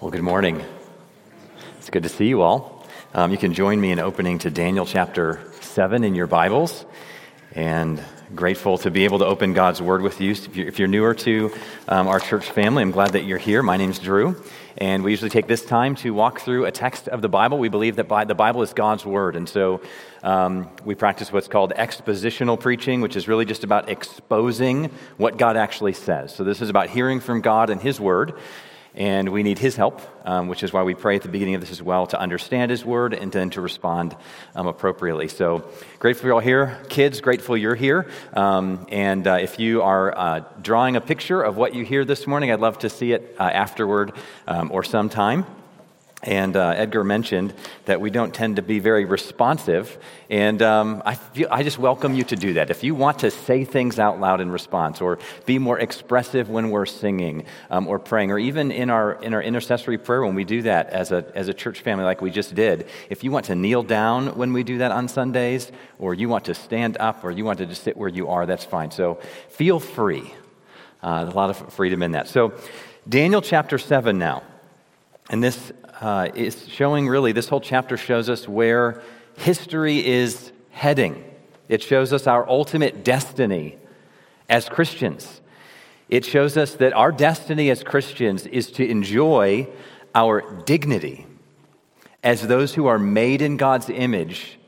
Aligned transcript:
Well, 0.00 0.10
good 0.10 0.22
morning. 0.22 0.64
It's 1.76 1.90
good 1.90 2.04
to 2.04 2.08
see 2.08 2.26
you 2.26 2.40
all. 2.40 2.86
Um, 3.12 3.32
you 3.32 3.36
can 3.36 3.52
join 3.52 3.78
me 3.78 3.90
in 3.90 3.98
opening 3.98 4.38
to 4.38 4.50
Daniel 4.50 4.86
chapter 4.86 5.42
7 5.60 6.04
in 6.04 6.14
your 6.14 6.26
Bibles. 6.26 6.86
And 7.54 8.02
grateful 8.34 8.78
to 8.78 8.90
be 8.90 9.04
able 9.04 9.18
to 9.18 9.26
open 9.26 9.52
God's 9.52 9.82
Word 9.82 10.00
with 10.00 10.22
you. 10.22 10.30
If 10.30 10.78
you're, 10.78 10.88
newer 10.88 11.12
to 11.16 11.52
um, 11.86 12.08
our 12.08 12.18
church 12.18 12.50
family, 12.50 12.82
I'm 12.82 12.92
glad 12.92 13.12
that 13.12 13.24
you're 13.24 13.36
here. 13.36 13.62
My 13.62 13.76
name's 13.76 13.98
Drew. 13.98 14.42
And 14.78 15.04
we 15.04 15.10
usually 15.10 15.28
take 15.28 15.46
this 15.46 15.66
time 15.66 15.96
to 15.96 16.14
walk 16.14 16.40
through 16.40 16.64
a 16.64 16.72
text 16.72 17.06
of 17.06 17.20
the 17.20 17.28
Bible. 17.28 17.58
We 17.58 17.68
believe 17.68 17.96
that 17.96 18.08
the 18.26 18.34
Bible 18.34 18.62
is 18.62 18.72
God's 18.72 19.04
Word. 19.04 19.36
And 19.36 19.46
so 19.46 19.82
um, 20.22 20.70
we 20.82 20.94
practice 20.94 21.30
what's 21.30 21.48
called 21.48 21.74
expositional 21.74 22.58
preaching, 22.58 23.02
which 23.02 23.16
is 23.16 23.28
really 23.28 23.44
just 23.44 23.64
about 23.64 23.90
exposing 23.90 24.86
what 25.18 25.36
God 25.36 25.58
actually 25.58 25.92
says. 25.92 26.34
So 26.34 26.42
this 26.42 26.62
is 26.62 26.70
about 26.70 26.88
hearing 26.88 27.20
from 27.20 27.42
God 27.42 27.68
and 27.68 27.82
His 27.82 28.00
Word 28.00 28.32
and 28.94 29.28
we 29.28 29.42
need 29.42 29.58
his 29.58 29.76
help, 29.76 30.00
um, 30.24 30.48
which 30.48 30.62
is 30.62 30.72
why 30.72 30.82
we 30.82 30.94
pray 30.94 31.16
at 31.16 31.22
the 31.22 31.28
beginning 31.28 31.54
of 31.54 31.60
this 31.60 31.70
as 31.70 31.82
well 31.82 32.06
to 32.08 32.18
understand 32.18 32.70
his 32.70 32.84
word 32.84 33.14
and 33.14 33.30
then 33.32 33.50
to 33.50 33.60
respond 33.60 34.16
um, 34.54 34.66
appropriately. 34.66 35.28
So 35.28 35.68
grateful 35.98 36.26
you're 36.26 36.34
all 36.34 36.40
here. 36.40 36.78
Kids, 36.88 37.20
grateful 37.20 37.56
you're 37.56 37.74
here. 37.74 38.08
Um, 38.34 38.86
and 38.90 39.26
uh, 39.26 39.38
if 39.40 39.58
you 39.58 39.82
are 39.82 40.16
uh, 40.16 40.44
drawing 40.60 40.96
a 40.96 41.00
picture 41.00 41.42
of 41.42 41.56
what 41.56 41.74
you 41.74 41.84
hear 41.84 42.04
this 42.04 42.26
morning, 42.26 42.50
I'd 42.50 42.60
love 42.60 42.78
to 42.80 42.90
see 42.90 43.12
it 43.12 43.36
uh, 43.38 43.44
afterward 43.44 44.12
um, 44.46 44.70
or 44.72 44.82
sometime. 44.82 45.46
And 46.22 46.54
uh, 46.54 46.74
Edgar 46.76 47.02
mentioned 47.02 47.54
that 47.86 47.98
we 47.98 48.10
don't 48.10 48.34
tend 48.34 48.56
to 48.56 48.62
be 48.62 48.78
very 48.78 49.06
responsive. 49.06 49.96
And 50.28 50.60
um, 50.60 51.02
I, 51.06 51.14
feel, 51.14 51.48
I 51.50 51.62
just 51.62 51.78
welcome 51.78 52.12
you 52.12 52.24
to 52.24 52.36
do 52.36 52.54
that. 52.54 52.68
If 52.68 52.84
you 52.84 52.94
want 52.94 53.20
to 53.20 53.30
say 53.30 53.64
things 53.64 53.98
out 53.98 54.20
loud 54.20 54.42
in 54.42 54.50
response, 54.50 55.00
or 55.00 55.18
be 55.46 55.58
more 55.58 55.78
expressive 55.78 56.50
when 56.50 56.70
we're 56.70 56.84
singing 56.84 57.46
um, 57.70 57.88
or 57.88 57.98
praying, 57.98 58.30
or 58.32 58.38
even 58.38 58.70
in 58.70 58.90
our, 58.90 59.14
in 59.22 59.32
our 59.32 59.42
intercessory 59.42 59.96
prayer 59.96 60.22
when 60.22 60.34
we 60.34 60.44
do 60.44 60.60
that 60.62 60.90
as 60.90 61.10
a, 61.10 61.24
as 61.34 61.48
a 61.48 61.54
church 61.54 61.80
family, 61.80 62.04
like 62.04 62.20
we 62.20 62.30
just 62.30 62.54
did, 62.54 62.86
if 63.08 63.24
you 63.24 63.30
want 63.30 63.46
to 63.46 63.54
kneel 63.54 63.82
down 63.82 64.36
when 64.36 64.52
we 64.52 64.62
do 64.62 64.78
that 64.78 64.92
on 64.92 65.08
Sundays, 65.08 65.72
or 65.98 66.12
you 66.12 66.28
want 66.28 66.44
to 66.44 66.54
stand 66.54 66.98
up, 67.00 67.24
or 67.24 67.30
you 67.30 67.46
want 67.46 67.58
to 67.58 67.66
just 67.66 67.82
sit 67.82 67.96
where 67.96 68.10
you 68.10 68.28
are, 68.28 68.44
that's 68.44 68.64
fine. 68.66 68.90
So 68.90 69.14
feel 69.48 69.80
free. 69.80 70.34
Uh, 71.02 71.24
a 71.26 71.34
lot 71.34 71.48
of 71.48 71.72
freedom 71.72 72.02
in 72.02 72.12
that. 72.12 72.28
So, 72.28 72.52
Daniel 73.08 73.40
chapter 73.40 73.78
7 73.78 74.18
now. 74.18 74.42
And 75.30 75.42
this 75.42 75.72
uh, 76.00 76.28
is 76.34 76.68
showing 76.68 77.08
really, 77.08 77.30
this 77.30 77.48
whole 77.48 77.60
chapter 77.60 77.96
shows 77.96 78.28
us 78.28 78.48
where 78.48 79.00
history 79.38 80.04
is 80.04 80.52
heading. 80.70 81.24
It 81.68 81.82
shows 81.84 82.12
us 82.12 82.26
our 82.26 82.46
ultimate 82.48 83.04
destiny 83.04 83.78
as 84.48 84.68
Christians. 84.68 85.40
It 86.08 86.24
shows 86.24 86.56
us 86.56 86.74
that 86.74 86.92
our 86.94 87.12
destiny 87.12 87.70
as 87.70 87.84
Christians 87.84 88.44
is 88.46 88.72
to 88.72 88.84
enjoy 88.84 89.68
our 90.16 90.62
dignity 90.64 91.26
as 92.24 92.48
those 92.48 92.74
who 92.74 92.88
are 92.88 92.98
made 92.98 93.40
in 93.40 93.56
God's 93.56 93.88
image 93.88 94.58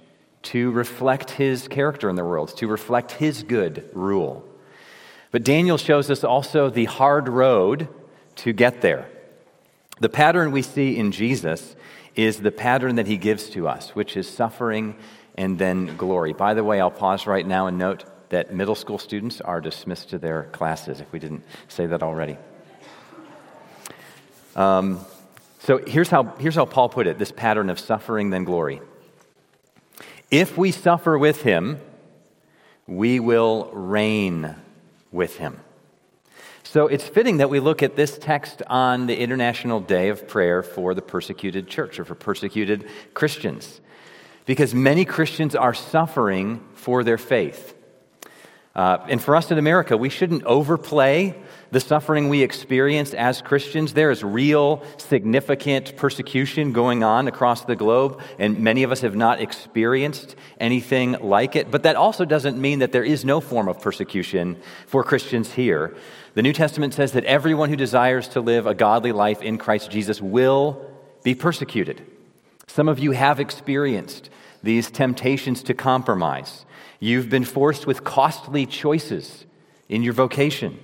to 0.42 0.70
reflect 0.70 1.32
his 1.32 1.66
character 1.66 2.08
in 2.08 2.14
the 2.14 2.24
world, 2.24 2.56
to 2.58 2.68
reflect 2.68 3.12
his 3.12 3.42
good 3.42 3.90
rule. 3.92 4.48
But 5.32 5.42
Daniel 5.42 5.76
shows 5.76 6.08
us 6.08 6.22
also 6.22 6.70
the 6.70 6.84
hard 6.84 7.28
road 7.28 7.88
to 8.36 8.52
get 8.52 8.80
there. 8.80 9.08
The 10.02 10.08
pattern 10.08 10.50
we 10.50 10.62
see 10.62 10.98
in 10.98 11.12
Jesus 11.12 11.76
is 12.16 12.40
the 12.40 12.50
pattern 12.50 12.96
that 12.96 13.06
he 13.06 13.16
gives 13.16 13.48
to 13.50 13.68
us, 13.68 13.90
which 13.90 14.16
is 14.16 14.28
suffering 14.28 14.96
and 15.38 15.56
then 15.60 15.96
glory. 15.96 16.32
By 16.32 16.54
the 16.54 16.64
way, 16.64 16.80
I'll 16.80 16.90
pause 16.90 17.24
right 17.24 17.46
now 17.46 17.68
and 17.68 17.78
note 17.78 18.04
that 18.30 18.52
middle 18.52 18.74
school 18.74 18.98
students 18.98 19.40
are 19.40 19.60
dismissed 19.60 20.10
to 20.10 20.18
their 20.18 20.48
classes, 20.50 21.00
if 21.00 21.12
we 21.12 21.20
didn't 21.20 21.44
say 21.68 21.86
that 21.86 22.02
already. 22.02 22.36
Um, 24.56 24.98
so 25.60 25.78
here's 25.78 26.08
how, 26.08 26.24
here's 26.40 26.56
how 26.56 26.64
Paul 26.64 26.88
put 26.88 27.06
it 27.06 27.16
this 27.20 27.30
pattern 27.30 27.70
of 27.70 27.78
suffering, 27.78 28.30
then 28.30 28.42
glory. 28.42 28.80
If 30.32 30.58
we 30.58 30.72
suffer 30.72 31.16
with 31.16 31.42
him, 31.42 31.78
we 32.88 33.20
will 33.20 33.70
reign 33.72 34.56
with 35.12 35.36
him. 35.36 35.60
So 36.72 36.86
it's 36.86 37.06
fitting 37.06 37.36
that 37.36 37.50
we 37.50 37.60
look 37.60 37.82
at 37.82 37.96
this 37.96 38.16
text 38.16 38.62
on 38.66 39.06
the 39.06 39.14
International 39.14 39.78
Day 39.78 40.08
of 40.08 40.26
Prayer 40.26 40.62
for 40.62 40.94
the 40.94 41.02
Persecuted 41.02 41.68
Church 41.68 41.98
or 41.98 42.06
for 42.06 42.14
persecuted 42.14 42.88
Christians, 43.12 43.82
because 44.46 44.74
many 44.74 45.04
Christians 45.04 45.54
are 45.54 45.74
suffering 45.74 46.66
for 46.72 47.04
their 47.04 47.18
faith. 47.18 47.74
Uh, 48.74 49.04
and 49.10 49.20
for 49.20 49.36
us 49.36 49.50
in 49.50 49.58
America, 49.58 49.98
we 49.98 50.08
shouldn't 50.08 50.44
overplay 50.44 51.34
the 51.72 51.80
suffering 51.80 52.30
we 52.30 52.40
experience 52.40 53.12
as 53.12 53.42
Christians. 53.42 53.92
There 53.92 54.10
is 54.10 54.24
real, 54.24 54.82
significant 54.96 55.94
persecution 55.98 56.72
going 56.72 57.04
on 57.04 57.28
across 57.28 57.66
the 57.66 57.76
globe, 57.76 58.22
and 58.38 58.60
many 58.60 58.82
of 58.82 58.90
us 58.90 59.02
have 59.02 59.14
not 59.14 59.42
experienced 59.42 60.36
anything 60.58 61.12
like 61.20 61.54
it. 61.54 61.70
But 61.70 61.82
that 61.82 61.96
also 61.96 62.24
doesn't 62.24 62.58
mean 62.58 62.78
that 62.78 62.92
there 62.92 63.04
is 63.04 63.26
no 63.26 63.42
form 63.42 63.68
of 63.68 63.78
persecution 63.78 64.56
for 64.86 65.04
Christians 65.04 65.52
here. 65.52 65.94
The 66.34 66.42
New 66.42 66.54
Testament 66.54 66.94
says 66.94 67.12
that 67.12 67.24
everyone 67.24 67.68
who 67.68 67.76
desires 67.76 68.26
to 68.28 68.40
live 68.40 68.66
a 68.66 68.74
godly 68.74 69.12
life 69.12 69.42
in 69.42 69.58
Christ 69.58 69.90
Jesus 69.90 70.22
will 70.22 70.90
be 71.22 71.34
persecuted. 71.34 72.06
Some 72.66 72.88
of 72.88 72.98
you 72.98 73.10
have 73.10 73.38
experienced 73.38 74.30
these 74.62 74.90
temptations 74.90 75.62
to 75.64 75.74
compromise. 75.74 76.64
You've 77.00 77.28
been 77.28 77.44
forced 77.44 77.86
with 77.86 78.02
costly 78.02 78.64
choices 78.64 79.44
in 79.90 80.02
your 80.02 80.14
vocation, 80.14 80.78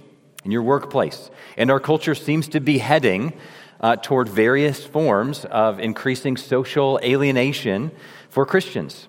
in 0.45 0.51
your 0.51 0.63
workplace. 0.63 1.31
And 1.57 1.71
our 1.71 1.81
culture 1.81 2.15
seems 2.15 2.49
to 2.49 2.61
be 2.61 2.79
heading 2.79 3.33
uh, 3.81 3.97
toward 3.97 4.29
various 4.29 4.85
forms 4.85 5.47
of 5.47 5.81
increasing 5.81 6.37
social 6.37 7.01
alienation 7.03 7.91
for 8.29 8.45
Christians. 8.45 9.09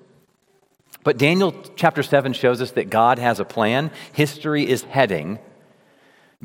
But 1.03 1.17
Daniel 1.17 1.53
chapter 1.75 2.03
7 2.03 2.31
shows 2.31 2.61
us 2.61 2.71
that 2.71 2.89
God 2.89 3.19
has 3.19 3.41
a 3.41 3.45
plan. 3.45 3.91
History 4.13 4.69
is 4.69 4.83
heading 4.83 5.39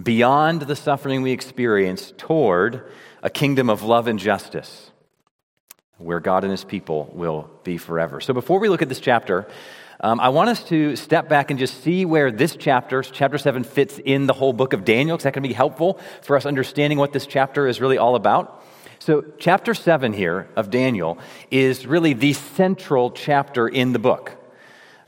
beyond 0.00 0.62
the 0.62 0.77
suffering 0.77 1.22
we 1.22 1.31
experience 1.31 2.12
toward 2.16 2.91
a 3.22 3.31
kingdom 3.31 3.71
of 3.71 3.82
love 3.82 4.06
and 4.06 4.19
justice 4.19 4.91
where 5.99 6.21
God 6.21 6.43
and 6.44 6.50
his 6.50 6.65
people 6.65 7.10
will 7.12 7.49
be 7.62 7.78
forever. 7.78 8.21
So 8.21 8.34
before 8.34 8.59
we 8.59 8.69
look 8.69 8.82
at 8.82 8.88
this 8.88 9.00
chapter, 9.00 9.47
um, 10.00 10.19
I 10.19 10.31
want 10.31 10.50
us 10.50 10.65
to 10.65 10.97
step 10.97 11.28
back 11.28 11.50
and 11.50 11.59
just 11.59 11.82
see 11.82 12.05
where 12.05 12.32
this 12.32 12.56
chapter, 12.56 13.03
chapter 13.03 13.38
7, 13.38 13.62
fits 13.62 14.00
in 14.05 14.27
the 14.27 14.32
whole 14.32 14.53
book 14.53 14.72
of 14.72 14.84
Daniel, 14.84 15.16
because 15.16 15.25
that 15.25 15.34
can 15.34 15.43
be 15.43 15.53
helpful 15.53 16.00
for 16.22 16.37
us 16.37 16.47
understanding 16.47 16.99
what 16.99 17.12
this 17.12 17.26
chapter 17.26 17.69
is 17.69 17.81
really 17.81 17.97
all 17.97 18.16
about. 18.16 18.65
So, 18.99 19.25
chapter 19.38 19.75
7 19.75 20.12
here 20.12 20.49
of 20.56 20.71
Daniel 20.71 21.19
is 21.50 21.87
really 21.87 22.12
the 22.12 22.32
central 22.32 23.11
chapter 23.11 23.69
in 23.69 23.93
the 23.93 23.99
book. 23.99 24.37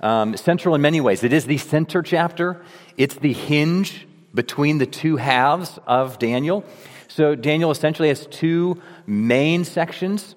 Um, 0.01 0.37
central 0.37 0.75
in 0.75 0.83
many 0.83 1.01
ways. 1.01 1.25
It 1.25 1.33
is 1.33 1.47
the 1.47 1.59
center 1.59 2.03
chapter, 2.03 2.63
it's 2.97 3.17
the 3.17 3.33
hinge 3.33 4.06
between 4.37 4.79
the 4.79 4.87
two 4.87 5.17
halves 5.17 5.81
of 5.87 6.21
Daniel. 6.21 6.65
So, 7.09 7.35
Daniel 7.35 7.71
essentially 7.73 8.09
has 8.09 8.27
two 8.27 8.81
main 9.07 9.65
sections. 9.65 10.37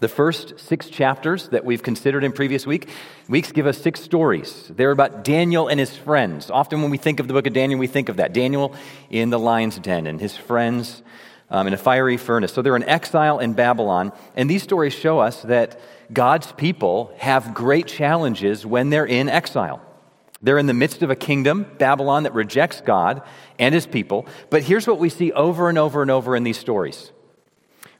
The 0.00 0.08
first 0.08 0.60
six 0.60 0.88
chapters 0.90 1.48
that 1.48 1.64
we've 1.64 1.82
considered 1.82 2.24
in 2.24 2.32
previous 2.32 2.66
week, 2.66 2.90
weeks 3.28 3.52
give 3.52 3.66
us 3.66 3.78
six 3.78 4.00
stories. 4.00 4.68
They're 4.68 4.90
about 4.90 5.24
Daniel 5.24 5.68
and 5.68 5.80
his 5.80 5.96
friends. 5.96 6.50
Often, 6.50 6.82
when 6.82 6.90
we 6.90 6.98
think 6.98 7.20
of 7.20 7.26
the 7.26 7.34
book 7.34 7.46
of 7.46 7.52
Daniel, 7.52 7.80
we 7.80 7.86
think 7.86 8.08
of 8.08 8.18
that 8.18 8.32
Daniel 8.32 8.74
in 9.08 9.30
the 9.30 9.38
lion's 9.38 9.78
den 9.78 10.06
and 10.06 10.20
his 10.20 10.36
friends 10.36 11.02
um, 11.48 11.66
in 11.66 11.72
a 11.72 11.78
fiery 11.78 12.18
furnace. 12.18 12.52
So, 12.52 12.60
they're 12.60 12.76
in 12.76 12.84
exile 12.84 13.38
in 13.38 13.54
Babylon. 13.54 14.12
And 14.36 14.50
these 14.50 14.62
stories 14.62 14.92
show 14.92 15.20
us 15.20 15.42
that 15.42 15.80
God's 16.12 16.52
people 16.52 17.14
have 17.18 17.54
great 17.54 17.86
challenges 17.86 18.66
when 18.66 18.90
they're 18.90 19.06
in 19.06 19.28
exile. 19.28 19.80
They're 20.44 20.58
in 20.58 20.66
the 20.66 20.74
midst 20.74 21.02
of 21.02 21.08
a 21.10 21.16
kingdom, 21.16 21.66
Babylon, 21.78 22.24
that 22.24 22.34
rejects 22.34 22.82
God 22.82 23.22
and 23.58 23.74
his 23.74 23.86
people. 23.86 24.26
But 24.50 24.62
here's 24.62 24.86
what 24.86 24.98
we 24.98 25.08
see 25.08 25.32
over 25.32 25.70
and 25.70 25.78
over 25.78 26.02
and 26.02 26.10
over 26.10 26.36
in 26.36 26.44
these 26.44 26.58
stories 26.58 27.10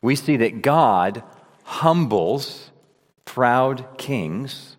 we 0.02 0.14
see 0.14 0.36
that 0.36 0.60
God 0.60 1.22
humbles 1.62 2.70
proud 3.24 3.96
kings 3.96 4.76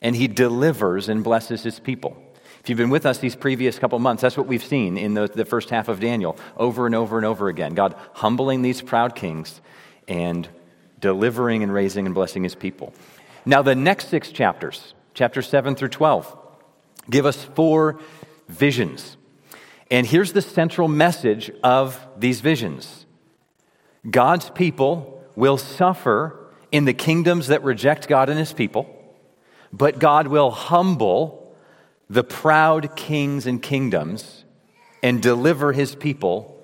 and 0.00 0.16
he 0.16 0.26
delivers 0.26 1.10
and 1.10 1.22
blesses 1.22 1.62
his 1.62 1.78
people. 1.78 2.16
If 2.60 2.70
you've 2.70 2.78
been 2.78 2.88
with 2.88 3.04
us 3.04 3.18
these 3.18 3.36
previous 3.36 3.78
couple 3.78 3.98
months, 3.98 4.22
that's 4.22 4.38
what 4.38 4.46
we've 4.46 4.64
seen 4.64 4.96
in 4.96 5.12
the, 5.12 5.28
the 5.28 5.44
first 5.44 5.68
half 5.68 5.88
of 5.88 6.00
Daniel 6.00 6.38
over 6.56 6.86
and 6.86 6.94
over 6.94 7.18
and 7.18 7.26
over 7.26 7.48
again. 7.50 7.74
God 7.74 7.94
humbling 8.14 8.62
these 8.62 8.80
proud 8.80 9.14
kings 9.14 9.60
and 10.08 10.48
delivering 11.00 11.62
and 11.62 11.70
raising 11.70 12.06
and 12.06 12.14
blessing 12.14 12.44
his 12.44 12.54
people. 12.54 12.94
Now, 13.44 13.60
the 13.60 13.74
next 13.74 14.08
six 14.08 14.32
chapters, 14.32 14.94
chapters 15.12 15.46
7 15.46 15.74
through 15.74 15.90
12, 15.90 16.38
give 17.10 17.26
us 17.26 17.42
four 17.54 18.00
visions. 18.48 19.16
And 19.90 20.06
here's 20.06 20.32
the 20.32 20.42
central 20.42 20.88
message 20.88 21.50
of 21.62 22.04
these 22.16 22.40
visions 22.40 23.06
God's 24.08 24.50
people 24.50 25.22
will 25.36 25.58
suffer 25.58 26.38
in 26.70 26.84
the 26.84 26.94
kingdoms 26.94 27.48
that 27.48 27.62
reject 27.62 28.08
God 28.08 28.28
and 28.28 28.38
his 28.38 28.52
people, 28.52 28.88
but 29.72 29.98
God 29.98 30.28
will 30.28 30.50
humble 30.50 31.56
the 32.10 32.24
proud 32.24 32.96
kings 32.96 33.46
and 33.46 33.62
kingdoms 33.62 34.44
and 35.02 35.22
deliver 35.22 35.72
his 35.72 35.94
people 35.94 36.62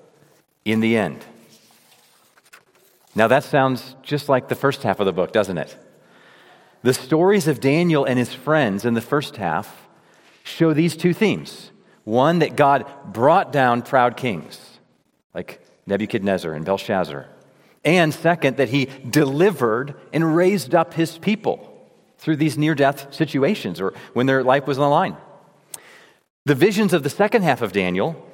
in 0.65 0.79
the 0.79 0.97
end. 0.97 1.25
Now, 3.13 3.27
that 3.27 3.43
sounds 3.43 3.95
just 4.03 4.29
like 4.29 4.47
the 4.47 4.55
first 4.55 4.83
half 4.83 4.99
of 4.99 5.05
the 5.05 5.13
book, 5.13 5.33
doesn't 5.33 5.57
it? 5.57 5.75
The 6.83 6.93
stories 6.93 7.47
of 7.47 7.59
Daniel 7.59 8.05
and 8.05 8.17
his 8.17 8.33
friends 8.33 8.85
in 8.85 8.93
the 8.93 9.01
first 9.01 9.37
half 9.37 9.87
show 10.43 10.73
these 10.73 10.95
two 10.95 11.13
themes. 11.13 11.71
One, 12.03 12.39
that 12.39 12.55
God 12.55 12.85
brought 13.05 13.51
down 13.51 13.83
proud 13.83 14.17
kings, 14.17 14.79
like 15.33 15.61
Nebuchadnezzar 15.85 16.53
and 16.53 16.65
Belshazzar. 16.65 17.27
And 17.83 18.13
second, 18.13 18.57
that 18.57 18.69
he 18.69 18.85
delivered 19.07 19.95
and 20.13 20.35
raised 20.35 20.75
up 20.75 20.93
his 20.93 21.17
people 21.17 21.67
through 22.17 22.35
these 22.35 22.57
near 22.57 22.75
death 22.75 23.13
situations 23.13 23.81
or 23.81 23.93
when 24.13 24.27
their 24.27 24.43
life 24.43 24.67
was 24.67 24.77
on 24.77 24.83
the 24.83 24.89
line. 24.89 25.17
The 26.45 26.55
visions 26.55 26.93
of 26.93 27.03
the 27.03 27.09
second 27.09 27.43
half 27.43 27.61
of 27.61 27.71
Daniel 27.71 28.27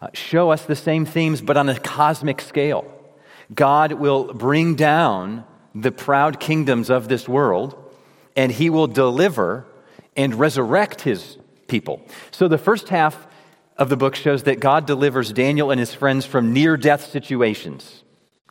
uh, 0.00 0.08
show 0.12 0.50
us 0.50 0.64
the 0.64 0.76
same 0.76 1.04
themes, 1.04 1.40
but 1.40 1.56
on 1.56 1.68
a 1.68 1.78
cosmic 1.78 2.40
scale. 2.40 2.92
God 3.54 3.92
will 3.92 4.32
bring 4.32 4.74
down 4.74 5.44
the 5.74 5.90
proud 5.92 6.38
kingdoms 6.38 6.90
of 6.90 7.08
this 7.08 7.28
world, 7.28 7.76
and 8.36 8.52
he 8.52 8.70
will 8.70 8.86
deliver 8.86 9.66
and 10.18 10.34
resurrect 10.34 11.02
his 11.02 11.38
people. 11.68 12.02
So 12.32 12.48
the 12.48 12.58
first 12.58 12.88
half 12.88 13.26
of 13.78 13.88
the 13.88 13.96
book 13.96 14.16
shows 14.16 14.42
that 14.42 14.58
God 14.58 14.84
delivers 14.84 15.32
Daniel 15.32 15.70
and 15.70 15.78
his 15.78 15.94
friends 15.94 16.26
from 16.26 16.52
near 16.52 16.76
death 16.76 17.06
situations, 17.06 18.02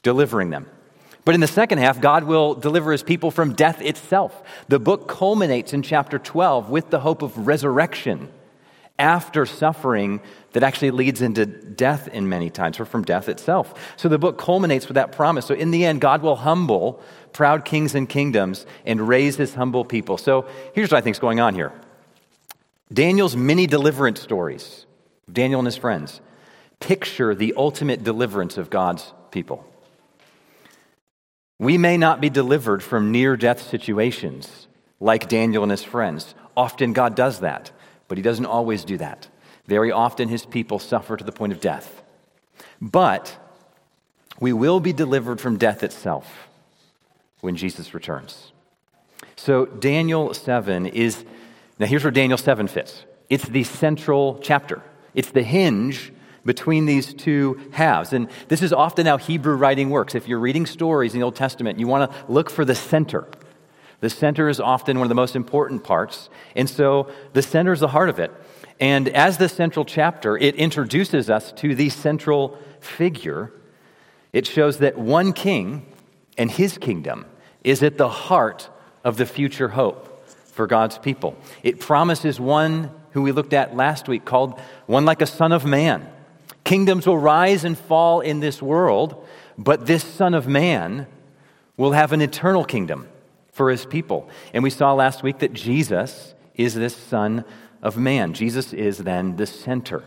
delivering 0.01 0.49
them. 0.49 0.65
But 1.25 1.35
in 1.35 1.41
the 1.41 1.47
second 1.47 1.79
half, 1.79 1.99
God 1.99 2.23
will 2.23 2.55
deliver 2.55 2.93
his 2.93 3.03
people 3.03 3.31
from 3.31 3.53
death 3.53 3.81
itself. 3.81 4.41
The 4.69 4.79
book 4.79 5.09
culminates 5.09 5.73
in 5.73 5.81
chapter 5.81 6.17
12 6.17 6.69
with 6.69 6.89
the 6.89 7.01
hope 7.01 7.21
of 7.21 7.45
resurrection 7.45 8.31
after 8.97 9.45
suffering 9.45 10.21
that 10.53 10.63
actually 10.63 10.91
leads 10.91 11.21
into 11.21 11.45
death 11.45 12.07
in 12.07 12.29
many 12.29 12.49
times, 12.49 12.79
or 12.79 12.85
from 12.85 13.03
death 13.03 13.29
itself. 13.29 13.73
So 13.97 14.09
the 14.09 14.17
book 14.17 14.38
culminates 14.38 14.88
with 14.88 14.95
that 14.95 15.11
promise. 15.11 15.45
So 15.45 15.53
in 15.53 15.71
the 15.71 15.85
end, 15.85 16.01
God 16.01 16.21
will 16.21 16.38
humble 16.38 17.01
proud 17.33 17.65
kings 17.65 17.94
and 17.95 18.07
kingdoms 18.07 18.65
and 18.85 19.07
raise 19.07 19.35
his 19.35 19.53
humble 19.53 19.85
people. 19.85 20.17
So 20.17 20.47
here's 20.73 20.91
what 20.91 20.97
I 20.97 21.01
think 21.01 21.15
is 21.15 21.19
going 21.19 21.39
on 21.39 21.53
here 21.53 21.73
Daniel's 22.91 23.35
many 23.35 23.67
deliverance 23.67 24.21
stories, 24.21 24.85
Daniel 25.31 25.59
and 25.59 25.67
his 25.67 25.77
friends, 25.77 26.21
picture 26.79 27.35
the 27.35 27.53
ultimate 27.57 28.03
deliverance 28.03 28.57
of 28.57 28.69
God's 28.69 29.13
people. 29.31 29.65
We 31.59 31.77
may 31.77 31.97
not 31.97 32.21
be 32.21 32.29
delivered 32.29 32.83
from 32.83 33.11
near 33.11 33.35
death 33.35 33.61
situations 33.61 34.67
like 35.00 35.27
Daniel 35.27 35.63
and 35.63 35.71
his 35.71 35.83
friends. 35.83 36.35
Often 36.55 36.93
God 36.93 37.15
does 37.15 37.39
that. 37.39 37.71
But 38.07 38.17
he 38.17 38.21
doesn't 38.21 38.45
always 38.45 38.85
do 38.85 38.97
that. 38.97 39.27
Very 39.67 39.91
often 39.91 40.29
his 40.29 40.45
people 40.45 40.79
suffer 40.79 41.17
to 41.17 41.23
the 41.23 41.31
point 41.31 41.51
of 41.51 41.61
death. 41.61 42.01
But 42.81 43.37
we 44.39 44.53
will 44.53 44.79
be 44.79 44.93
delivered 44.93 45.41
from 45.41 45.57
death 45.57 45.83
itself 45.83 46.47
when 47.41 47.55
Jesus 47.55 47.93
returns. 47.93 48.51
So 49.35 49.65
Daniel 49.65 50.33
7 50.33 50.85
is, 50.87 51.23
now 51.79 51.85
here's 51.85 52.03
where 52.03 52.11
Daniel 52.11 52.37
7 52.37 52.67
fits. 52.67 53.03
It's 53.29 53.47
the 53.47 53.63
central 53.63 54.39
chapter, 54.41 54.81
it's 55.13 55.31
the 55.31 55.43
hinge 55.43 56.13
between 56.45 56.85
these 56.85 57.13
two 57.13 57.59
halves. 57.73 58.13
And 58.13 58.29
this 58.47 58.61
is 58.61 58.71
often 58.71 59.05
how 59.05 59.17
Hebrew 59.17 59.55
writing 59.55 59.89
works. 59.89 60.15
If 60.15 60.29
you're 60.29 60.39
reading 60.39 60.65
stories 60.65 61.13
in 61.13 61.19
the 61.19 61.25
Old 61.25 61.35
Testament, 61.35 61.77
you 61.77 61.87
want 61.87 62.09
to 62.09 62.17
look 62.31 62.49
for 62.49 62.63
the 62.63 62.73
center. 62.73 63.27
The 63.99 64.09
center 64.09 64.47
is 64.47 64.59
often 64.61 64.97
one 64.97 65.05
of 65.05 65.09
the 65.09 65.15
most 65.15 65.35
important 65.35 65.83
parts. 65.83 66.29
And 66.55 66.69
so 66.69 67.11
the 67.33 67.41
center 67.41 67.73
is 67.73 67.81
the 67.81 67.89
heart 67.89 68.09
of 68.09 68.17
it. 68.19 68.31
And 68.79 69.09
as 69.09 69.38
the 69.38 69.50
central 69.50 69.85
chapter, 69.85 70.38
it 70.38 70.56
introduces 70.56 71.29
us 71.29 71.51
to 71.53 71.74
the 71.74 71.89
central 71.89 72.57
figure. 72.79 73.51
It 74.33 74.45
shows 74.45 74.79
that 74.79 74.97
one 74.97 75.33
king 75.33 75.85
and 76.38 76.51
his 76.51 76.77
kingdom 76.77 77.25
is 77.63 77.81
at 77.81 77.97
the 77.97 78.09
heart 78.09 78.69
of 79.03 79.18
the 79.18 79.25
future 79.25 79.69
hope 79.69 80.27
for 80.27 80.68
God's 80.68 80.97
people. 80.97 81.35
It 81.63 81.79
promises 81.79 82.39
one 82.39 82.91
who 83.12 83.21
we 83.21 83.31
looked 83.31 83.53
at 83.53 83.75
last 83.75 84.07
week 84.07 84.25
called 84.25 84.59
one 84.85 85.06
like 85.06 85.21
a 85.21 85.25
son 85.25 85.51
of 85.51 85.65
man. 85.65 86.07
Kingdoms 86.63 87.07
will 87.07 87.18
rise 87.18 87.63
and 87.63 87.77
fall 87.77 88.21
in 88.21 88.41
this 88.41 88.62
world, 88.62 89.25
but 89.57 89.85
this 89.85 90.03
son 90.03 90.33
of 90.33 90.47
man 90.47 91.07
will 91.77 91.94
have 91.94 92.12
an 92.12 92.21
eternal 92.21 92.65
kingdom 92.65 93.07
for 93.51 93.71
his 93.71 93.85
people. 93.85 94.29
And 94.53 94.63
we 94.63 94.69
saw 94.69 94.94
last 94.94 95.24
week 95.24 95.39
that 95.39 95.53
Jesus 95.53 96.35
is 96.56 96.74
this 96.74 96.95
Son 96.95 97.45
of 97.81 97.97
Man. 97.97 98.33
Jesus 98.33 98.74
is 98.74 99.00
then 99.00 99.35
the 99.35 99.45
center 99.45 100.03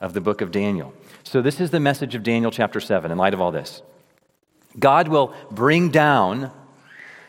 of 0.00 0.12
the 0.12 0.20
book 0.20 0.40
of 0.40 0.50
Daniel. 0.50 0.92
So, 1.24 1.42
this 1.42 1.60
is 1.60 1.70
the 1.70 1.80
message 1.80 2.14
of 2.14 2.22
Daniel 2.22 2.50
chapter 2.50 2.80
7 2.80 3.10
in 3.10 3.18
light 3.18 3.34
of 3.34 3.40
all 3.40 3.50
this. 3.50 3.82
God 4.78 5.08
will 5.08 5.34
bring 5.50 5.90
down 5.90 6.50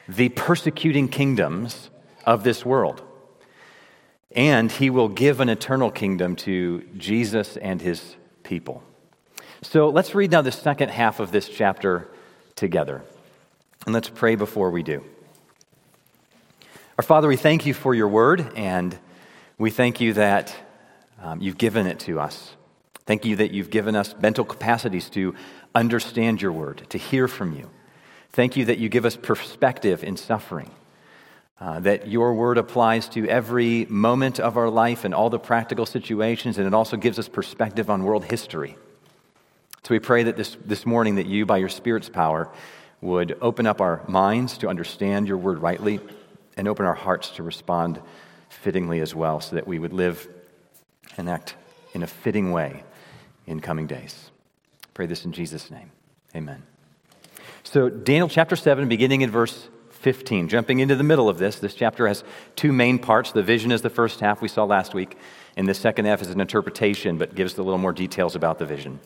the 0.07 0.29
persecuting 0.29 1.07
kingdoms 1.07 1.89
of 2.25 2.43
this 2.43 2.65
world. 2.65 3.01
And 4.35 4.71
he 4.71 4.89
will 4.89 5.07
give 5.07 5.39
an 5.39 5.49
eternal 5.49 5.89
kingdom 5.89 6.35
to 6.37 6.83
Jesus 6.97 7.57
and 7.57 7.81
his 7.81 8.15
people. 8.43 8.83
So 9.61 9.89
let's 9.89 10.13
read 10.13 10.31
now 10.31 10.41
the 10.41 10.51
second 10.51 10.89
half 10.89 11.19
of 11.19 11.31
this 11.31 11.49
chapter 11.49 12.07
together. 12.55 13.01
And 13.85 13.93
let's 13.93 14.09
pray 14.09 14.35
before 14.35 14.69
we 14.69 14.83
do. 14.83 15.03
Our 16.97 17.03
Father, 17.03 17.27
we 17.27 17.37
thank 17.37 17.65
you 17.65 17.73
for 17.73 17.93
your 17.93 18.07
word, 18.07 18.53
and 18.55 18.97
we 19.57 19.71
thank 19.71 19.99
you 19.99 20.13
that 20.13 20.55
um, 21.21 21.41
you've 21.41 21.57
given 21.57 21.87
it 21.87 21.99
to 22.01 22.19
us. 22.19 22.55
Thank 23.05 23.25
you 23.25 23.37
that 23.37 23.51
you've 23.51 23.69
given 23.69 23.95
us 23.95 24.15
mental 24.21 24.45
capacities 24.45 25.09
to 25.11 25.33
understand 25.73 26.41
your 26.41 26.51
word, 26.51 26.85
to 26.89 26.97
hear 26.97 27.27
from 27.27 27.55
you. 27.55 27.69
Thank 28.31 28.55
you 28.55 28.65
that 28.65 28.77
you 28.77 28.89
give 28.89 29.05
us 29.05 29.15
perspective 29.15 30.03
in 30.03 30.17
suffering, 30.17 30.69
uh, 31.59 31.79
that 31.79 32.07
your 32.07 32.33
word 32.33 32.57
applies 32.57 33.09
to 33.09 33.27
every 33.27 33.85
moment 33.85 34.39
of 34.39 34.57
our 34.57 34.69
life 34.69 35.05
and 35.05 35.13
all 35.13 35.29
the 35.29 35.39
practical 35.39 35.85
situations, 35.85 36.57
and 36.57 36.67
it 36.67 36.73
also 36.73 36.97
gives 36.97 37.17
us 37.17 37.27
perspective 37.27 37.89
on 37.89 38.03
world 38.03 38.25
history. 38.25 38.75
So 39.83 39.93
we 39.93 39.99
pray 39.99 40.23
that 40.23 40.37
this, 40.37 40.57
this 40.65 40.85
morning 40.85 41.15
that 41.15 41.25
you, 41.25 41.45
by 41.45 41.57
your 41.57 41.69
Spirit's 41.69 42.09
power, 42.09 42.49
would 43.01 43.37
open 43.41 43.65
up 43.65 43.79
our 43.79 44.03
minds 44.07 44.57
to 44.59 44.67
understand 44.67 45.27
your 45.27 45.37
word 45.37 45.59
rightly 45.59 45.99
and 46.57 46.67
open 46.67 46.85
our 46.85 46.93
hearts 46.93 47.29
to 47.31 47.43
respond 47.43 48.01
fittingly 48.67 48.99
as 48.99 49.15
well, 49.15 49.39
so 49.39 49.55
that 49.55 49.65
we 49.65 49.79
would 49.79 49.93
live 49.93 50.27
and 51.15 51.29
act 51.29 51.55
in 51.93 52.03
a 52.03 52.07
fitting 52.07 52.51
way 52.51 52.83
in 53.45 53.61
coming 53.61 53.87
days. 53.87 54.29
Pray 54.93 55.05
this 55.05 55.23
in 55.23 55.31
Jesus' 55.31 55.71
name. 55.71 55.89
Amen. 56.35 56.63
So, 57.63 57.87
Daniel 57.87 58.27
chapter 58.27 58.57
7, 58.57 58.89
beginning 58.89 59.21
in 59.21 59.31
verse 59.31 59.69
15. 59.91 60.49
Jumping 60.49 60.79
into 60.79 60.97
the 60.97 61.03
middle 61.05 61.29
of 61.29 61.37
this, 61.37 61.59
this 61.59 61.75
chapter 61.75 62.09
has 62.09 62.25
two 62.57 62.73
main 62.73 62.99
parts. 62.99 63.31
The 63.31 63.41
vision 63.41 63.71
is 63.71 63.83
the 63.83 63.89
first 63.89 64.19
half 64.19 64.41
we 64.41 64.49
saw 64.49 64.65
last 64.65 64.93
week, 64.93 65.17
and 65.55 65.65
the 65.65 65.73
second 65.73 66.03
half 66.03 66.21
is 66.21 66.29
an 66.29 66.41
interpretation, 66.41 67.17
but 67.17 67.35
gives 67.35 67.57
a 67.57 67.63
little 67.63 67.77
more 67.77 67.93
details 67.93 68.35
about 68.35 68.59
the 68.59 68.65
vision. 68.65 68.99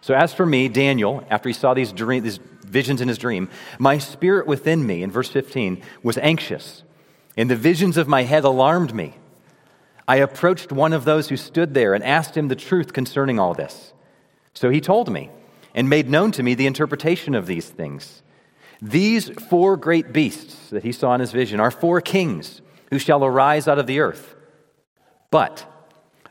So, 0.00 0.14
as 0.14 0.32
for 0.32 0.46
me, 0.46 0.68
Daniel, 0.68 1.26
after 1.28 1.48
he 1.48 1.54
saw 1.54 1.74
these, 1.74 1.90
dream, 1.90 2.22
these 2.22 2.38
visions 2.64 3.00
in 3.00 3.08
his 3.08 3.18
dream, 3.18 3.48
my 3.80 3.98
spirit 3.98 4.46
within 4.46 4.86
me, 4.86 5.02
in 5.02 5.10
verse 5.10 5.28
15, 5.28 5.82
was 6.04 6.18
anxious 6.18 6.84
and 7.38 7.48
the 7.48 7.56
visions 7.56 7.96
of 7.96 8.08
my 8.08 8.24
head 8.24 8.42
alarmed 8.42 8.92
me. 8.92 9.14
I 10.08 10.16
approached 10.16 10.72
one 10.72 10.92
of 10.92 11.04
those 11.04 11.28
who 11.28 11.36
stood 11.36 11.72
there 11.72 11.94
and 11.94 12.02
asked 12.02 12.36
him 12.36 12.48
the 12.48 12.56
truth 12.56 12.92
concerning 12.92 13.38
all 13.38 13.54
this. 13.54 13.92
So 14.54 14.70
he 14.70 14.80
told 14.80 15.08
me 15.08 15.30
and 15.72 15.88
made 15.88 16.10
known 16.10 16.32
to 16.32 16.42
me 16.42 16.54
the 16.54 16.66
interpretation 16.66 17.36
of 17.36 17.46
these 17.46 17.68
things. 17.68 18.22
These 18.82 19.28
four 19.28 19.76
great 19.76 20.12
beasts 20.12 20.70
that 20.70 20.82
he 20.82 20.90
saw 20.90 21.14
in 21.14 21.20
his 21.20 21.30
vision 21.30 21.60
are 21.60 21.70
four 21.70 22.00
kings 22.00 22.60
who 22.90 22.98
shall 22.98 23.24
arise 23.24 23.68
out 23.68 23.78
of 23.78 23.86
the 23.86 24.00
earth. 24.00 24.34
But 25.30 25.64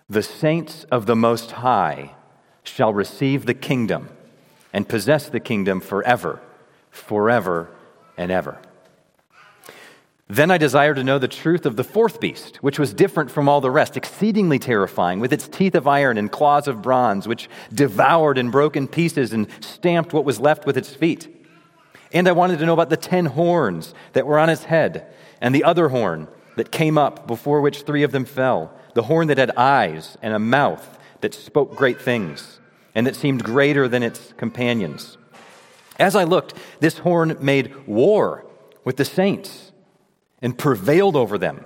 the 0.09 0.23
saints 0.23 0.85
of 0.91 1.05
the 1.05 1.15
Most 1.15 1.51
High 1.51 2.15
shall 2.63 2.93
receive 2.93 3.45
the 3.45 3.53
kingdom 3.53 4.09
and 4.73 4.89
possess 4.89 5.29
the 5.29 5.39
kingdom 5.39 5.79
forever, 5.79 6.41
forever 6.91 7.69
and 8.17 8.29
ever. 8.29 8.59
Then 10.29 10.51
I 10.51 10.57
desired 10.57 10.97
to 10.97 11.05
know 11.05 11.19
the 11.19 11.29
truth 11.29 11.65
of 11.65 11.77
the 11.77 11.85
fourth 11.85 12.19
beast, 12.19 12.57
which 12.57 12.77
was 12.77 12.93
different 12.93 13.31
from 13.31 13.47
all 13.47 13.61
the 13.61 13.71
rest, 13.71 13.95
exceedingly 13.95 14.59
terrifying, 14.59 15.21
with 15.21 15.31
its 15.31 15.47
teeth 15.47 15.73
of 15.73 15.87
iron 15.87 16.17
and 16.17 16.29
claws 16.29 16.67
of 16.67 16.81
bronze, 16.81 17.29
which 17.29 17.49
devoured 17.73 18.37
and 18.37 18.51
broke 18.51 18.75
in 18.75 18.89
pieces 18.89 19.31
and 19.31 19.47
stamped 19.61 20.11
what 20.11 20.25
was 20.25 20.41
left 20.41 20.65
with 20.65 20.75
its 20.75 20.93
feet. 20.93 21.33
And 22.11 22.27
I 22.27 22.33
wanted 22.33 22.59
to 22.59 22.65
know 22.65 22.73
about 22.73 22.89
the 22.89 22.97
ten 22.97 23.27
horns 23.27 23.93
that 24.13 24.27
were 24.27 24.37
on 24.37 24.49
its 24.49 24.65
head, 24.65 25.13
and 25.39 25.55
the 25.55 25.63
other 25.63 25.89
horn 25.89 26.27
that 26.57 26.71
came 26.71 26.97
up, 26.97 27.25
before 27.25 27.61
which 27.61 27.83
three 27.83 28.03
of 28.03 28.11
them 28.11 28.25
fell, 28.25 28.73
the 28.95 29.03
horn 29.03 29.27
that 29.27 29.37
had 29.37 29.51
eyes 29.51 30.17
and 30.21 30.33
a 30.33 30.39
mouth 30.39 30.99
that 31.21 31.33
spoke 31.33 31.73
great 31.75 32.01
things, 32.01 32.59
and 32.93 33.07
that 33.07 33.15
seemed 33.15 33.45
greater 33.45 33.87
than 33.87 34.03
its 34.03 34.33
companions. 34.35 35.17
As 35.97 36.17
I 36.17 36.25
looked, 36.25 36.53
this 36.81 36.97
horn 36.97 37.37
made 37.39 37.87
war 37.87 38.45
with 38.83 38.97
the 38.97 39.05
saints 39.05 39.66
and 40.41 40.57
prevailed 40.57 41.15
over 41.15 41.37
them 41.37 41.65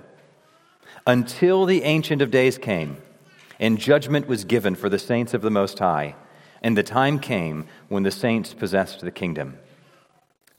until 1.06 1.66
the 1.66 1.82
Ancient 1.82 2.22
of 2.22 2.30
Days 2.30 2.58
came 2.58 2.96
and 3.62 3.78
judgment 3.78 4.26
was 4.26 4.44
given 4.44 4.74
for 4.74 4.88
the 4.88 4.98
saints 4.98 5.34
of 5.34 5.42
the 5.42 5.50
Most 5.50 5.78
High. 5.78 6.16
And 6.62 6.76
the 6.76 6.82
time 6.82 7.18
came 7.18 7.66
when 7.88 8.02
the 8.02 8.10
saints 8.10 8.54
possessed 8.54 9.00
the 9.00 9.10
kingdom. 9.10 9.58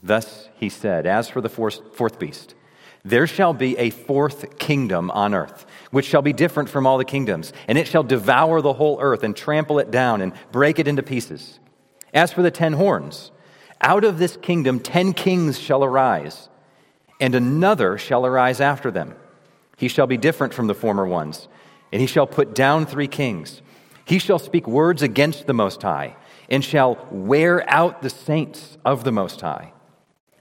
Thus 0.01 0.49
he 0.55 0.69
said, 0.69 1.05
As 1.05 1.29
for 1.29 1.41
the 1.41 1.49
fourth 1.49 2.19
beast, 2.19 2.55
there 3.05 3.27
shall 3.27 3.53
be 3.53 3.77
a 3.77 3.89
fourth 3.89 4.57
kingdom 4.57 5.11
on 5.11 5.33
earth, 5.33 5.65
which 5.91 6.05
shall 6.05 6.21
be 6.21 6.31
different 6.31 6.69
from 6.69 6.87
all 6.87 6.97
the 6.97 7.05
kingdoms, 7.05 7.51
and 7.67 7.77
it 7.77 7.87
shall 7.87 8.03
devour 8.03 8.61
the 8.61 8.73
whole 8.73 8.97
earth 9.01 9.23
and 9.23 9.35
trample 9.35 9.79
it 9.79 9.91
down 9.91 10.21
and 10.21 10.31
break 10.53 10.79
it 10.79 10.87
into 10.87 11.03
pieces. 11.03 11.59
As 12.13 12.31
for 12.31 12.41
the 12.41 12.51
ten 12.51 12.73
horns, 12.73 13.31
out 13.81 14.05
of 14.05 14.17
this 14.17 14.37
kingdom 14.37 14.79
ten 14.79 15.11
kings 15.11 15.59
shall 15.59 15.83
arise, 15.83 16.47
and 17.19 17.35
another 17.35 17.97
shall 17.97 18.25
arise 18.25 18.59
after 18.59 18.91
them. 18.91 19.15
He 19.77 19.87
shall 19.87 20.07
be 20.07 20.17
different 20.17 20.53
from 20.53 20.67
the 20.67 20.75
former 20.75 21.05
ones, 21.05 21.47
and 21.91 22.01
he 22.01 22.07
shall 22.07 22.27
put 22.27 22.55
down 22.55 22.85
three 22.85 23.07
kings. 23.07 23.61
He 24.05 24.19
shall 24.19 24.39
speak 24.39 24.67
words 24.67 25.01
against 25.01 25.47
the 25.47 25.53
Most 25.53 25.81
High, 25.81 26.15
and 26.49 26.63
shall 26.63 27.07
wear 27.09 27.69
out 27.69 28.01
the 28.01 28.09
saints 28.09 28.77
of 28.83 29.03
the 29.03 29.11
Most 29.11 29.41
High, 29.41 29.73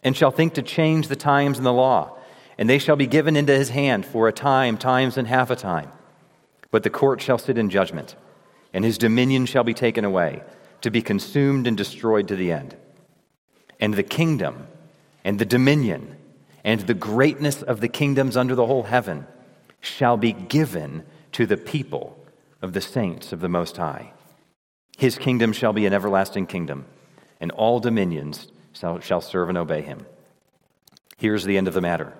and 0.02 0.17
shall 0.17 0.31
think 0.31 0.55
to 0.55 0.62
change 0.62 1.09
the 1.09 1.17
times 1.17 1.59
and 1.59 1.67
the 1.67 1.73
law, 1.73 2.17
and 2.59 2.69
they 2.69 2.79
shall 2.79 2.97
be 2.97 3.07
given 3.07 3.37
into 3.37 3.57
his 3.57 3.71
hand 3.71 4.05
for 4.05 4.29
a 4.29 4.33
time, 4.33 4.76
times, 4.76 5.17
and 5.17 5.29
half 5.29 5.50
a 5.50 5.57
time. 5.57 5.91
But 6.71 6.83
the 6.83 6.91
court 6.91 7.21
shall 7.21 7.38
sit 7.38 7.59
in 7.59 7.71
judgment, 7.71 8.17
and 8.73 8.85
his 8.85 8.99
dominion 8.99 9.47
shall 9.47 9.64
be 9.64 9.75
taken 9.75 10.05
away, 10.05 10.43
to 10.81 10.91
be 10.91 11.02
consumed 11.02 11.67
and 11.67 11.76
destroyed 11.76 12.29
to 12.29 12.37
the 12.37 12.50
end. 12.50 12.76
And 13.79 13.95
the 13.95 14.02
kingdom, 14.02 14.67
and 15.25 15.38
the 15.38 15.45
dominion, 15.45 16.17
and 16.64 16.81
the 16.81 16.95
greatness 16.95 17.62
of 17.62 17.81
the 17.81 17.88
kingdoms 17.88 18.37
under 18.37 18.54
the 18.54 18.66
whole 18.66 18.85
heaven 18.85 19.26
shall 19.81 20.16
be 20.16 20.33
given 20.33 21.04
to 21.33 21.47
the 21.47 21.57
people 21.57 22.19
of 22.61 22.73
the 22.73 22.81
saints 22.81 23.33
of 23.33 23.40
the 23.40 23.49
Most 23.49 23.76
High. 23.76 24.12
His 24.97 25.19
kingdom 25.19 25.52
shall 25.52 25.73
be 25.73 25.87
an 25.87 25.92
everlasting 25.92 26.47
kingdom, 26.47 26.87
and 27.40 27.50
all 27.50 27.81
dominions 27.81 28.49
shall, 28.73 29.21
serve 29.21 29.49
and 29.49 29.59
obey 29.59 29.83
him. 29.83 30.07
Here's 31.19 31.45
the 31.45 31.57
end 31.57 31.69
of 31.69 31.75
the 31.75 31.81
matter. 31.81 32.12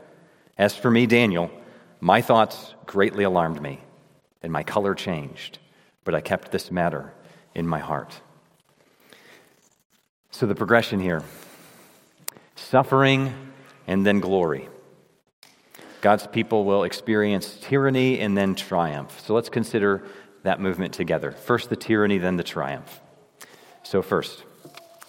As 0.59 0.77
for 0.77 0.91
me, 0.91 1.07
Daniel, 1.07 1.51
my 2.01 2.21
thoughts 2.21 2.75
greatly 2.87 3.25
alarmed 3.25 3.63
me, 3.63 3.81
and 4.43 4.53
my 4.53 4.63
color 4.63 4.95
changed, 4.95 5.59
but 6.05 6.15
I 6.15 6.21
kept 6.21 6.51
this 6.51 6.71
matter 6.71 7.13
in 7.55 7.67
my 7.67 7.79
heart. 7.79 8.21
So, 10.31 10.47
the 10.47 10.55
progression 10.55 10.99
here 10.99 11.23
suffering 12.57 13.52
and 13.87 14.07
then 14.07 14.21
glory. 14.21 14.69
God's 16.01 16.27
people 16.27 16.65
will 16.65 16.85
experience 16.85 17.59
tyranny 17.61 18.19
and 18.21 18.37
then 18.37 18.55
triumph. 18.55 19.21
So, 19.21 19.35
let's 19.35 19.49
consider 19.49 20.03
that 20.43 20.61
movement 20.61 20.95
together. 20.95 21.33
First 21.33 21.71
the 21.71 21.77
tyranny, 21.77 22.19
then 22.19 22.37
the 22.37 22.43
triumph. 22.43 23.01
So, 23.83 24.03
first, 24.03 24.45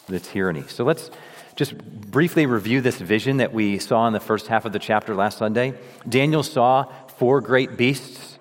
the 0.08 0.20
tyranny. 0.20 0.64
So, 0.68 0.84
let's 0.84 1.10
just 1.56 1.78
briefly 1.78 2.46
review 2.46 2.82
this 2.82 3.00
vision 3.00 3.38
that 3.38 3.54
we 3.54 3.80
saw 3.80 4.08
in 4.08 4.14
the 4.14 4.20
first 4.20 4.48
half 4.48 4.66
of 4.66 4.74
the 4.74 4.80
chapter 4.80 5.16
last 5.16 5.38
Sunday. 5.38 5.74
Daniel 6.08 6.44
saw 6.44 6.92
four 7.18 7.42
great 7.42 7.78
beasts 7.78 8.38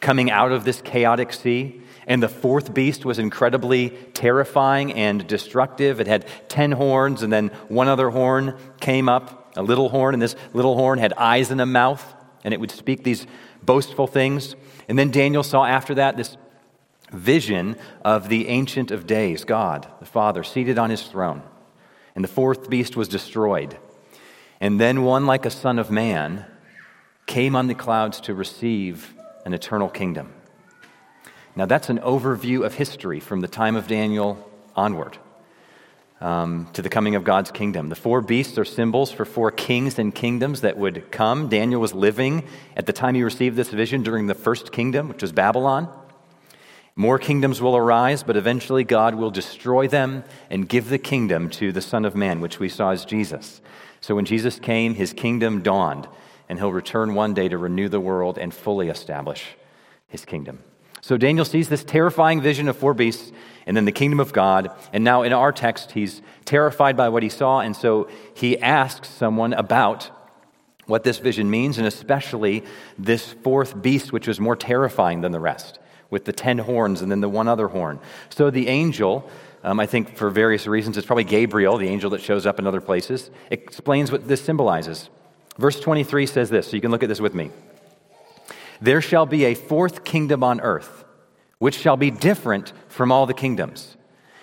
coming 0.00 0.30
out 0.30 0.52
of 0.52 0.64
this 0.64 0.82
chaotic 0.82 1.32
sea. 1.32 1.80
And 2.06 2.22
the 2.22 2.28
fourth 2.28 2.74
beast 2.74 3.06
was 3.06 3.18
incredibly 3.18 3.90
terrifying 4.12 4.92
and 4.92 5.26
destructive. 5.26 6.00
It 6.00 6.06
had 6.06 6.26
ten 6.48 6.72
horns, 6.72 7.22
and 7.22 7.32
then 7.32 7.48
one 7.68 7.88
other 7.88 8.10
horn 8.10 8.58
came 8.78 9.08
up, 9.08 9.43
a 9.56 9.62
little 9.62 9.88
horn, 9.88 10.14
and 10.14 10.22
this 10.22 10.36
little 10.52 10.76
horn 10.76 10.98
had 10.98 11.12
eyes 11.14 11.50
and 11.50 11.60
a 11.60 11.66
mouth, 11.66 12.14
and 12.42 12.52
it 12.52 12.60
would 12.60 12.70
speak 12.70 13.04
these 13.04 13.26
boastful 13.62 14.06
things. 14.06 14.56
And 14.88 14.98
then 14.98 15.10
Daniel 15.10 15.42
saw 15.42 15.64
after 15.64 15.94
that 15.96 16.16
this 16.16 16.36
vision 17.12 17.76
of 18.04 18.28
the 18.28 18.48
Ancient 18.48 18.90
of 18.90 19.06
Days, 19.06 19.44
God, 19.44 19.88
the 20.00 20.06
Father, 20.06 20.42
seated 20.42 20.78
on 20.78 20.90
his 20.90 21.02
throne. 21.02 21.42
And 22.14 22.22
the 22.22 22.28
fourth 22.28 22.68
beast 22.68 22.96
was 22.96 23.08
destroyed. 23.08 23.78
And 24.60 24.80
then 24.80 25.02
one, 25.02 25.26
like 25.26 25.46
a 25.46 25.50
son 25.50 25.78
of 25.78 25.90
man, 25.90 26.46
came 27.26 27.56
on 27.56 27.66
the 27.66 27.74
clouds 27.74 28.20
to 28.22 28.34
receive 28.34 29.14
an 29.44 29.54
eternal 29.54 29.88
kingdom. 29.88 30.32
Now, 31.56 31.66
that's 31.66 31.88
an 31.88 31.98
overview 31.98 32.64
of 32.64 32.74
history 32.74 33.20
from 33.20 33.40
the 33.40 33.48
time 33.48 33.76
of 33.76 33.86
Daniel 33.86 34.50
onward 34.74 35.18
um, 36.24 36.66
to 36.72 36.80
the 36.80 36.88
coming 36.88 37.16
of 37.16 37.22
God's 37.22 37.50
kingdom. 37.50 37.90
The 37.90 37.96
four 37.96 38.22
beasts 38.22 38.56
are 38.56 38.64
symbols 38.64 39.12
for 39.12 39.26
four 39.26 39.50
kings 39.50 39.98
and 39.98 40.12
kingdoms 40.14 40.62
that 40.62 40.78
would 40.78 41.10
come. 41.10 41.50
Daniel 41.50 41.82
was 41.82 41.92
living 41.92 42.44
at 42.78 42.86
the 42.86 42.94
time 42.94 43.14
he 43.14 43.22
received 43.22 43.56
this 43.56 43.68
vision 43.68 44.02
during 44.02 44.26
the 44.26 44.34
first 44.34 44.72
kingdom, 44.72 45.10
which 45.10 45.20
was 45.20 45.32
Babylon. 45.32 45.86
More 46.96 47.18
kingdoms 47.18 47.60
will 47.60 47.76
arise, 47.76 48.22
but 48.22 48.38
eventually 48.38 48.84
God 48.84 49.16
will 49.16 49.30
destroy 49.30 49.86
them 49.86 50.24
and 50.48 50.66
give 50.66 50.88
the 50.88 50.98
kingdom 50.98 51.50
to 51.50 51.72
the 51.72 51.82
Son 51.82 52.06
of 52.06 52.16
Man, 52.16 52.40
which 52.40 52.58
we 52.58 52.70
saw 52.70 52.92
as 52.92 53.04
Jesus. 53.04 53.60
So 54.00 54.14
when 54.14 54.24
Jesus 54.24 54.58
came, 54.58 54.94
his 54.94 55.12
kingdom 55.12 55.60
dawned, 55.60 56.08
and 56.48 56.58
he'll 56.58 56.72
return 56.72 57.14
one 57.14 57.34
day 57.34 57.48
to 57.48 57.58
renew 57.58 57.90
the 57.90 58.00
world 58.00 58.38
and 58.38 58.54
fully 58.54 58.88
establish 58.88 59.56
his 60.08 60.24
kingdom. 60.24 60.60
So 61.02 61.18
Daniel 61.18 61.44
sees 61.44 61.68
this 61.68 61.84
terrifying 61.84 62.40
vision 62.40 62.66
of 62.66 62.78
four 62.78 62.94
beasts 62.94 63.30
and 63.66 63.76
then 63.76 63.84
the 63.84 63.92
kingdom 63.92 64.20
of 64.20 64.32
God. 64.32 64.70
And 64.92 65.04
now 65.04 65.22
in 65.22 65.32
our 65.32 65.52
text, 65.52 65.92
he's 65.92 66.22
terrified 66.44 66.96
by 66.96 67.08
what 67.08 67.22
he 67.22 67.28
saw, 67.28 67.60
and 67.60 67.74
so 67.74 68.08
he 68.34 68.58
asks 68.58 69.08
someone 69.08 69.52
about 69.52 70.10
what 70.86 71.04
this 71.04 71.18
vision 71.18 71.50
means, 71.50 71.78
and 71.78 71.86
especially 71.86 72.64
this 72.98 73.32
fourth 73.32 73.80
beast, 73.80 74.12
which 74.12 74.28
was 74.28 74.38
more 74.38 74.56
terrifying 74.56 75.22
than 75.22 75.32
the 75.32 75.40
rest 75.40 75.78
with 76.10 76.24
the 76.26 76.32
ten 76.32 76.58
horns 76.58 77.02
and 77.02 77.10
then 77.10 77.20
the 77.20 77.28
one 77.28 77.48
other 77.48 77.68
horn. 77.68 77.98
So 78.28 78.50
the 78.50 78.68
angel, 78.68 79.28
um, 79.62 79.80
I 79.80 79.86
think 79.86 80.16
for 80.16 80.30
various 80.30 80.66
reasons, 80.66 80.96
it's 80.96 81.06
probably 81.06 81.24
Gabriel, 81.24 81.76
the 81.76 81.88
angel 81.88 82.10
that 82.10 82.20
shows 82.20 82.46
up 82.46 82.58
in 82.58 82.66
other 82.66 82.80
places, 82.80 83.30
explains 83.50 84.12
what 84.12 84.28
this 84.28 84.42
symbolizes. 84.42 85.08
Verse 85.58 85.80
23 85.80 86.26
says 86.26 86.50
this, 86.50 86.68
so 86.68 86.76
you 86.76 86.80
can 86.80 86.90
look 86.90 87.02
at 87.02 87.08
this 87.08 87.20
with 87.20 87.34
me. 87.34 87.50
There 88.80 89.00
shall 89.00 89.26
be 89.26 89.44
a 89.44 89.54
fourth 89.54 90.04
kingdom 90.04 90.42
on 90.42 90.60
earth, 90.60 91.03
which 91.58 91.76
shall 91.76 91.96
be 91.96 92.10
different 92.10 92.72
from 92.88 93.12
all 93.12 93.26
the 93.26 93.34
kingdoms. 93.34 93.96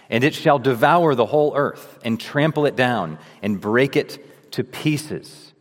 And 0.09 0.23
it 0.23 0.33
shall 0.33 0.59
devour 0.59 1.15
the 1.15 1.27
whole 1.27 1.53
earth 1.55 1.99
and 2.03 2.19
trample 2.19 2.65
it 2.65 2.75
down 2.75 3.17
and 3.41 3.61
break 3.61 3.95
it 3.95 4.51
to 4.51 4.63
pieces. 4.63 5.53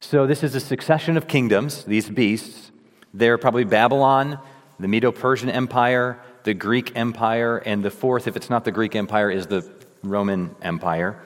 So, 0.00 0.26
this 0.26 0.42
is 0.42 0.54
a 0.54 0.60
succession 0.60 1.16
of 1.16 1.26
kingdoms, 1.26 1.84
these 1.84 2.08
beasts. 2.08 2.70
They're 3.12 3.38
probably 3.38 3.64
Babylon, 3.64 4.38
the 4.78 4.86
Medo 4.86 5.10
Persian 5.10 5.50
Empire, 5.50 6.20
the 6.44 6.54
Greek 6.54 6.92
Empire, 6.94 7.58
and 7.58 7.84
the 7.84 7.90
fourth, 7.90 8.28
if 8.28 8.36
it's 8.36 8.48
not 8.48 8.64
the 8.64 8.70
Greek 8.70 8.94
Empire, 8.94 9.30
is 9.30 9.46
the 9.46 9.68
Roman 10.02 10.54
Empire. 10.62 11.20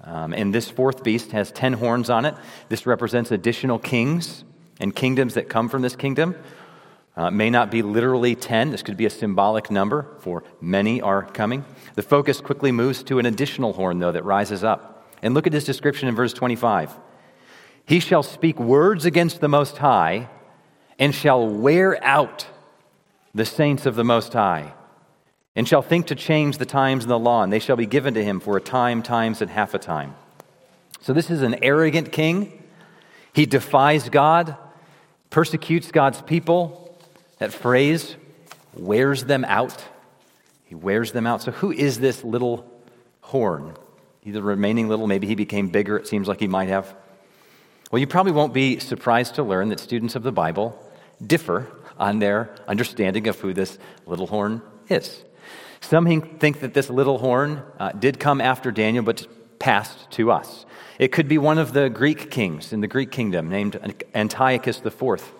Um, 0.00 0.34
and 0.34 0.54
this 0.54 0.68
fourth 0.68 1.02
beast 1.04 1.32
has 1.32 1.52
ten 1.52 1.72
horns 1.72 2.10
on 2.10 2.24
it. 2.24 2.34
This 2.68 2.84
represents 2.84 3.30
additional 3.30 3.78
kings 3.78 4.44
and 4.80 4.94
kingdoms 4.94 5.34
that 5.34 5.48
come 5.48 5.68
from 5.68 5.82
this 5.82 5.96
kingdom. 5.96 6.34
Uh, 7.16 7.30
may 7.30 7.48
not 7.48 7.70
be 7.70 7.82
literally 7.82 8.34
10. 8.34 8.70
This 8.70 8.82
could 8.82 8.96
be 8.96 9.06
a 9.06 9.10
symbolic 9.10 9.70
number, 9.70 10.16
for 10.18 10.42
many 10.60 11.00
are 11.00 11.22
coming. 11.22 11.64
The 11.94 12.02
focus 12.02 12.40
quickly 12.40 12.72
moves 12.72 13.02
to 13.04 13.18
an 13.18 13.26
additional 13.26 13.72
horn, 13.72 14.00
though, 14.00 14.12
that 14.12 14.24
rises 14.24 14.64
up. 14.64 15.08
And 15.22 15.32
look 15.32 15.46
at 15.46 15.52
his 15.52 15.64
description 15.64 16.08
in 16.08 16.14
verse 16.14 16.32
25. 16.32 16.92
He 17.86 18.00
shall 18.00 18.22
speak 18.22 18.58
words 18.58 19.04
against 19.04 19.40
the 19.40 19.48
Most 19.48 19.78
High 19.78 20.28
and 20.98 21.14
shall 21.14 21.46
wear 21.46 22.02
out 22.04 22.46
the 23.34 23.44
saints 23.44 23.84
of 23.86 23.96
the 23.96 24.04
Most 24.04 24.32
High, 24.32 24.72
and 25.56 25.66
shall 25.66 25.82
think 25.82 26.06
to 26.06 26.14
change 26.14 26.58
the 26.58 26.66
times 26.66 27.04
and 27.04 27.10
the 27.10 27.18
law, 27.18 27.42
and 27.42 27.52
they 27.52 27.58
shall 27.58 27.76
be 27.76 27.86
given 27.86 28.14
to 28.14 28.24
him 28.24 28.38
for 28.38 28.56
a 28.56 28.60
time, 28.60 29.02
times, 29.02 29.42
and 29.42 29.50
half 29.50 29.74
a 29.74 29.78
time. 29.78 30.14
So 31.00 31.12
this 31.12 31.30
is 31.30 31.42
an 31.42 31.56
arrogant 31.62 32.12
king. 32.12 32.62
He 33.32 33.44
defies 33.44 34.08
God, 34.08 34.56
persecutes 35.30 35.90
God's 35.90 36.22
people. 36.22 36.83
That 37.44 37.52
phrase 37.52 38.16
wears 38.74 39.24
them 39.24 39.44
out. 39.44 39.84
He 40.64 40.74
wears 40.74 41.12
them 41.12 41.26
out. 41.26 41.42
So 41.42 41.50
who 41.50 41.72
is 41.72 42.00
this 42.00 42.24
little 42.24 42.66
horn? 43.20 43.76
He's 44.22 44.32
the 44.32 44.42
remaining 44.42 44.88
little, 44.88 45.06
maybe 45.06 45.26
he 45.26 45.34
became 45.34 45.68
bigger, 45.68 45.98
it 45.98 46.08
seems 46.08 46.26
like 46.26 46.40
he 46.40 46.48
might 46.48 46.70
have. 46.70 46.96
Well, 47.90 48.00
you 48.00 48.06
probably 48.06 48.32
won't 48.32 48.54
be 48.54 48.78
surprised 48.78 49.34
to 49.34 49.42
learn 49.42 49.68
that 49.68 49.78
students 49.78 50.14
of 50.14 50.22
the 50.22 50.32
Bible 50.32 50.82
differ 51.22 51.66
on 51.98 52.18
their 52.18 52.54
understanding 52.66 53.28
of 53.28 53.38
who 53.38 53.52
this 53.52 53.76
little 54.06 54.26
horn 54.26 54.62
is. 54.88 55.22
Some 55.82 56.06
think 56.38 56.60
that 56.60 56.72
this 56.72 56.88
little 56.88 57.18
horn 57.18 57.62
uh, 57.78 57.92
did 57.92 58.18
come 58.18 58.40
after 58.40 58.70
Daniel, 58.70 59.04
but 59.04 59.26
past 59.58 60.10
to 60.12 60.30
us. 60.30 60.64
It 60.98 61.12
could 61.12 61.28
be 61.28 61.36
one 61.36 61.58
of 61.58 61.74
the 61.74 61.90
Greek 61.90 62.30
kings 62.30 62.72
in 62.72 62.80
the 62.80 62.88
Greek 62.88 63.10
kingdom 63.10 63.50
named 63.50 63.78
Antiochus 64.14 64.80
IV. 64.82 65.30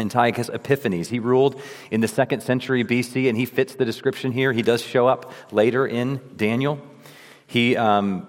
Antiochus 0.00 0.48
Epiphanes. 0.48 1.08
He 1.08 1.18
ruled 1.18 1.60
in 1.90 2.00
the 2.00 2.08
second 2.08 2.42
century 2.42 2.84
BC, 2.84 3.28
and 3.28 3.36
he 3.36 3.44
fits 3.44 3.74
the 3.74 3.84
description 3.84 4.32
here. 4.32 4.52
He 4.52 4.62
does 4.62 4.82
show 4.82 5.06
up 5.06 5.32
later 5.52 5.86
in 5.86 6.20
Daniel. 6.36 6.80
He, 7.46 7.76
um, 7.76 8.26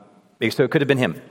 so 0.50 0.63
it 0.63 0.72
could 0.72 0.82
have 0.82 0.88
been 0.88 0.98
him. 0.98 1.22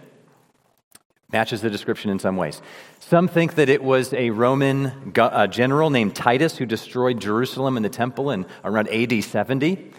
Matches 1.33 1.61
the 1.61 1.71
description 1.71 2.11
in 2.11 2.19
some 2.19 2.37
ways. 2.37 2.61
Some 2.99 3.29
think 3.29 3.55
that 3.55 3.69
it 3.69 3.85
was 3.85 4.13
a 4.13 4.31
Roman 4.31 5.13
general 5.51 5.91
named 5.91 6.17
Titus 6.17 6.57
who 6.57 6.67
destroyed 6.67 7.21
Jerusalem 7.21 7.77
and 7.77 7.85
the 7.85 7.91
temple 7.91 8.31
in 8.31 8.47
around 8.65 8.89
AD 8.89 9.23
70. 9.23 9.93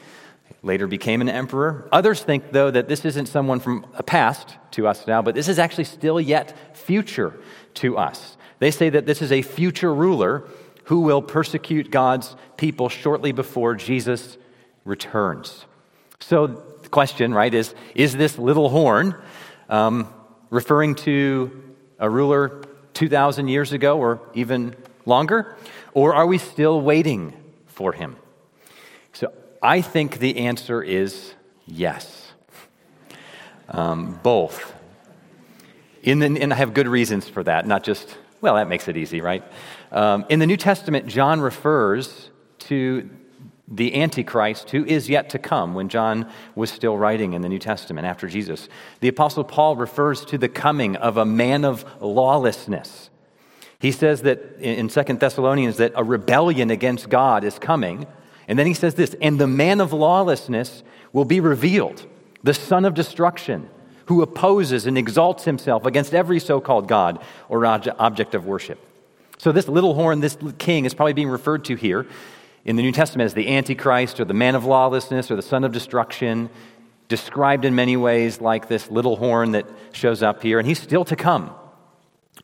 Later 0.63 0.87
became 0.87 1.21
an 1.21 1.29
emperor. 1.29 1.87
Others 1.91 2.23
think, 2.23 2.51
though, 2.51 2.71
that 2.71 2.87
this 2.87 3.05
isn't 3.05 3.27
someone 3.27 3.59
from 3.59 3.85
a 3.95 4.03
past 4.03 4.55
to 4.71 4.87
us 4.87 5.07
now, 5.07 5.21
but 5.21 5.35
this 5.35 5.47
is 5.47 5.59
actually 5.59 5.83
still 5.85 6.19
yet 6.19 6.77
future 6.77 7.33
to 7.75 7.97
us. 7.97 8.37
They 8.59 8.71
say 8.71 8.89
that 8.89 9.05
this 9.05 9.21
is 9.21 9.31
a 9.31 9.41
future 9.41 9.93
ruler 9.93 10.47
who 10.85 11.01
will 11.01 11.21
persecute 11.21 11.89
God's 11.89 12.35
people 12.57 12.89
shortly 12.89 13.31
before 13.31 13.75
Jesus 13.75 14.37
returns. 14.85 15.65
So 16.19 16.47
the 16.47 16.89
question, 16.89 17.33
right, 17.33 17.53
is 17.53 17.73
is 17.95 18.15
this 18.15 18.37
little 18.37 18.69
horn 18.69 19.15
um, 19.69 20.07
referring 20.49 20.95
to 20.95 21.75
a 21.99 22.09
ruler 22.09 22.63
2,000 22.93 23.47
years 23.47 23.73
ago 23.73 23.97
or 23.97 24.21
even 24.33 24.75
longer? 25.05 25.55
Or 25.93 26.13
are 26.13 26.25
we 26.25 26.37
still 26.37 26.81
waiting 26.81 27.33
for 27.67 27.93
him? 27.93 28.15
So 29.13 29.31
I 29.61 29.81
think 29.81 30.19
the 30.19 30.37
answer 30.37 30.81
is 30.81 31.33
yes. 31.65 32.31
Um, 33.69 34.19
both. 34.23 34.73
The, 36.03 36.11
and 36.11 36.51
I 36.51 36.55
have 36.55 36.73
good 36.73 36.87
reasons 36.87 37.29
for 37.29 37.43
that, 37.43 37.67
not 37.67 37.83
just, 37.83 38.17
well, 38.41 38.55
that 38.55 38.67
makes 38.67 38.87
it 38.87 38.97
easy, 38.97 39.21
right? 39.21 39.43
Um, 39.91 40.25
in 40.29 40.39
the 40.39 40.47
New 40.47 40.57
Testament, 40.57 41.07
John 41.07 41.41
refers 41.41 42.29
to 42.59 43.09
the 43.67 44.01
Antichrist 44.01 44.71
who 44.71 44.83
is 44.83 45.09
yet 45.09 45.29
to 45.29 45.39
come 45.39 45.73
when 45.73 45.87
John 45.89 46.29
was 46.55 46.69
still 46.69 46.97
writing 46.97 47.33
in 47.33 47.41
the 47.41 47.47
New 47.47 47.59
Testament 47.59 48.05
after 48.05 48.27
Jesus. 48.27 48.67
The 48.99 49.07
Apostle 49.07 49.43
Paul 49.43 49.77
refers 49.77 50.25
to 50.25 50.37
the 50.37 50.49
coming 50.49 50.97
of 50.97 51.17
a 51.17 51.25
man 51.25 51.63
of 51.63 51.85
lawlessness. 52.01 53.09
He 53.79 53.91
says 53.91 54.23
that 54.23 54.59
in 54.59 54.89
Second 54.89 55.19
Thessalonians 55.19 55.77
that 55.77 55.93
a 55.95 56.03
rebellion 56.03 56.69
against 56.69 57.09
God 57.09 57.43
is 57.43 57.57
coming. 57.57 58.05
And 58.47 58.57
then 58.57 58.67
he 58.67 58.73
says 58.73 58.95
this, 58.95 59.15
and 59.21 59.39
the 59.39 59.47
man 59.47 59.81
of 59.81 59.93
lawlessness 59.93 60.83
will 61.13 61.25
be 61.25 61.39
revealed, 61.39 62.05
the 62.43 62.53
son 62.53 62.85
of 62.85 62.93
destruction, 62.93 63.69
who 64.05 64.21
opposes 64.21 64.85
and 64.85 64.97
exalts 64.97 65.45
himself 65.45 65.85
against 65.85 66.13
every 66.13 66.39
so 66.39 66.59
called 66.59 66.87
God 66.87 67.23
or 67.49 67.65
object 67.65 68.35
of 68.35 68.45
worship. 68.45 68.79
So, 69.37 69.51
this 69.51 69.67
little 69.67 69.93
horn, 69.93 70.19
this 70.19 70.37
king, 70.57 70.85
is 70.85 70.93
probably 70.93 71.13
being 71.13 71.29
referred 71.29 71.65
to 71.65 71.75
here 71.75 72.05
in 72.65 72.75
the 72.75 72.83
New 72.83 72.91
Testament 72.91 73.25
as 73.25 73.33
the 73.33 73.55
Antichrist 73.55 74.19
or 74.19 74.25
the 74.25 74.33
man 74.33 74.55
of 74.55 74.65
lawlessness 74.65 75.31
or 75.31 75.35
the 75.35 75.41
son 75.41 75.63
of 75.63 75.71
destruction, 75.71 76.49
described 77.07 77.65
in 77.65 77.73
many 77.73 77.97
ways 77.97 78.39
like 78.39 78.67
this 78.67 78.91
little 78.91 79.15
horn 79.15 79.51
that 79.53 79.65
shows 79.91 80.21
up 80.21 80.43
here, 80.43 80.59
and 80.59 80.67
he's 80.67 80.79
still 80.79 81.05
to 81.05 81.15
come 81.15 81.51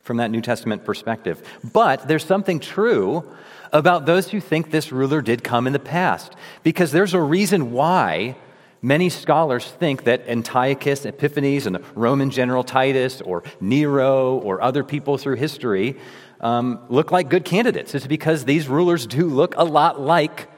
from 0.02 0.18
that 0.18 0.30
New 0.30 0.40
Testament 0.40 0.84
perspective. 0.84 1.42
But 1.72 2.08
there's 2.08 2.24
something 2.24 2.60
true 2.60 3.30
about 3.72 4.06
those 4.06 4.30
who 4.30 4.40
think 4.40 4.70
this 4.70 4.92
ruler 4.92 5.20
did 5.22 5.44
come 5.44 5.66
in 5.66 5.72
the 5.72 5.78
past, 5.78 6.34
because 6.62 6.92
there's 6.92 7.14
a 7.14 7.20
reason 7.20 7.72
why 7.72 8.36
many 8.80 9.08
scholars 9.08 9.66
think 9.66 10.04
that 10.04 10.28
Antiochus 10.28 11.04
Epiphanes 11.04 11.66
and 11.66 11.76
the 11.76 11.84
Roman 11.94 12.30
general 12.30 12.62
Titus 12.64 13.20
or 13.20 13.42
Nero 13.60 14.38
or 14.38 14.62
other 14.62 14.84
people 14.84 15.18
through 15.18 15.36
history 15.36 15.96
um, 16.40 16.78
look 16.88 17.10
like 17.10 17.28
good 17.28 17.44
candidates. 17.44 17.94
It's 17.94 18.06
because 18.06 18.44
these 18.44 18.68
rulers 18.68 19.06
do 19.06 19.26
look 19.26 19.54
a 19.56 19.64
lot 19.64 20.00
like 20.00 20.48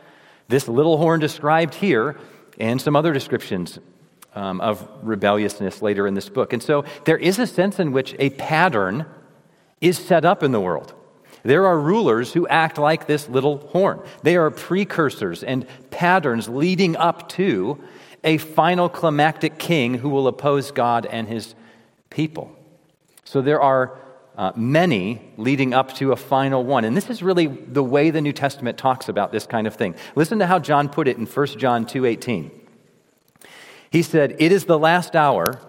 this 0.48 0.68
little 0.68 0.98
horn 0.98 1.20
described 1.20 1.74
here 1.74 2.18
and 2.58 2.80
some 2.80 2.94
other 2.94 3.12
descriptions 3.12 3.78
um, 4.34 4.60
of 4.60 4.86
rebelliousness 5.02 5.80
later 5.80 6.06
in 6.06 6.14
this 6.14 6.28
book. 6.28 6.52
And 6.52 6.62
so 6.62 6.84
there 7.04 7.16
is 7.16 7.38
a 7.38 7.46
sense 7.46 7.78
in 7.78 7.92
which 7.92 8.14
a 8.18 8.30
pattern 8.30 9.06
is 9.80 9.96
set 9.96 10.24
up 10.24 10.42
in 10.42 10.52
the 10.52 10.60
world. 10.60 10.92
There 11.42 11.66
are 11.66 11.78
rulers 11.78 12.32
who 12.32 12.46
act 12.48 12.78
like 12.78 13.06
this 13.06 13.28
little 13.28 13.58
horn. 13.58 14.00
They 14.22 14.36
are 14.36 14.50
precursors 14.50 15.42
and 15.42 15.66
patterns 15.90 16.48
leading 16.48 16.96
up 16.96 17.28
to 17.30 17.82
a 18.22 18.38
final 18.38 18.88
climactic 18.88 19.58
king 19.58 19.94
who 19.94 20.08
will 20.08 20.26
oppose 20.28 20.70
God 20.70 21.06
and 21.06 21.26
his 21.26 21.54
people. 22.10 22.54
So 23.24 23.40
there 23.40 23.60
are 23.60 23.98
uh, 24.36 24.52
many 24.56 25.20
leading 25.36 25.74
up 25.74 25.94
to 25.94 26.12
a 26.12 26.16
final 26.16 26.64
one. 26.64 26.84
And 26.84 26.96
this 26.96 27.10
is 27.10 27.22
really 27.22 27.46
the 27.46 27.82
way 27.82 28.10
the 28.10 28.20
New 28.20 28.32
Testament 28.32 28.78
talks 28.78 29.08
about 29.08 29.32
this 29.32 29.46
kind 29.46 29.66
of 29.66 29.74
thing. 29.74 29.94
Listen 30.14 30.38
to 30.38 30.46
how 30.46 30.58
John 30.58 30.88
put 30.88 31.08
it 31.08 31.16
in 31.16 31.26
1 31.26 31.58
John 31.58 31.84
2:18. 31.84 32.50
He 33.90 34.02
said, 34.02 34.36
"It 34.38 34.52
is 34.52 34.64
the 34.64 34.78
last 34.78 35.16
hour, 35.16 35.60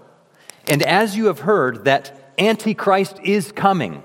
and 0.68 0.84
as 0.84 1.18
you 1.18 1.26
have 1.26 1.40
heard 1.40 1.86
that 1.86 2.34
Antichrist 2.38 3.20
is 3.24 3.52
coming." 3.52 4.04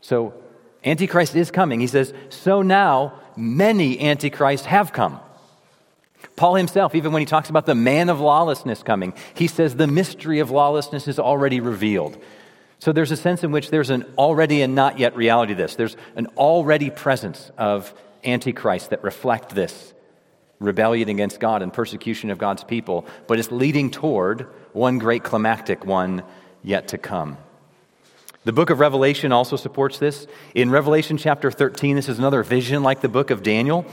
So 0.00 0.34
Antichrist 0.84 1.34
is 1.34 1.50
coming. 1.50 1.80
He 1.80 1.86
says, 1.86 2.12
"So 2.28 2.62
now 2.62 3.14
many 3.36 4.00
antichrists 4.00 4.66
have 4.66 4.92
come." 4.92 5.20
Paul 6.36 6.54
himself, 6.54 6.94
even 6.94 7.12
when 7.12 7.20
he 7.20 7.26
talks 7.26 7.50
about 7.50 7.66
the 7.66 7.74
man 7.74 8.08
of 8.08 8.20
lawlessness 8.20 8.82
coming, 8.82 9.14
he 9.34 9.46
says 9.46 9.76
the 9.76 9.86
mystery 9.86 10.40
of 10.40 10.50
lawlessness 10.50 11.06
is 11.06 11.18
already 11.18 11.60
revealed. 11.60 12.16
So 12.78 12.92
there's 12.92 13.12
a 13.12 13.16
sense 13.16 13.44
in 13.44 13.52
which 13.52 13.70
there's 13.70 13.90
an 13.90 14.04
already 14.18 14.60
and 14.60 14.74
not 14.74 14.98
yet 14.98 15.16
reality 15.16 15.54
to 15.54 15.56
this. 15.56 15.76
There's 15.76 15.96
an 16.16 16.26
already 16.36 16.90
presence 16.90 17.50
of 17.56 17.94
Antichrist 18.24 18.90
that 18.90 19.02
reflect 19.04 19.54
this 19.54 19.94
rebellion 20.60 21.08
against 21.08 21.40
God 21.40 21.62
and 21.62 21.72
persecution 21.72 22.30
of 22.30 22.38
God's 22.38 22.64
people, 22.64 23.06
but 23.26 23.38
it's 23.38 23.50
leading 23.50 23.90
toward 23.90 24.46
one 24.72 24.98
great 24.98 25.22
climactic 25.22 25.84
one 25.84 26.22
yet 26.62 26.88
to 26.88 26.98
come. 26.98 27.36
The 28.44 28.52
book 28.52 28.68
of 28.68 28.78
Revelation 28.78 29.32
also 29.32 29.56
supports 29.56 29.98
this. 29.98 30.26
In 30.54 30.70
Revelation 30.70 31.16
chapter 31.16 31.50
13, 31.50 31.96
this 31.96 32.10
is 32.10 32.18
another 32.18 32.42
vision 32.42 32.82
like 32.82 33.00
the 33.00 33.08
book 33.08 33.30
of 33.30 33.42
Daniel. 33.42 33.86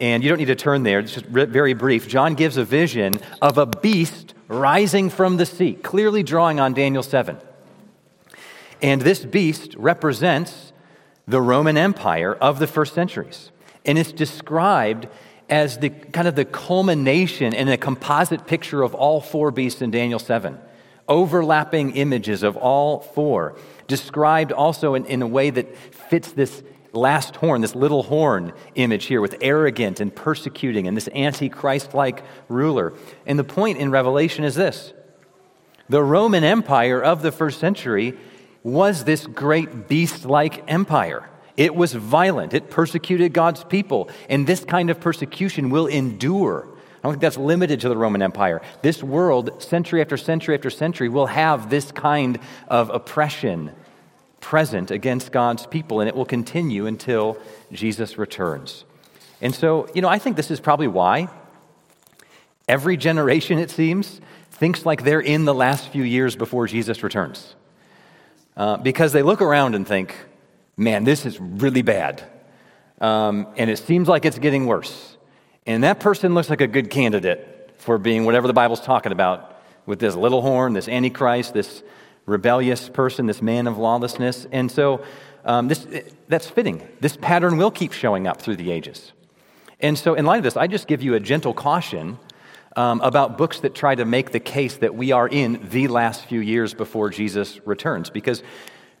And 0.00 0.22
you 0.22 0.30
don't 0.30 0.38
need 0.38 0.46
to 0.46 0.56
turn 0.56 0.82
there, 0.82 1.00
it's 1.00 1.12
just 1.12 1.26
very 1.26 1.74
brief. 1.74 2.08
John 2.08 2.34
gives 2.34 2.56
a 2.56 2.64
vision 2.64 3.20
of 3.42 3.58
a 3.58 3.66
beast 3.66 4.32
rising 4.46 5.10
from 5.10 5.36
the 5.36 5.44
sea, 5.44 5.74
clearly 5.74 6.22
drawing 6.22 6.58
on 6.58 6.72
Daniel 6.72 7.02
7. 7.02 7.36
And 8.80 9.02
this 9.02 9.24
beast 9.24 9.74
represents 9.76 10.72
the 11.26 11.42
Roman 11.42 11.76
Empire 11.76 12.34
of 12.34 12.60
the 12.60 12.66
first 12.66 12.94
centuries. 12.94 13.50
And 13.84 13.98
it's 13.98 14.12
described 14.12 15.08
as 15.50 15.78
the 15.78 15.90
kind 15.90 16.28
of 16.28 16.34
the 16.34 16.44
culmination 16.46 17.52
and 17.52 17.68
a 17.68 17.76
composite 17.76 18.46
picture 18.46 18.82
of 18.82 18.94
all 18.94 19.20
four 19.20 19.50
beasts 19.50 19.82
in 19.82 19.90
Daniel 19.90 20.18
7. 20.18 20.58
Overlapping 21.08 21.96
images 21.96 22.42
of 22.42 22.56
all 22.56 23.00
four, 23.00 23.56
described 23.88 24.52
also 24.52 24.94
in, 24.94 25.04
in 25.06 25.22
a 25.22 25.26
way 25.26 25.50
that 25.50 25.76
fits 25.76 26.30
this 26.32 26.62
last 26.92 27.36
horn, 27.36 27.60
this 27.60 27.74
little 27.74 28.04
horn 28.04 28.52
image 28.74 29.06
here 29.06 29.20
with 29.20 29.36
arrogant 29.40 30.00
and 30.00 30.14
persecuting 30.14 30.86
and 30.86 30.96
this 30.96 31.08
antichrist 31.08 31.94
like 31.94 32.22
ruler. 32.48 32.94
And 33.26 33.38
the 33.38 33.44
point 33.44 33.78
in 33.78 33.90
Revelation 33.90 34.44
is 34.44 34.54
this 34.54 34.92
the 35.88 36.02
Roman 36.02 36.44
Empire 36.44 37.02
of 37.02 37.22
the 37.22 37.32
first 37.32 37.58
century 37.58 38.14
was 38.62 39.04
this 39.04 39.26
great 39.26 39.88
beast 39.88 40.24
like 40.24 40.62
empire. 40.70 41.28
It 41.56 41.74
was 41.74 41.92
violent, 41.92 42.54
it 42.54 42.70
persecuted 42.70 43.32
God's 43.32 43.64
people, 43.64 44.10
and 44.28 44.46
this 44.46 44.64
kind 44.64 44.90
of 44.90 45.00
persecution 45.00 45.70
will 45.70 45.86
endure. 45.86 46.68
I 46.98 47.02
don't 47.02 47.12
think 47.12 47.22
that's 47.22 47.36
limited 47.36 47.80
to 47.80 47.88
the 47.88 47.96
Roman 47.96 48.22
Empire. 48.22 48.60
This 48.82 49.02
world, 49.02 49.62
century 49.62 50.00
after 50.00 50.16
century 50.16 50.54
after 50.54 50.70
century, 50.70 51.08
will 51.08 51.26
have 51.26 51.70
this 51.70 51.92
kind 51.92 52.40
of 52.66 52.90
oppression 52.90 53.72
present 54.40 54.90
against 54.90 55.30
God's 55.30 55.66
people, 55.66 56.00
and 56.00 56.08
it 56.08 56.16
will 56.16 56.24
continue 56.24 56.86
until 56.86 57.38
Jesus 57.72 58.18
returns. 58.18 58.84
And 59.40 59.54
so, 59.54 59.88
you 59.94 60.02
know, 60.02 60.08
I 60.08 60.18
think 60.18 60.36
this 60.36 60.50
is 60.50 60.58
probably 60.58 60.88
why 60.88 61.28
every 62.66 62.96
generation, 62.96 63.58
it 63.58 63.70
seems, 63.70 64.20
thinks 64.50 64.84
like 64.84 65.04
they're 65.04 65.20
in 65.20 65.44
the 65.44 65.54
last 65.54 65.88
few 65.90 66.02
years 66.02 66.34
before 66.34 66.66
Jesus 66.66 67.02
returns 67.02 67.54
uh, 68.56 68.76
because 68.76 69.12
they 69.12 69.22
look 69.22 69.40
around 69.40 69.74
and 69.74 69.86
think, 69.86 70.14
man, 70.76 71.04
this 71.04 71.24
is 71.24 71.38
really 71.40 71.82
bad. 71.82 72.22
Um, 73.00 73.46
and 73.56 73.70
it 73.70 73.78
seems 73.78 74.08
like 74.08 74.24
it's 74.24 74.38
getting 74.38 74.66
worse. 74.66 75.16
And 75.68 75.84
that 75.84 76.00
person 76.00 76.34
looks 76.34 76.48
like 76.48 76.62
a 76.62 76.66
good 76.66 76.88
candidate 76.88 77.72
for 77.76 77.98
being 77.98 78.24
whatever 78.24 78.46
the 78.46 78.54
Bible's 78.54 78.80
talking 78.80 79.12
about 79.12 79.60
with 79.84 79.98
this 79.98 80.16
little 80.16 80.40
horn, 80.40 80.72
this 80.72 80.88
antichrist, 80.88 81.52
this 81.52 81.82
rebellious 82.24 82.88
person, 82.88 83.26
this 83.26 83.42
man 83.42 83.66
of 83.66 83.76
lawlessness. 83.76 84.46
And 84.50 84.72
so 84.72 85.04
um, 85.44 85.68
this, 85.68 85.86
that's 86.26 86.48
fitting. 86.48 86.88
This 87.00 87.18
pattern 87.18 87.58
will 87.58 87.70
keep 87.70 87.92
showing 87.92 88.26
up 88.26 88.40
through 88.40 88.56
the 88.56 88.72
ages. 88.72 89.12
And 89.78 89.98
so, 89.98 90.14
in 90.14 90.24
light 90.24 90.38
of 90.38 90.42
this, 90.42 90.56
I 90.56 90.68
just 90.68 90.88
give 90.88 91.02
you 91.02 91.14
a 91.14 91.20
gentle 91.20 91.52
caution 91.52 92.18
um, 92.74 93.02
about 93.02 93.36
books 93.36 93.60
that 93.60 93.74
try 93.74 93.94
to 93.94 94.06
make 94.06 94.32
the 94.32 94.40
case 94.40 94.78
that 94.78 94.94
we 94.94 95.12
are 95.12 95.28
in 95.28 95.68
the 95.68 95.88
last 95.88 96.24
few 96.24 96.40
years 96.40 96.72
before 96.72 97.10
Jesus 97.10 97.60
returns 97.66 98.08
because 98.08 98.42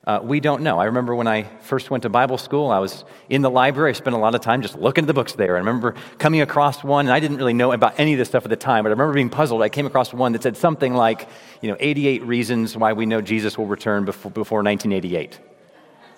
uh, 0.08 0.20
we 0.22 0.40
don't 0.40 0.62
know. 0.62 0.78
I 0.78 0.86
remember 0.86 1.14
when 1.14 1.28
I 1.28 1.42
first 1.60 1.90
went 1.90 2.04
to 2.04 2.08
Bible 2.08 2.38
school, 2.38 2.70
I 2.70 2.78
was 2.78 3.04
in 3.28 3.42
the 3.42 3.50
library. 3.50 3.90
I 3.90 3.92
spent 3.92 4.16
a 4.16 4.18
lot 4.18 4.34
of 4.34 4.40
time 4.40 4.62
just 4.62 4.74
looking 4.74 5.04
at 5.04 5.06
the 5.06 5.12
books 5.12 5.34
there. 5.34 5.56
I 5.56 5.58
remember 5.58 5.94
coming 6.16 6.40
across 6.40 6.82
one, 6.82 7.04
and 7.04 7.12
I 7.12 7.20
didn't 7.20 7.36
really 7.36 7.52
know 7.52 7.72
about 7.72 8.00
any 8.00 8.14
of 8.14 8.18
this 8.18 8.28
stuff 8.28 8.44
at 8.44 8.48
the 8.48 8.56
time, 8.56 8.84
but 8.84 8.88
I 8.88 8.92
remember 8.92 9.12
being 9.12 9.28
puzzled. 9.28 9.60
I 9.60 9.68
came 9.68 9.84
across 9.84 10.14
one 10.14 10.32
that 10.32 10.42
said 10.42 10.56
something 10.56 10.94
like, 10.94 11.28
you 11.60 11.70
know, 11.70 11.76
88 11.78 12.22
reasons 12.22 12.74
why 12.74 12.94
we 12.94 13.04
know 13.04 13.20
Jesus 13.20 13.58
will 13.58 13.66
return 13.66 14.06
before, 14.06 14.30
before 14.30 14.62
1988. 14.62 15.38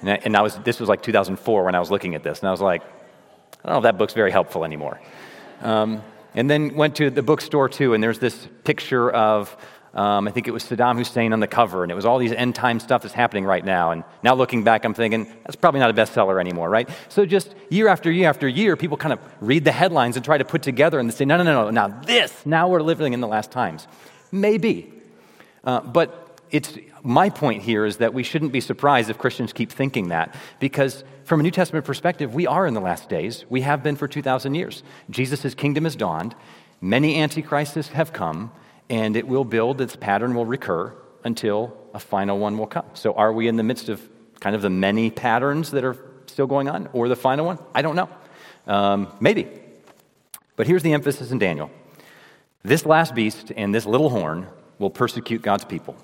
And, 0.02 0.10
I, 0.10 0.20
and 0.24 0.36
I 0.36 0.42
was, 0.42 0.54
this 0.58 0.78
was 0.78 0.88
like 0.88 1.02
2004 1.02 1.64
when 1.64 1.74
I 1.74 1.80
was 1.80 1.90
looking 1.90 2.14
at 2.14 2.22
this, 2.22 2.38
and 2.38 2.48
I 2.48 2.52
was 2.52 2.60
like, 2.60 2.82
I 3.64 3.70
don't 3.70 3.72
know 3.72 3.78
if 3.78 3.82
that 3.82 3.98
book's 3.98 4.14
very 4.14 4.30
helpful 4.30 4.64
anymore. 4.64 5.00
Um, 5.62 6.04
And 6.34 6.48
then 6.48 6.76
went 6.76 6.94
to 6.96 7.10
the 7.10 7.22
bookstore 7.22 7.68
too, 7.68 7.92
and 7.94 8.00
there's 8.00 8.20
this 8.20 8.48
picture 8.62 9.10
of, 9.10 9.56
um, 9.92 10.28
I 10.28 10.30
think 10.30 10.46
it 10.46 10.52
was 10.52 10.62
Saddam 10.62 10.96
Hussein 10.96 11.32
on 11.32 11.40
the 11.40 11.48
cover, 11.48 11.82
and 11.82 11.90
it 11.90 11.96
was 11.96 12.04
all 12.04 12.18
these 12.18 12.32
end 12.32 12.54
time 12.54 12.78
stuff 12.78 13.02
that's 13.02 13.14
happening 13.14 13.44
right 13.44 13.64
now. 13.64 13.90
And 13.90 14.04
now 14.22 14.34
looking 14.34 14.62
back, 14.62 14.84
I'm 14.84 14.94
thinking, 14.94 15.24
that's 15.44 15.56
probably 15.56 15.80
not 15.80 15.90
a 15.90 15.94
bestseller 15.94 16.40
anymore, 16.40 16.70
right? 16.70 16.88
So 17.08 17.26
just 17.26 17.54
year 17.70 17.88
after 17.88 18.10
year 18.10 18.28
after 18.28 18.46
year, 18.46 18.76
people 18.76 18.96
kind 18.96 19.12
of 19.12 19.18
read 19.40 19.64
the 19.64 19.72
headlines 19.72 20.14
and 20.14 20.24
try 20.24 20.38
to 20.38 20.44
put 20.44 20.62
together 20.62 21.00
and 21.00 21.10
they 21.10 21.14
say, 21.14 21.24
no, 21.24 21.36
no, 21.36 21.42
no, 21.42 21.64
no, 21.64 21.70
now 21.70 22.00
this, 22.02 22.46
now 22.46 22.68
we're 22.68 22.82
living 22.82 23.14
in 23.14 23.20
the 23.20 23.26
last 23.26 23.50
times. 23.50 23.88
Maybe. 24.30 24.92
Uh, 25.64 25.80
but 25.80 26.38
it's, 26.52 26.78
my 27.02 27.28
point 27.28 27.62
here 27.62 27.84
is 27.84 27.96
that 27.96 28.14
we 28.14 28.22
shouldn't 28.22 28.52
be 28.52 28.60
surprised 28.60 29.10
if 29.10 29.18
Christians 29.18 29.52
keep 29.52 29.72
thinking 29.72 30.08
that, 30.08 30.34
because 30.60 31.04
from 31.24 31.40
a 31.40 31.42
New 31.42 31.50
Testament 31.50 31.84
perspective, 31.84 32.34
we 32.34 32.46
are 32.46 32.66
in 32.66 32.74
the 32.74 32.80
last 32.80 33.08
days. 33.08 33.44
We 33.48 33.60
have 33.62 33.82
been 33.82 33.96
for 33.96 34.08
2,000 34.08 34.54
years. 34.54 34.82
Jesus' 35.10 35.54
kingdom 35.54 35.84
has 35.84 35.96
dawned, 35.96 36.34
many 36.80 37.16
antichrists 37.16 37.88
have 37.88 38.12
come, 38.12 38.52
and 38.90 39.16
it 39.16 39.26
will 39.26 39.44
build, 39.44 39.80
its 39.80 39.96
pattern 39.96 40.34
will 40.34 40.44
recur 40.44 40.92
until 41.24 41.74
a 41.94 41.98
final 41.98 42.38
one 42.38 42.58
will 42.58 42.66
come. 42.66 42.84
So, 42.94 43.14
are 43.14 43.32
we 43.32 43.48
in 43.48 43.56
the 43.56 43.62
midst 43.62 43.88
of 43.88 44.06
kind 44.40 44.54
of 44.54 44.62
the 44.62 44.70
many 44.70 45.10
patterns 45.10 45.70
that 45.70 45.84
are 45.84 45.96
still 46.26 46.46
going 46.46 46.68
on, 46.68 46.88
or 46.92 47.08
the 47.08 47.16
final 47.16 47.46
one? 47.46 47.58
I 47.74 47.80
don't 47.82 47.96
know. 47.96 48.10
Um, 48.66 49.12
maybe. 49.20 49.48
But 50.56 50.66
here's 50.66 50.82
the 50.82 50.92
emphasis 50.92 51.30
in 51.30 51.38
Daniel 51.38 51.70
this 52.62 52.84
last 52.84 53.14
beast 53.14 53.52
and 53.56 53.74
this 53.74 53.86
little 53.86 54.10
horn 54.10 54.46
will 54.78 54.90
persecute 54.90 55.40
God's 55.40 55.64
people. 55.64 55.96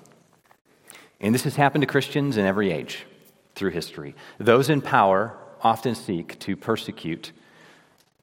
And 1.19 1.35
this 1.35 1.43
has 1.43 1.55
happened 1.55 1.83
to 1.83 1.87
Christians 1.87 2.37
in 2.37 2.45
every 2.45 2.71
age 2.71 3.05
through 3.53 3.71
history. 3.71 4.15
Those 4.39 4.69
in 4.69 4.81
power 4.81 5.37
often 5.61 5.93
seek 5.93 6.39
to 6.39 6.55
persecute 6.55 7.31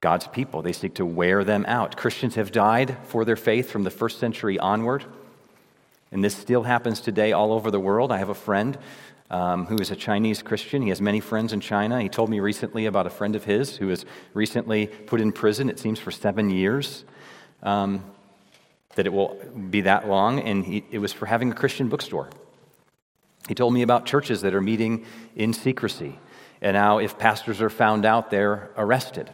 God's 0.04 0.28
people, 0.28 0.60
they 0.60 0.74
seek 0.74 0.96
to 0.96 1.06
wear 1.06 1.44
them 1.44 1.64
out. 1.66 1.96
Christians 1.96 2.34
have 2.34 2.52
died 2.52 2.98
for 3.04 3.24
their 3.24 3.36
faith 3.36 3.70
from 3.70 3.84
the 3.84 3.90
first 3.90 4.18
century 4.18 4.58
onward. 4.58 5.02
And 6.12 6.22
this 6.22 6.36
still 6.36 6.62
happens 6.62 7.00
today 7.00 7.32
all 7.32 7.54
over 7.54 7.70
the 7.70 7.80
world. 7.80 8.12
I 8.12 8.18
have 8.18 8.28
a 8.28 8.34
friend 8.34 8.76
um, 9.30 9.64
who 9.64 9.76
is 9.76 9.90
a 9.90 9.96
Chinese 9.96 10.42
Christian. 10.42 10.82
He 10.82 10.90
has 10.90 11.00
many 11.00 11.20
friends 11.20 11.54
in 11.54 11.60
China. 11.60 12.02
He 12.02 12.10
told 12.10 12.28
me 12.28 12.38
recently 12.40 12.84
about 12.84 13.06
a 13.06 13.10
friend 13.10 13.34
of 13.34 13.44
his 13.44 13.78
who 13.78 13.86
was 13.86 14.04
recently 14.34 14.88
put 14.88 15.22
in 15.22 15.32
prison, 15.32 15.70
it 15.70 15.78
seems, 15.78 15.98
for 15.98 16.10
seven 16.10 16.50
years. 16.50 17.06
Um, 17.62 18.04
that 18.96 19.06
it 19.06 19.12
will 19.14 19.38
be 19.70 19.80
that 19.80 20.06
long, 20.06 20.38
and 20.38 20.66
he, 20.66 20.84
it 20.90 20.98
was 20.98 21.14
for 21.14 21.24
having 21.24 21.50
a 21.50 21.54
Christian 21.54 21.88
bookstore. 21.88 22.28
He 23.48 23.54
told 23.54 23.72
me 23.72 23.80
about 23.80 24.04
churches 24.04 24.42
that 24.42 24.52
are 24.52 24.60
meeting 24.60 25.06
in 25.34 25.54
secrecy. 25.54 26.18
And 26.60 26.74
now, 26.74 26.98
if 26.98 27.18
pastors 27.18 27.62
are 27.62 27.70
found 27.70 28.04
out, 28.04 28.30
they're 28.30 28.68
arrested. 28.76 29.30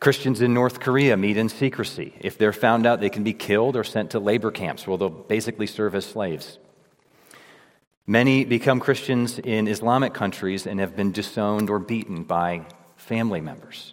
Christians 0.00 0.40
in 0.40 0.54
North 0.54 0.80
Korea 0.80 1.14
meet 1.18 1.36
in 1.36 1.50
secrecy. 1.50 2.14
If 2.20 2.38
they're 2.38 2.54
found 2.54 2.86
out, 2.86 3.00
they 3.00 3.10
can 3.10 3.22
be 3.22 3.34
killed 3.34 3.76
or 3.76 3.84
sent 3.84 4.10
to 4.12 4.18
labor 4.18 4.50
camps 4.50 4.86
where 4.86 4.96
they'll 4.96 5.10
basically 5.10 5.66
serve 5.66 5.94
as 5.94 6.06
slaves. 6.06 6.58
Many 8.06 8.46
become 8.46 8.80
Christians 8.80 9.38
in 9.38 9.68
Islamic 9.68 10.14
countries 10.14 10.66
and 10.66 10.80
have 10.80 10.96
been 10.96 11.12
disowned 11.12 11.68
or 11.68 11.78
beaten 11.78 12.24
by 12.24 12.66
family 12.96 13.42
members. 13.42 13.92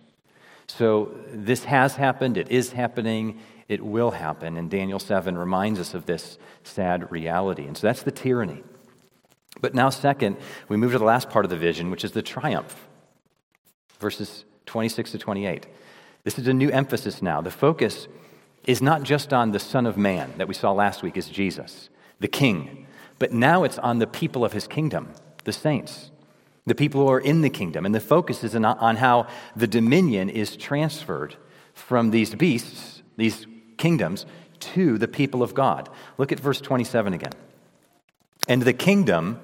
So, 0.68 1.12
this 1.30 1.66
has 1.66 1.96
happened, 1.96 2.38
it 2.38 2.50
is 2.50 2.72
happening, 2.72 3.40
it 3.68 3.84
will 3.84 4.12
happen. 4.12 4.58
And 4.58 4.70
Daniel 4.72 5.00
7 5.00 5.38
reminds 5.38 5.80
us 5.80 5.94
of 5.94 6.06
this 6.06 6.38
sad 6.64 7.12
reality. 7.12 7.66
And 7.66 7.78
so, 7.78 7.88
that's 7.88 8.04
the 8.04 8.12
tyranny. 8.12 8.64
But 9.62 9.74
now, 9.74 9.90
second, 9.90 10.38
we 10.68 10.78
move 10.78 10.94
to 10.94 11.00
the 11.00 11.06
last 11.06 11.30
part 11.30 11.46
of 11.46 11.52
the 11.52 11.58
vision, 11.58 11.92
which 11.92 12.04
is 12.04 12.12
the 12.12 12.22
triumph. 12.22 12.88
Verses 14.00 14.46
26 14.66 15.12
to 15.12 15.18
28. 15.18 15.68
This 16.28 16.38
is 16.38 16.50
a 16.50 16.54
new 16.54 16.70
emphasis 16.72 17.22
now. 17.22 17.40
The 17.40 17.50
focus 17.50 18.10
is 18.66 18.82
not 18.82 19.04
just 19.04 19.32
on 19.32 19.54
the 19.54 19.62
Son 19.62 19.86
of 19.86 19.96
Man 19.96 20.34
that 20.36 20.50
we 20.50 20.54
saw 20.54 20.74
last 20.74 21.02
week 21.02 21.16
as 21.16 21.30
Jesus, 21.30 21.90
the 22.20 22.28
King, 22.28 22.86
but 23.18 23.32
now 23.32 23.64
it's 23.64 23.78
on 23.78 24.00
the 24.00 24.08
people 24.08 24.44
of 24.44 24.52
his 24.52 24.68
kingdom, 24.68 25.14
the 25.46 25.54
saints, 25.54 26.12
the 26.66 26.76
people 26.76 27.00
who 27.00 27.08
are 27.08 27.22
in 27.22 27.44
the 27.44 27.50
kingdom. 27.50 27.86
And 27.86 27.96
the 27.96 28.02
focus 28.02 28.44
is 28.44 28.58
on 28.58 28.96
how 28.98 29.28
the 29.56 29.68
dominion 29.68 30.30
is 30.30 30.58
transferred 30.58 31.38
from 31.74 32.12
these 32.12 32.36
beasts, 32.36 33.04
these 33.16 33.48
kingdoms, 33.78 34.26
to 34.60 34.98
the 34.98 35.08
people 35.08 35.42
of 35.42 35.54
God. 35.54 35.88
Look 36.18 36.34
at 36.34 36.42
verse 36.42 36.60
27 36.60 37.14
again. 37.14 37.32
And 38.50 38.64
the 38.64 38.74
kingdom 38.74 39.40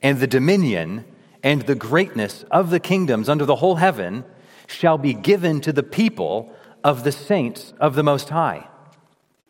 and 0.00 0.18
the 0.18 0.26
dominion 0.26 1.04
and 1.42 1.60
the 1.60 1.74
greatness 1.74 2.46
of 2.50 2.70
the 2.70 2.80
kingdoms 2.80 3.28
under 3.28 3.44
the 3.44 3.56
whole 3.56 3.74
heaven 3.74 4.24
shall 4.72 4.98
be 4.98 5.14
given 5.14 5.60
to 5.60 5.72
the 5.72 5.82
people 5.82 6.52
of 6.82 7.04
the 7.04 7.12
saints 7.12 7.74
of 7.78 7.94
the 7.94 8.02
Most 8.02 8.30
High. 8.30 8.66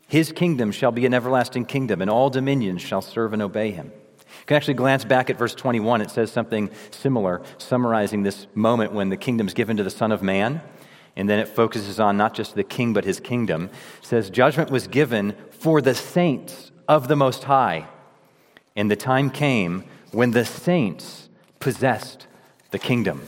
His 0.08 0.32
kingdom 0.32 0.72
shall 0.72 0.92
be 0.92 1.06
an 1.06 1.14
everlasting 1.14 1.64
kingdom, 1.64 2.02
and 2.02 2.10
all 2.10 2.28
dominions 2.28 2.82
shall 2.82 3.00
serve 3.00 3.32
and 3.32 3.40
obey 3.40 3.70
him. 3.70 3.92
You 4.40 4.46
can 4.46 4.56
actually 4.56 4.74
glance 4.74 5.04
back 5.04 5.30
at 5.30 5.38
verse 5.38 5.54
21. 5.54 6.02
It 6.02 6.10
says 6.10 6.30
something 6.30 6.70
similar, 6.90 7.42
summarizing 7.58 8.22
this 8.22 8.46
moment 8.54 8.92
when 8.92 9.08
the 9.08 9.16
kingdom 9.16 9.46
is 9.46 9.54
given 9.54 9.76
to 9.78 9.82
the 9.82 9.90
Son 9.90 10.12
of 10.12 10.22
Man. 10.22 10.60
And 11.16 11.28
then 11.28 11.38
it 11.38 11.48
focuses 11.48 12.00
on 12.00 12.16
not 12.16 12.34
just 12.34 12.54
the 12.54 12.64
king, 12.64 12.92
but 12.92 13.04
his 13.04 13.20
kingdom. 13.20 13.70
It 14.00 14.06
says, 14.06 14.30
Judgment 14.30 14.70
was 14.70 14.86
given 14.86 15.34
for 15.50 15.80
the 15.80 15.94
saints 15.94 16.72
of 16.88 17.08
the 17.08 17.16
Most 17.16 17.44
High. 17.44 17.86
And 18.74 18.90
the 18.90 18.96
time 18.96 19.30
came 19.30 19.84
when 20.10 20.32
the 20.32 20.44
saints 20.44 21.28
possessed 21.60 22.26
the 22.70 22.78
kingdom. 22.78 23.22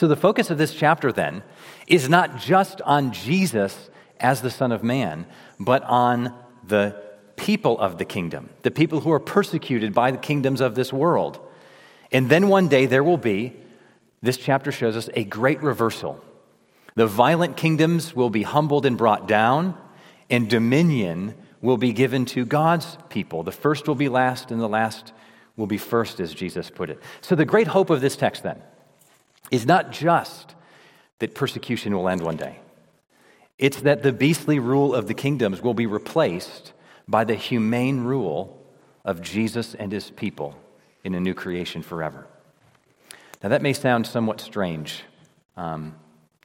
So, 0.00 0.08
the 0.08 0.16
focus 0.16 0.48
of 0.48 0.56
this 0.56 0.72
chapter 0.72 1.12
then 1.12 1.42
is 1.86 2.08
not 2.08 2.38
just 2.38 2.80
on 2.80 3.12
Jesus 3.12 3.90
as 4.18 4.40
the 4.40 4.48
Son 4.48 4.72
of 4.72 4.82
Man, 4.82 5.26
but 5.58 5.82
on 5.82 6.34
the 6.66 6.96
people 7.36 7.78
of 7.78 7.98
the 7.98 8.06
kingdom, 8.06 8.48
the 8.62 8.70
people 8.70 9.00
who 9.00 9.12
are 9.12 9.20
persecuted 9.20 9.92
by 9.92 10.10
the 10.10 10.16
kingdoms 10.16 10.62
of 10.62 10.74
this 10.74 10.90
world. 10.90 11.38
And 12.10 12.30
then 12.30 12.48
one 12.48 12.68
day 12.68 12.86
there 12.86 13.04
will 13.04 13.18
be, 13.18 13.54
this 14.22 14.38
chapter 14.38 14.72
shows 14.72 14.96
us, 14.96 15.10
a 15.12 15.24
great 15.24 15.62
reversal. 15.62 16.24
The 16.94 17.06
violent 17.06 17.58
kingdoms 17.58 18.16
will 18.16 18.30
be 18.30 18.42
humbled 18.42 18.86
and 18.86 18.96
brought 18.96 19.28
down, 19.28 19.76
and 20.30 20.48
dominion 20.48 21.34
will 21.60 21.76
be 21.76 21.92
given 21.92 22.24
to 22.24 22.46
God's 22.46 22.96
people. 23.10 23.42
The 23.42 23.52
first 23.52 23.86
will 23.86 23.96
be 23.96 24.08
last, 24.08 24.50
and 24.50 24.62
the 24.62 24.66
last 24.66 25.12
will 25.58 25.66
be 25.66 25.76
first, 25.76 26.20
as 26.20 26.32
Jesus 26.32 26.70
put 26.70 26.88
it. 26.88 27.02
So, 27.20 27.34
the 27.34 27.44
great 27.44 27.66
hope 27.66 27.90
of 27.90 28.00
this 28.00 28.16
text 28.16 28.42
then 28.44 28.62
is 29.50 29.66
not 29.66 29.90
just 29.90 30.54
that 31.18 31.34
persecution 31.34 31.94
will 31.94 32.08
end 32.08 32.22
one 32.22 32.36
day, 32.36 32.58
it's 33.58 33.82
that 33.82 34.02
the 34.02 34.12
beastly 34.12 34.58
rule 34.58 34.94
of 34.94 35.06
the 35.06 35.14
kingdoms 35.14 35.62
will 35.62 35.74
be 35.74 35.86
replaced 35.86 36.72
by 37.06 37.24
the 37.24 37.34
humane 37.34 38.00
rule 38.00 38.56
of 39.04 39.20
Jesus 39.20 39.74
and 39.74 39.92
his 39.92 40.10
people 40.10 40.56
in 41.04 41.14
a 41.14 41.20
new 41.20 41.34
creation 41.34 41.82
forever. 41.82 42.26
Now, 43.42 43.48
that 43.48 43.62
may 43.62 43.72
sound 43.72 44.06
somewhat 44.06 44.40
strange 44.40 45.02
um, 45.56 45.94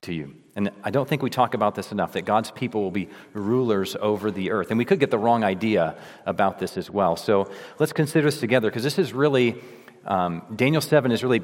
to 0.01 0.13
you. 0.13 0.35
And 0.55 0.71
I 0.83 0.89
don't 0.89 1.07
think 1.07 1.21
we 1.21 1.29
talk 1.29 1.53
about 1.53 1.75
this 1.75 1.91
enough 1.91 2.13
that 2.13 2.23
God's 2.23 2.51
people 2.51 2.81
will 2.81 2.91
be 2.91 3.09
rulers 3.33 3.97
over 3.99 4.31
the 4.31 4.51
earth. 4.51 4.71
And 4.71 4.77
we 4.77 4.85
could 4.85 5.01
get 5.01 5.11
the 5.11 5.17
wrong 5.17 5.43
idea 5.43 5.97
about 6.25 6.59
this 6.59 6.77
as 6.77 6.89
well. 6.89 7.17
So 7.17 7.51
let's 7.79 7.91
consider 7.91 8.27
this 8.27 8.39
together 8.39 8.69
because 8.69 8.83
this 8.83 8.97
is 8.97 9.11
really, 9.11 9.61
um, 10.05 10.43
Daniel 10.55 10.81
7 10.81 11.11
is 11.11 11.23
really 11.23 11.41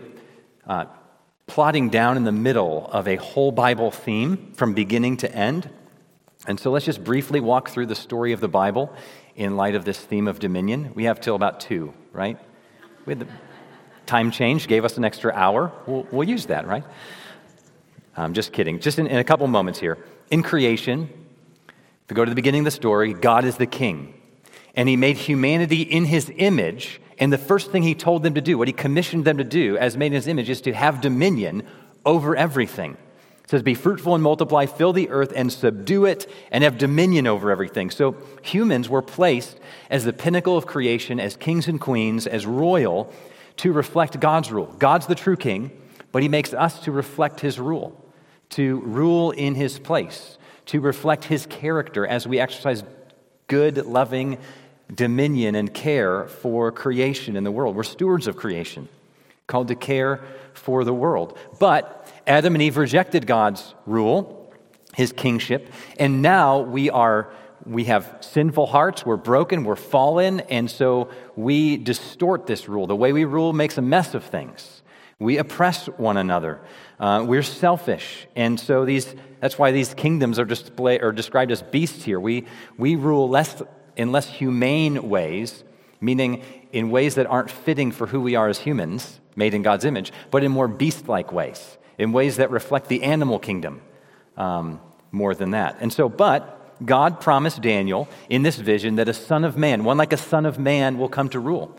uh, 0.66 0.86
plotting 1.48 1.90
down 1.90 2.18
in 2.18 2.24
the 2.24 2.32
middle 2.32 2.88
of 2.92 3.08
a 3.08 3.18
whole 3.18 3.52
Bible 3.52 3.92
theme 3.92 4.54
from 4.56 4.74
beginning 4.74 5.18
to 5.18 5.36
end. 5.36 5.70
And 6.48 6.60
so 6.60 6.72
let's 6.72 6.86
just 6.86 7.04
briefly 7.04 7.40
walk 7.40 7.70
through 7.70 7.88
the 7.88 7.96
story 7.96 8.32
of 8.32 8.40
the 8.40 8.48
Bible 8.48 8.94
in 9.36 9.58
light 9.58 9.76
of 9.76 9.86
this 9.86 10.00
theme 10.00 10.28
of 10.28 10.40
dominion. 10.40 10.92
We 10.96 11.04
have 11.06 11.20
till 11.20 11.36
about 11.36 11.60
two, 11.60 11.94
right? 12.14 12.38
We 13.06 13.12
had 13.12 13.20
the 13.20 13.28
time 14.06 14.32
change, 14.32 14.68
gave 14.68 14.86
us 14.86 14.98
an 14.98 15.06
extra 15.06 15.34
hour. 15.34 15.72
We'll, 15.86 16.08
we'll 16.12 16.28
use 16.28 16.48
that, 16.48 16.68
right? 16.68 16.84
I'm 18.16 18.34
just 18.34 18.54
kidding. 18.54 18.80
Just 18.80 19.00
in, 19.00 19.08
in 19.08 19.18
a 19.18 19.24
couple 19.24 19.48
moments 19.48 19.80
here. 19.80 19.98
In 20.30 20.44
creation, 20.44 21.10
if 21.68 22.10
we 22.10 22.16
go 22.16 22.26
to 22.26 22.32
the 22.32 22.36
beginning 22.36 22.62
of 22.62 22.66
the 22.66 22.72
story, 22.72 23.14
God 23.14 23.46
is 23.46 23.58
the 23.58 23.66
king. 23.66 24.14
And 24.76 24.88
he 24.88 24.96
made 24.96 25.18
humanity 25.18 25.82
in 25.82 26.06
his 26.06 26.32
image. 26.38 27.01
And 27.22 27.32
the 27.32 27.38
first 27.38 27.72
thing 27.72 27.84
he 27.84 27.96
told 27.96 28.24
them 28.24 28.34
to 28.34 28.42
do, 28.42 28.58
what 28.58 28.68
he 28.68 28.74
commissioned 28.74 29.24
them 29.24 29.38
to 29.38 29.46
do 29.46 29.78
as 29.78 29.96
made 29.96 30.08
in 30.08 30.14
his 30.14 30.28
image, 30.28 30.50
is 30.50 30.60
to 30.62 30.74
have 30.74 31.00
dominion 31.00 31.64
over 32.06 32.36
everything. 32.36 32.98
It 33.46 33.50
says, 33.50 33.64
Be 33.64 33.76
fruitful 33.76 34.14
and 34.14 34.24
multiply, 34.24 34.66
fill 34.66 34.92
the 34.92 35.10
earth 35.10 35.32
and 35.34 35.50
subdue 35.54 36.06
it, 36.06 36.30
and 36.52 36.66
have 36.66 36.78
dominion 36.78 37.28
over 37.28 37.50
everything. 37.50 37.92
So 37.92 38.18
humans 38.42 38.90
were 38.90 39.02
placed 39.02 39.58
as 39.90 40.04
the 40.04 40.12
pinnacle 40.12 40.58
of 40.58 40.66
creation, 40.66 41.22
as 41.22 41.38
kings 41.38 41.70
and 41.70 41.80
queens, 41.80 42.28
as 42.28 42.46
royal, 42.46 43.14
to 43.58 43.72
reflect 43.72 44.20
God's 44.20 44.52
rule. 44.52 44.76
God's 44.80 45.08
the 45.08 45.16
true 45.16 45.38
king, 45.38 45.72
but 46.12 46.24
he 46.24 46.28
makes 46.28 46.54
us 46.54 46.82
to 46.82 46.92
reflect 46.92 47.40
his 47.40 47.58
rule 47.58 47.98
to 48.52 48.82
rule 48.82 49.32
in 49.32 49.56
his 49.56 49.80
place, 49.80 50.38
to 50.68 50.80
reflect 50.80 51.26
his 51.26 51.46
character 51.46 52.06
as 52.06 52.28
we 52.28 52.40
exercise 52.40 52.84
good, 53.48 53.78
loving 53.78 54.38
dominion 54.94 55.56
and 55.56 55.74
care 55.74 56.28
for 56.28 56.72
creation 56.72 57.36
in 57.36 57.44
the 57.44 57.52
world. 57.52 57.76
We're 57.76 57.84
stewards 57.84 58.28
of 58.28 58.36
creation, 58.36 58.90
called 59.48 59.70
to 59.70 59.76
care 59.76 60.22
for 60.54 60.84
the 60.84 60.94
world. 60.94 61.38
But 61.60 62.12
Adam 62.28 62.56
and 62.56 62.62
Eve 62.62 62.78
rejected 62.78 63.26
God's 63.28 63.74
rule, 63.86 64.54
his 64.94 65.12
kingship. 65.12 65.72
And 65.98 66.22
now 66.22 66.60
we 66.60 66.90
are 66.90 67.32
we 67.66 67.86
have 67.86 68.18
sinful 68.22 68.68
hearts, 68.68 69.06
we're 69.06 69.18
broken, 69.18 69.64
we're 69.64 69.76
fallen, 69.76 70.40
and 70.42 70.70
so 70.70 71.10
we 71.36 71.78
distort 71.78 72.48
this 72.48 72.68
rule. 72.68 72.88
The 72.88 72.96
way 72.96 73.14
we 73.14 73.24
rule 73.24 73.54
makes 73.54 73.78
a 73.78 73.82
mess 73.82 74.14
of 74.16 74.24
things. 74.24 74.82
We 75.20 75.38
oppress 75.38 75.86
one 75.86 76.18
another. 76.18 76.60
Uh, 77.00 77.24
we're 77.28 77.44
selfish. 77.44 78.26
And 78.36 78.60
so 78.60 78.86
these, 78.86 79.14
that's 79.40 79.60
why 79.60 79.72
these 79.72 79.94
kingdoms 79.94 80.40
are, 80.40 80.46
display, 80.46 81.00
are 81.00 81.12
described 81.12 81.52
as 81.52 81.62
beasts 81.62 82.04
here. 82.04 82.20
We, 82.20 82.46
we 82.78 82.96
rule 82.96 83.30
less, 83.30 83.62
in 83.96 84.12
less 84.12 84.28
humane 84.28 85.10
ways, 85.10 85.64
meaning 86.00 86.44
in 86.72 86.90
ways 86.90 87.16
that 87.16 87.28
aren't 87.28 87.52
fitting 87.52 87.92
for 87.92 88.08
who 88.08 88.22
we 88.22 88.36
are 88.36 88.48
as 88.48 88.60
humans, 88.60 89.20
made 89.36 89.54
in 89.54 89.62
God's 89.62 89.86
image, 89.86 90.12
but 90.30 90.44
in 90.44 90.52
more 90.52 90.68
beast 90.68 91.08
like 91.08 91.32
ways, 91.32 91.78
in 91.98 92.12
ways 92.12 92.38
that 92.38 92.52
reflect 92.52 92.88
the 92.88 93.04
animal 93.04 93.40
kingdom 93.40 93.82
um, 94.38 94.80
more 95.12 95.36
than 95.36 95.52
that. 95.52 95.78
And 95.80 95.92
so, 95.92 96.10
but 96.10 96.86
God 96.86 97.22
promised 97.22 97.62
Daniel 97.62 98.08
in 98.30 98.44
this 98.44 98.58
vision 98.58 98.96
that 98.96 99.08
a 99.08 99.14
son 99.14 99.44
of 99.44 99.58
man, 99.58 99.84
one 99.84 99.98
like 99.98 100.14
a 100.14 100.18
son 100.18 100.46
of 100.46 100.58
man, 100.58 100.98
will 100.98 101.10
come 101.10 101.30
to 101.30 101.40
rule. 101.40 101.76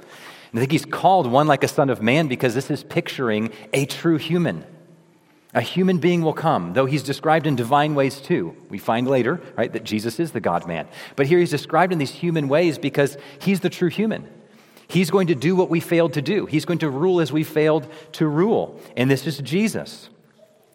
And 0.51 0.59
I 0.59 0.61
think 0.61 0.73
he's 0.73 0.85
called 0.85 1.27
one 1.27 1.47
like 1.47 1.65
a 1.65 1.69
son 1.69 1.91
of 1.91 2.03
man 2.03 2.29
because 2.29 2.55
this 2.55 2.71
is 2.71 2.85
picturing 2.85 3.51
a 3.73 3.87
true 3.87 4.19
human. 4.19 4.65
A 5.55 5.61
human 5.61 5.99
being 5.99 6.23
will 6.23 6.33
come, 6.33 6.73
though 6.73 6.87
he's 6.87 7.03
described 7.03 7.47
in 7.47 7.57
divine 7.57 7.95
ways 7.95 8.21
too. 8.21 8.57
We 8.71 8.79
find 8.79 9.07
later, 9.07 9.41
right, 9.57 9.73
that 9.73 9.85
Jesus 9.85 10.19
is 10.19 10.33
the 10.33 10.41
God 10.41 10.67
man. 10.67 10.89
But 11.15 11.27
here 11.27 11.39
he's 11.39 11.51
described 11.51 11.93
in 11.93 11.99
these 11.99 12.11
human 12.11 12.49
ways 12.49 12.79
because 12.79 13.19
he's 13.39 13.61
the 13.61 13.69
true 13.69 13.91
human. 13.91 14.27
He's 14.89 15.11
going 15.11 15.27
to 15.27 15.35
do 15.35 15.55
what 15.55 15.69
we 15.69 15.81
failed 15.81 16.15
to 16.15 16.23
do. 16.23 16.47
He's 16.47 16.65
going 16.65 16.79
to 16.81 16.91
rule 16.91 17.21
as 17.21 17.33
we 17.33 17.45
failed 17.45 17.87
to 18.13 18.27
rule. 18.27 18.81
And 18.97 19.11
this 19.11 19.27
is 19.27 19.39
Jesus. 19.39 20.09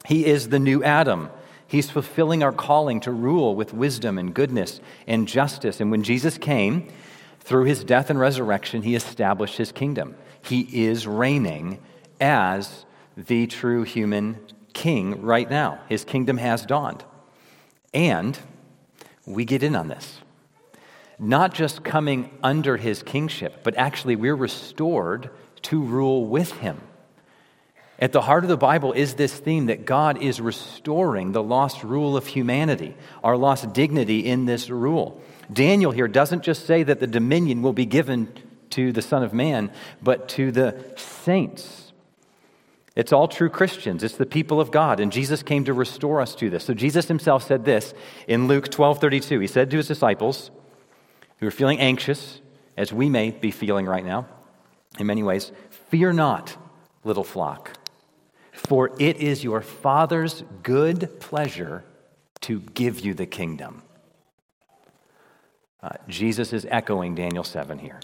He 0.06 0.26
is 0.26 0.50
the 0.50 0.60
new 0.60 0.84
Adam. 0.84 1.30
He's 1.68 1.90
fulfilling 1.90 2.44
our 2.44 2.52
calling 2.52 3.00
to 3.02 3.12
rule 3.12 3.56
with 3.56 3.74
wisdom 3.74 4.18
and 4.18 4.34
goodness 4.34 4.80
and 5.08 5.28
justice. 5.28 5.82
And 5.82 5.92
when 5.92 6.04
Jesus 6.04 6.38
came, 6.38 6.88
through 7.40 7.64
his 7.64 7.84
death 7.84 8.10
and 8.10 8.20
resurrection, 8.20 8.82
he 8.82 8.94
established 8.94 9.58
his 9.58 9.72
kingdom. 9.72 10.16
He 10.42 10.86
is 10.86 11.08
reigning 11.08 11.80
as 12.20 12.86
the 13.16 13.48
true 13.48 13.84
human 13.84 14.38
king 14.78 15.24
right 15.24 15.50
now. 15.50 15.80
His 15.90 16.06
kingdom 16.06 16.38
has 16.38 16.64
dawned. 16.64 17.04
And 17.96 18.38
we 19.26 19.44
get 19.44 19.64
in 19.64 19.76
on 19.76 19.88
this. 19.88 20.20
Not 21.18 21.56
just 21.56 21.84
coming 21.84 22.30
under 22.44 22.78
his 22.78 23.02
kingship, 23.02 23.64
but 23.64 23.76
actually 23.76 24.16
we're 24.16 24.36
restored 24.36 25.32
to 25.64 25.82
rule 25.82 26.28
with 26.28 26.52
him. 26.52 26.80
At 27.98 28.12
the 28.12 28.22
heart 28.22 28.44
of 28.44 28.50
the 28.50 28.58
Bible 28.58 28.94
is 28.94 29.16
this 29.16 29.34
theme 29.34 29.66
that 29.66 29.84
God 29.84 30.22
is 30.22 30.40
restoring 30.40 31.32
the 31.32 31.42
lost 31.42 31.84
rule 31.84 32.16
of 32.16 32.28
humanity, 32.28 32.96
our 33.24 33.36
lost 33.36 33.74
dignity 33.74 34.20
in 34.20 34.46
this 34.46 34.70
rule. 34.70 35.20
Daniel 35.52 35.92
here 35.92 36.08
doesn't 36.08 36.44
just 36.44 36.68
say 36.68 36.84
that 36.84 37.00
the 37.00 37.08
dominion 37.08 37.64
will 37.64 37.74
be 37.74 37.88
given 37.88 38.32
to 38.70 38.92
the 38.92 39.02
Son 39.02 39.24
of 39.24 39.34
Man, 39.34 39.72
but 40.04 40.30
to 40.30 40.52
the 40.52 40.76
saints. 40.98 41.87
It's 42.98 43.14
all 43.14 43.28
true 43.28 43.50
Christians. 43.50 44.04
It's 44.04 44.18
the 44.18 44.26
people 44.26 44.60
of 44.60 44.72
God. 44.72 45.00
And 45.00 45.12
Jesus 45.12 45.44
came 45.44 45.64
to 45.66 45.74
restore 45.74 46.20
us 46.20 46.34
to 46.34 46.50
this. 46.50 46.64
So 46.64 46.74
Jesus 46.74 47.08
himself 47.08 47.44
said 47.44 47.64
this 47.64 47.94
in 48.28 48.48
Luke 48.48 48.70
12 48.70 49.00
32. 49.00 49.40
He 49.40 49.46
said 49.46 49.70
to 49.70 49.78
his 49.78 49.88
disciples, 49.88 50.50
who 51.40 51.46
are 51.46 51.52
feeling 51.52 51.80
anxious, 51.80 52.42
as 52.76 52.92
we 52.92 53.08
may 53.08 53.30
be 53.30 53.52
feeling 53.52 53.86
right 53.86 54.04
now, 54.04 54.26
in 54.98 55.06
many 55.06 55.22
ways, 55.22 55.52
fear 55.90 56.12
not, 56.12 56.58
little 57.04 57.24
flock. 57.24 57.78
For 58.52 58.92
it 58.98 59.18
is 59.18 59.44
your 59.44 59.62
Father's 59.62 60.44
good 60.64 61.20
pleasure 61.20 61.84
to 62.42 62.62
give 62.62 63.02
you 63.02 63.14
the 63.14 63.28
kingdom. 63.28 63.84
Uh, 65.84 65.90
Jesus 66.08 66.52
is 66.52 66.66
echoing 66.72 67.14
Daniel 67.14 67.44
7 67.44 67.78
here. 67.78 68.00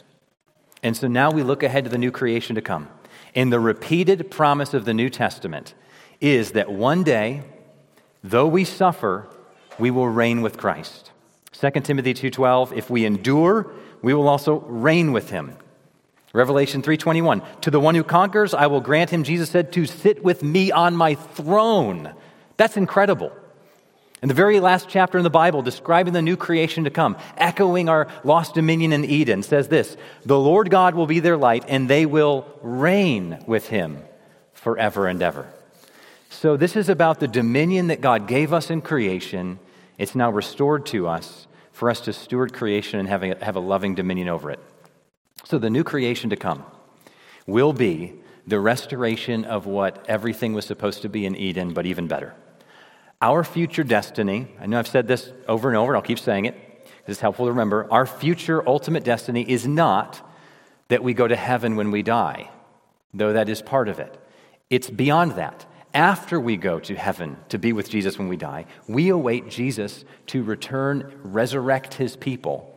And 0.84 0.96
so 0.96 1.08
now 1.08 1.32
we 1.32 1.42
look 1.42 1.64
ahead 1.64 1.86
to 1.86 1.90
the 1.90 1.98
new 1.98 2.12
creation 2.12 2.54
to 2.56 2.62
come. 2.62 2.90
And 3.36 3.52
the 3.52 3.60
repeated 3.60 4.30
promise 4.30 4.74
of 4.74 4.86
the 4.86 4.94
New 4.94 5.10
Testament 5.10 5.74
is 6.22 6.52
that 6.52 6.72
one 6.72 7.04
day, 7.04 7.44
though 8.24 8.48
we 8.48 8.64
suffer, 8.64 9.28
we 9.80 9.92
will 9.92 10.08
reign 10.08 10.42
with 10.42 10.58
Christ. 10.58 11.12
2 11.52 11.70
Timothy 11.84 12.14
2:12 12.14 12.74
if 12.74 12.90
we 12.90 13.06
endure 13.06 13.72
we 14.02 14.14
will 14.14 14.28
also 14.28 14.60
reign 14.68 15.14
with 15.14 15.30
him 15.30 15.56
Revelation 16.34 16.82
3:21 16.82 17.44
To 17.62 17.70
the 17.70 17.80
one 17.80 17.94
who 17.94 18.04
conquers 18.04 18.56
I 18.56 18.66
will 18.66 18.82
grant 18.82 19.12
him 19.12 19.24
Jesus 19.24 19.52
said 19.52 19.72
to 19.74 19.86
sit 19.86 20.24
with 20.24 20.42
me 20.42 20.72
on 20.72 20.96
my 20.96 21.14
throne. 21.14 22.14
That's 22.58 22.76
incredible. 22.76 23.32
In 24.24 24.30
the 24.30 24.34
very 24.34 24.62
last 24.62 24.88
chapter 24.88 25.18
in 25.18 25.26
the 25.26 25.30
Bible 25.30 25.62
describing 25.62 26.14
the 26.14 26.22
new 26.22 26.38
creation 26.38 26.86
to 26.86 26.90
come, 26.90 27.18
echoing 27.36 27.90
our 27.90 28.08
lost 28.24 28.56
dominion 28.56 28.94
in 28.94 29.04
Eden 29.04 29.44
says 29.44 29.68
this, 29.68 29.98
the 30.24 30.40
Lord 30.40 30.70
God 30.70 30.96
will 30.96 31.08
be 31.08 31.20
their 31.20 31.36
light 31.36 31.66
and 31.68 31.90
they 31.90 32.06
will 32.06 32.48
reign 32.62 33.44
with 33.48 33.68
him 33.68 34.02
forever 34.54 35.08
and 35.08 35.22
ever. 35.22 35.52
So 36.30 36.56
this 36.56 36.78
is 36.78 36.88
about 36.88 37.20
the 37.20 37.28
dominion 37.28 37.88
that 37.88 38.00
God 38.00 38.26
gave 38.26 38.54
us 38.54 38.70
in 38.70 38.82
creation. 38.82 39.60
It's 39.98 40.16
now 40.16 40.32
restored 40.32 40.86
to 40.88 41.06
us 41.06 41.46
for 41.74 41.90
us 41.90 42.00
to 42.00 42.14
steward 42.14 42.54
creation 42.54 43.02
and 43.02 43.10
having, 43.10 43.38
have 43.42 43.58
a 43.58 43.60
loving 43.60 43.94
dominion 43.94 44.30
over 44.30 44.52
it. 44.52 44.60
So, 45.44 45.58
the 45.58 45.70
new 45.70 45.84
creation 45.84 46.30
to 46.30 46.38
come 46.38 46.64
will 47.46 47.74
be 47.74 48.14
the 48.48 48.62
restoration 48.62 49.44
of 49.44 49.66
what 49.66 50.06
everything 50.08 50.54
was 50.54 50.66
supposed 50.66 51.02
to 51.02 51.10
be 51.10 51.26
in 51.26 51.36
Eden, 51.36 51.74
but 51.74 51.86
even 51.86 52.08
better. 52.08 52.34
Our 53.24 53.46
future 53.46 53.86
destiny, 53.86 54.50
I 54.60 54.66
know 54.66 54.80
I've 54.80 54.88
said 54.88 55.08
this 55.08 55.32
over 55.48 55.70
and 55.70 55.78
over, 55.78 55.94
and 55.94 55.96
I'll 55.96 56.06
keep 56.06 56.20
saying 56.20 56.44
it 56.44 56.56
because 56.84 57.14
it's 57.14 57.22
helpful 57.22 57.46
to 57.46 57.52
remember. 57.52 57.88
Our 57.90 58.06
future 58.06 58.68
ultimate 58.68 59.06
destiny 59.06 59.50
is 59.50 59.66
not 59.66 60.22
that 60.90 61.04
we 61.04 61.14
go 61.14 61.26
to 61.26 61.36
heaven 61.38 61.78
when 61.78 61.90
we 61.90 62.04
die, 62.04 62.52
though 63.14 63.32
that 63.32 63.48
is 63.48 63.62
part 63.62 63.88
of 63.88 64.00
it. 64.00 64.14
It's 64.70 64.90
beyond 64.90 65.32
that. 65.38 65.66
After 65.94 66.38
we 66.38 66.58
go 66.58 66.82
to 66.82 66.96
heaven 66.96 67.38
to 67.48 67.58
be 67.58 67.72
with 67.72 67.90
Jesus 67.90 68.18
when 68.20 68.28
we 68.28 68.36
die, 68.36 68.66
we 68.90 69.08
await 69.08 69.50
Jesus 69.50 70.04
to 70.28 70.44
return, 70.44 71.18
resurrect 71.24 71.94
his 71.94 72.18
people 72.18 72.70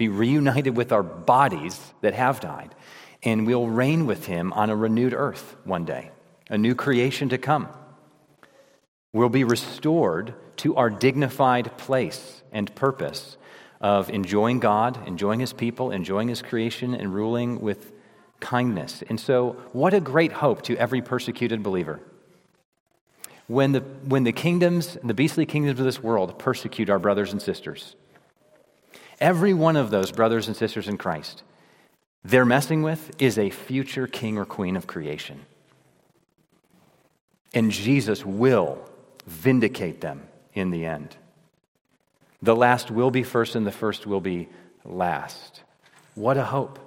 be 0.00 0.08
reunited 0.08 0.78
with 0.78 0.92
our 0.92 1.02
bodies 1.02 1.78
that 2.00 2.14
have 2.14 2.40
died, 2.40 2.74
and 3.22 3.46
we'll 3.46 3.68
reign 3.68 4.06
with 4.06 4.24
him 4.24 4.50
on 4.54 4.70
a 4.70 4.74
renewed 4.74 5.12
earth 5.12 5.56
one 5.64 5.84
day, 5.84 6.10
a 6.48 6.56
new 6.56 6.74
creation 6.74 7.28
to 7.28 7.36
come. 7.36 7.68
We'll 9.12 9.28
be 9.28 9.44
restored 9.44 10.34
to 10.58 10.76
our 10.76 10.90
dignified 10.90 11.76
place 11.76 12.42
and 12.52 12.74
purpose 12.74 13.36
of 13.80 14.10
enjoying 14.10 14.60
God, 14.60 15.06
enjoying 15.06 15.40
his 15.40 15.52
people, 15.52 15.90
enjoying 15.90 16.28
his 16.28 16.42
creation, 16.42 16.94
and 16.94 17.14
ruling 17.14 17.60
with 17.60 17.92
kindness. 18.40 19.02
And 19.08 19.18
so, 19.18 19.56
what 19.72 19.94
a 19.94 20.00
great 20.00 20.32
hope 20.32 20.62
to 20.62 20.76
every 20.76 21.02
persecuted 21.02 21.62
believer. 21.62 22.00
When 23.46 23.72
the, 23.72 23.80
when 23.80 24.24
the 24.24 24.32
kingdoms, 24.32 24.96
the 25.02 25.14
beastly 25.14 25.46
kingdoms 25.46 25.80
of 25.80 25.84
this 25.84 26.02
world 26.02 26.38
persecute 26.38 26.88
our 26.88 26.98
brothers 26.98 27.32
and 27.32 27.42
sisters, 27.42 27.96
Every 29.20 29.52
one 29.52 29.76
of 29.76 29.90
those 29.90 30.10
brothers 30.12 30.48
and 30.48 30.56
sisters 30.56 30.88
in 30.88 30.96
Christ 30.96 31.42
they're 32.22 32.44
messing 32.44 32.82
with 32.82 33.10
is 33.18 33.38
a 33.38 33.48
future 33.48 34.06
king 34.06 34.36
or 34.36 34.44
queen 34.44 34.76
of 34.76 34.86
creation. 34.86 35.40
And 37.54 37.70
Jesus 37.70 38.26
will 38.26 38.78
vindicate 39.26 40.00
them 40.00 40.22
in 40.54 40.70
the 40.70 40.84
end. 40.84 41.16
The 42.42 42.56
last 42.56 42.90
will 42.90 43.10
be 43.10 43.22
first, 43.22 43.54
and 43.54 43.66
the 43.66 43.72
first 43.72 44.06
will 44.06 44.20
be 44.20 44.48
last. 44.84 45.62
What 46.14 46.36
a 46.36 46.44
hope. 46.44 46.78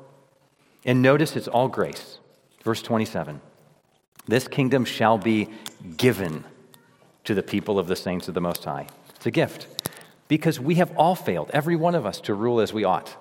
And 0.86 1.02
notice 1.02 1.36
it's 1.36 1.48
all 1.48 1.68
grace. 1.68 2.20
Verse 2.64 2.82
27 2.82 3.42
This 4.28 4.48
kingdom 4.48 4.86
shall 4.86 5.18
be 5.18 5.50
given 5.98 6.44
to 7.24 7.34
the 7.34 7.44
people 7.44 7.80
of 7.80 7.88
the 7.88 7.96
saints 7.96 8.28
of 8.28 8.34
the 8.34 8.42
Most 8.42 8.64
High. 8.64 8.88
It's 9.16 9.26
a 9.26 9.32
gift 9.32 9.68
because 10.28 10.60
we 10.60 10.76
have 10.76 10.96
all 10.98 11.16
failed, 11.16 11.52
every 11.54 11.76
one 11.76 11.96
of 11.96 12.06
us, 12.06 12.20
to 12.22 12.34
rule 12.34 12.60
as 12.60 12.74
we 12.74 12.84
ought. 12.84 13.16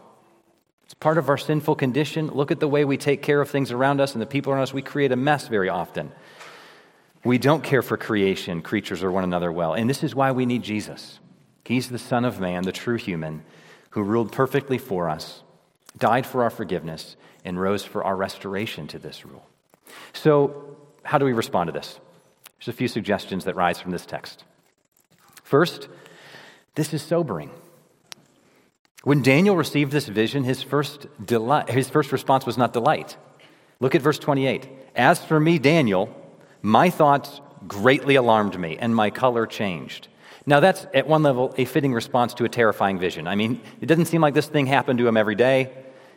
It's 0.85 0.95
part 0.95 1.19
of 1.19 1.29
our 1.29 1.39
sinful 1.39 1.77
condition. 1.77 2.29
Look 2.29 2.51
at 2.51 2.61
the 2.61 2.69
way 2.69 2.85
we 2.85 2.97
take 2.97 3.23
care 3.23 3.41
of 3.41 3.51
things 3.51 3.71
around 3.71 4.01
us 4.01 4.13
and 4.13 4.21
the 4.21 4.27
people 4.27 4.53
around 4.53 4.63
us. 4.63 4.75
We 4.75 4.83
create 4.83 5.13
a 5.13 5.17
mess 5.17 5.49
very 5.49 5.69
often. 5.69 6.13
We 7.25 7.39
don't 7.39 7.63
care 7.63 7.83
for 7.83 7.97
creation, 7.97 8.63
creatures, 8.63 9.03
or 9.03 9.11
one 9.11 9.25
another 9.25 9.53
well. 9.53 9.75
And 9.75 9.89
this 9.89 10.03
is 10.03 10.15
why 10.15 10.33
we 10.33 10.47
need 10.47 10.63
Jesus. 10.63 11.21
He's 11.65 11.89
the 11.89 11.99
Son 11.99 12.25
of 12.25 12.41
Man, 12.41 12.65
the 12.65 12.73
true 12.73 12.97
human, 12.97 13.45
who 13.91 14.03
ruled 14.03 14.33
perfectly 14.33 14.79
for 14.79 15.09
us, 15.09 15.43
died 15.97 16.27
for 16.27 16.43
our 16.43 16.51
forgiveness, 16.51 17.17
and 17.45 17.61
rose 17.61 17.85
for 17.85 18.03
our 18.03 18.17
restoration 18.17 18.89
to 18.89 18.99
this 18.99 19.25
rule. 19.25 19.47
So, 20.13 20.77
how 21.05 21.19
do 21.19 21.25
we 21.25 21.33
respond 21.33 21.69
to 21.69 21.73
this? 21.73 21.99
There's 22.59 22.69
a 22.69 22.77
few 22.77 22.89
suggestions 22.89 23.45
that 23.45 23.57
rise 23.57 23.81
from 23.81 23.91
this 23.91 24.07
text. 24.07 24.45
First, 25.43 25.89
this 26.75 26.95
is 26.95 27.03
sobering. 27.03 27.51
When 29.05 29.23
Daniel 29.23 29.57
received 29.57 29.91
this 29.91 30.07
vision, 30.07 30.45
his 30.45 30.63
first, 30.63 31.07
delight, 31.25 31.69
his 31.71 31.89
first 31.89 32.13
response 32.13 32.47
was 32.47 32.57
not 32.57 32.73
delight. 32.73 33.17
Look 33.81 33.97
at 33.97 34.03
verse 34.03 34.19
28. 34.19 34.69
As 34.95 35.25
for 35.25 35.41
me, 35.41 35.59
Daniel, 35.59 36.15
my 36.63 36.91
thoughts 36.91 37.41
greatly 37.67 38.15
alarmed 38.15 38.59
me, 38.59 38.79
and 38.79 38.95
my 38.95 39.11
color 39.11 39.47
changed. 39.47 40.09
Now, 40.47 40.61
that's 40.61 40.87
at 40.95 41.07
one 41.07 41.23
level 41.23 41.55
a 41.57 41.65
fitting 41.65 41.93
response 41.93 42.35
to 42.35 42.45
a 42.45 42.49
terrifying 42.49 42.99
vision. 42.99 43.29
I 43.29 43.35
mean, 43.35 43.61
it 43.81 43.87
doesn't 43.87 44.07
seem 44.07 44.21
like 44.21 44.35
this 44.35 44.49
thing 44.49 44.67
happened 44.67 44.99
to 44.99 45.07
him 45.07 45.17
every 45.17 45.35
day. 45.35 45.73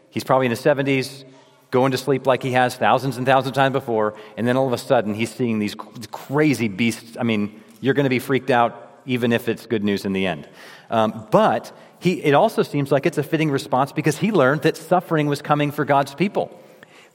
He's 0.10 0.24
probably 0.24 0.48
in 0.48 0.52
his 0.52 0.62
70s, 0.62 1.26
going 1.72 1.92
to 1.92 1.98
sleep 1.98 2.26
like 2.26 2.42
he 2.42 2.52
has 2.52 2.76
thousands 2.76 3.18
and 3.18 3.26
thousands 3.26 3.50
of 3.50 3.56
times 3.56 3.74
before, 3.74 4.16
and 4.38 4.48
then 4.48 4.58
all 4.58 4.66
of 4.66 4.74
a 4.74 4.78
sudden 4.78 5.14
he's 5.14 5.34
seeing 5.34 5.60
these 5.60 5.76
crazy 6.12 6.68
beasts. 6.68 7.18
I 7.20 7.24
mean, 7.24 7.62
you're 7.82 7.94
going 7.94 8.06
to 8.06 8.10
be 8.10 8.20
freaked 8.20 8.50
out 8.50 9.02
even 9.06 9.32
if 9.32 9.48
it's 9.48 9.66
good 9.66 9.84
news 9.84 10.06
in 10.06 10.14
the 10.14 10.26
end. 10.26 10.50
Um, 10.90 11.28
but 11.32 11.72
he, 12.00 12.24
it 12.24 12.34
also 12.34 12.64
seems 12.64 12.92
like 12.92 13.06
it's 13.06 13.18
a 13.18 13.24
fitting 13.24 13.52
response 13.52 13.92
because 13.92 14.18
he 14.18 14.32
learned 14.32 14.64
that 14.64 14.78
suffering 14.78 15.28
was 15.28 15.42
coming 15.42 15.72
for 15.72 15.86
God's 15.86 16.16
people. 16.16 16.60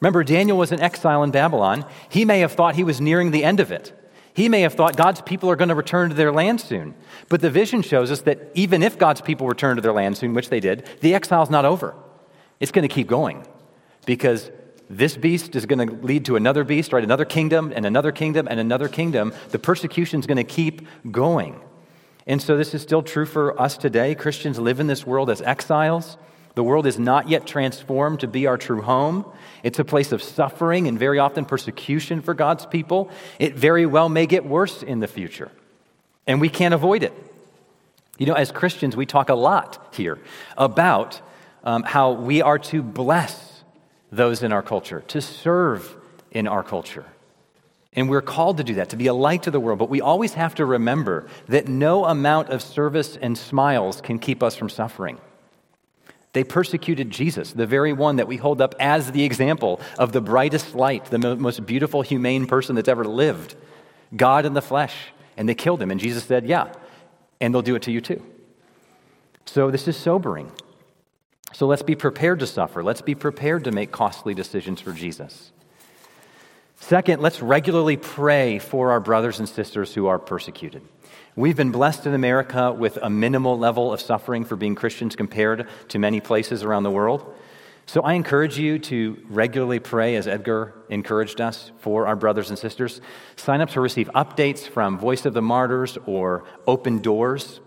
Remember, 0.01 0.23
Daniel 0.23 0.57
was 0.57 0.71
in 0.71 0.81
exile 0.81 1.23
in 1.23 1.31
Babylon. 1.31 1.85
He 2.09 2.25
may 2.25 2.39
have 2.39 2.51
thought 2.51 2.75
he 2.75 2.83
was 2.83 2.99
nearing 2.99 3.31
the 3.31 3.43
end 3.43 3.59
of 3.59 3.71
it. 3.71 3.93
He 4.33 4.49
may 4.49 4.61
have 4.61 4.73
thought 4.73 4.95
God's 4.95 5.21
people 5.21 5.49
are 5.49 5.55
going 5.55 5.69
to 5.69 5.75
return 5.75 6.09
to 6.09 6.15
their 6.15 6.31
land 6.31 6.59
soon. 6.59 6.95
But 7.29 7.41
the 7.41 7.49
vision 7.49 7.81
shows 7.81 8.11
us 8.11 8.21
that 8.21 8.49
even 8.53 8.81
if 8.81 8.97
God's 8.97 9.21
people 9.21 9.47
return 9.47 9.75
to 9.75 9.81
their 9.81 9.93
land 9.93 10.17
soon, 10.17 10.33
which 10.33 10.49
they 10.49 10.59
did, 10.59 10.89
the 11.01 11.13
exile's 11.13 11.49
not 11.49 11.65
over. 11.65 11.95
It's 12.59 12.71
going 12.71 12.87
to 12.87 12.93
keep 12.93 13.07
going 13.07 13.45
because 14.05 14.49
this 14.89 15.17
beast 15.17 15.55
is 15.55 15.65
going 15.65 15.87
to 15.87 15.95
lead 15.95 16.25
to 16.25 16.35
another 16.35 16.63
beast, 16.63 16.93
right? 16.93 17.03
Another 17.03 17.25
kingdom 17.25 17.71
and 17.75 17.85
another 17.85 18.11
kingdom 18.11 18.47
and 18.49 18.59
another 18.59 18.87
kingdom. 18.87 19.33
The 19.49 19.59
persecution 19.59 20.19
is 20.19 20.27
going 20.27 20.37
to 20.37 20.43
keep 20.43 20.87
going. 21.11 21.59
And 22.25 22.41
so 22.41 22.57
this 22.57 22.73
is 22.73 22.81
still 22.81 23.01
true 23.01 23.25
for 23.25 23.59
us 23.59 23.77
today. 23.77 24.15
Christians 24.15 24.59
live 24.59 24.79
in 24.79 24.87
this 24.87 25.05
world 25.05 25.29
as 25.29 25.41
exiles. 25.41 26.17
The 26.55 26.63
world 26.63 26.85
is 26.85 26.99
not 26.99 27.29
yet 27.29 27.45
transformed 27.45 28.21
to 28.21 28.27
be 28.27 28.47
our 28.47 28.57
true 28.57 28.81
home. 28.81 29.25
It's 29.63 29.79
a 29.79 29.85
place 29.85 30.11
of 30.11 30.21
suffering 30.21 30.87
and 30.87 30.99
very 30.99 31.19
often 31.19 31.45
persecution 31.45 32.21
for 32.21 32.33
God's 32.33 32.65
people. 32.65 33.09
It 33.39 33.55
very 33.55 33.85
well 33.85 34.09
may 34.09 34.25
get 34.25 34.45
worse 34.45 34.83
in 34.83 34.99
the 34.99 35.07
future, 35.07 35.51
and 36.27 36.41
we 36.41 36.49
can't 36.49 36.73
avoid 36.73 37.03
it. 37.03 37.13
You 38.17 38.25
know, 38.25 38.33
as 38.33 38.51
Christians, 38.51 38.95
we 38.95 39.05
talk 39.05 39.29
a 39.29 39.35
lot 39.35 39.93
here 39.95 40.19
about 40.57 41.21
um, 41.63 41.83
how 41.83 42.11
we 42.11 42.41
are 42.41 42.59
to 42.59 42.83
bless 42.83 43.63
those 44.11 44.43
in 44.43 44.51
our 44.51 44.61
culture, 44.61 45.01
to 45.07 45.21
serve 45.21 45.95
in 46.31 46.47
our 46.47 46.63
culture. 46.63 47.05
And 47.93 48.09
we're 48.09 48.21
called 48.21 48.57
to 48.57 48.63
do 48.63 48.75
that, 48.75 48.89
to 48.89 48.95
be 48.95 49.07
a 49.07 49.13
light 49.13 49.43
to 49.43 49.51
the 49.51 49.59
world. 49.59 49.79
But 49.79 49.89
we 49.89 50.01
always 50.01 50.33
have 50.33 50.55
to 50.55 50.65
remember 50.65 51.27
that 51.47 51.67
no 51.67 52.05
amount 52.05 52.49
of 52.49 52.61
service 52.61 53.17
and 53.17 53.37
smiles 53.37 54.01
can 54.01 54.19
keep 54.19 54.43
us 54.43 54.55
from 54.55 54.69
suffering. 54.69 55.17
They 56.33 56.43
persecuted 56.43 57.09
Jesus, 57.09 57.51
the 57.51 57.65
very 57.65 57.91
one 57.91 58.15
that 58.15 58.27
we 58.27 58.37
hold 58.37 58.61
up 58.61 58.73
as 58.79 59.11
the 59.11 59.23
example 59.23 59.81
of 59.99 60.13
the 60.13 60.21
brightest 60.21 60.75
light, 60.75 61.05
the 61.05 61.17
most 61.17 61.65
beautiful, 61.65 62.01
humane 62.01 62.45
person 62.45 62.75
that's 62.75 62.87
ever 62.87 63.03
lived, 63.03 63.55
God 64.15 64.45
in 64.45 64.53
the 64.53 64.61
flesh. 64.61 64.95
And 65.35 65.47
they 65.49 65.55
killed 65.55 65.81
him. 65.81 65.91
And 65.91 65.99
Jesus 65.99 66.23
said, 66.23 66.45
Yeah, 66.45 66.71
and 67.39 67.53
they'll 67.53 67.61
do 67.61 67.75
it 67.75 67.81
to 67.83 67.91
you 67.91 67.99
too. 67.99 68.23
So 69.45 69.71
this 69.71 69.87
is 69.87 69.97
sobering. 69.97 70.51
So 71.53 71.67
let's 71.67 71.81
be 71.81 71.95
prepared 71.95 72.39
to 72.39 72.47
suffer. 72.47 72.83
Let's 72.83 73.01
be 73.01 73.15
prepared 73.15 73.65
to 73.65 73.71
make 73.71 73.91
costly 73.91 74.33
decisions 74.33 74.79
for 74.79 74.93
Jesus. 74.93 75.51
Second, 76.79 77.21
let's 77.21 77.41
regularly 77.41 77.97
pray 77.97 78.57
for 78.57 78.91
our 78.91 78.99
brothers 78.99 79.39
and 79.39 79.47
sisters 79.47 79.93
who 79.93 80.07
are 80.07 80.17
persecuted. 80.17 80.81
We've 81.41 81.57
been 81.57 81.71
blessed 81.71 82.05
in 82.05 82.13
America 82.13 82.71
with 82.71 82.99
a 83.01 83.09
minimal 83.09 83.57
level 83.57 83.91
of 83.91 83.99
suffering 83.99 84.45
for 84.45 84.55
being 84.55 84.75
Christians 84.75 85.15
compared 85.15 85.67
to 85.87 85.97
many 85.97 86.21
places 86.21 86.61
around 86.61 86.83
the 86.83 86.91
world. 86.91 87.33
So 87.87 88.01
I 88.01 88.13
encourage 88.13 88.59
you 88.59 88.77
to 88.77 89.17
regularly 89.27 89.79
pray, 89.79 90.17
as 90.17 90.27
Edgar 90.27 90.75
encouraged 90.87 91.41
us, 91.41 91.71
for 91.79 92.05
our 92.05 92.15
brothers 92.15 92.51
and 92.51 92.59
sisters. 92.59 93.01
Sign 93.37 93.59
up 93.59 93.71
to 93.71 93.81
receive 93.81 94.07
updates 94.13 94.67
from 94.67 94.99
Voice 94.99 95.25
of 95.25 95.33
the 95.33 95.41
Martyrs 95.41 95.97
or 96.05 96.43
Open 96.67 96.99
Doors. 96.99 97.59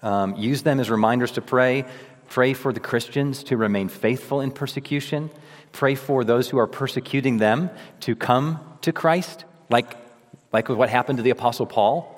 Um, 0.00 0.36
use 0.36 0.62
them 0.62 0.78
as 0.78 0.88
reminders 0.88 1.32
to 1.32 1.42
pray. 1.42 1.86
Pray 2.28 2.54
for 2.54 2.72
the 2.72 2.78
Christians 2.78 3.42
to 3.42 3.56
remain 3.56 3.88
faithful 3.88 4.40
in 4.40 4.52
persecution. 4.52 5.30
Pray 5.72 5.96
for 5.96 6.22
those 6.22 6.48
who 6.48 6.58
are 6.58 6.68
persecuting 6.68 7.38
them 7.38 7.70
to 8.02 8.14
come 8.14 8.60
to 8.82 8.92
Christ, 8.92 9.46
like, 9.68 9.96
like 10.52 10.68
what 10.68 10.90
happened 10.90 11.16
to 11.16 11.24
the 11.24 11.30
Apostle 11.30 11.66
Paul. 11.66 12.13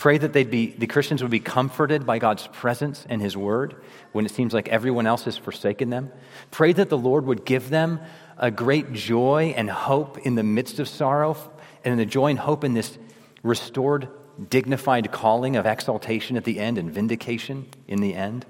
Pray 0.00 0.16
that 0.16 0.32
they'd 0.32 0.50
be, 0.50 0.68
the 0.68 0.86
Christians 0.86 1.20
would 1.20 1.30
be 1.30 1.40
comforted 1.40 2.06
by 2.06 2.18
God's 2.18 2.46
presence 2.46 3.04
and 3.10 3.20
His 3.20 3.36
Word 3.36 3.76
when 4.12 4.24
it 4.24 4.30
seems 4.30 4.54
like 4.54 4.66
everyone 4.68 5.06
else 5.06 5.24
has 5.24 5.36
forsaken 5.36 5.90
them. 5.90 6.10
Pray 6.50 6.72
that 6.72 6.88
the 6.88 6.96
Lord 6.96 7.26
would 7.26 7.44
give 7.44 7.68
them 7.68 8.00
a 8.38 8.50
great 8.50 8.94
joy 8.94 9.52
and 9.54 9.68
hope 9.68 10.16
in 10.16 10.36
the 10.36 10.42
midst 10.42 10.78
of 10.78 10.88
sorrow, 10.88 11.36
and 11.84 12.00
the 12.00 12.06
joy 12.06 12.28
and 12.28 12.38
hope 12.38 12.64
in 12.64 12.72
this 12.72 12.96
restored, 13.42 14.08
dignified 14.48 15.12
calling 15.12 15.56
of 15.56 15.66
exaltation 15.66 16.38
at 16.38 16.44
the 16.44 16.60
end 16.60 16.78
and 16.78 16.90
vindication 16.90 17.66
in 17.86 18.00
the 18.00 18.14
end. 18.14 18.46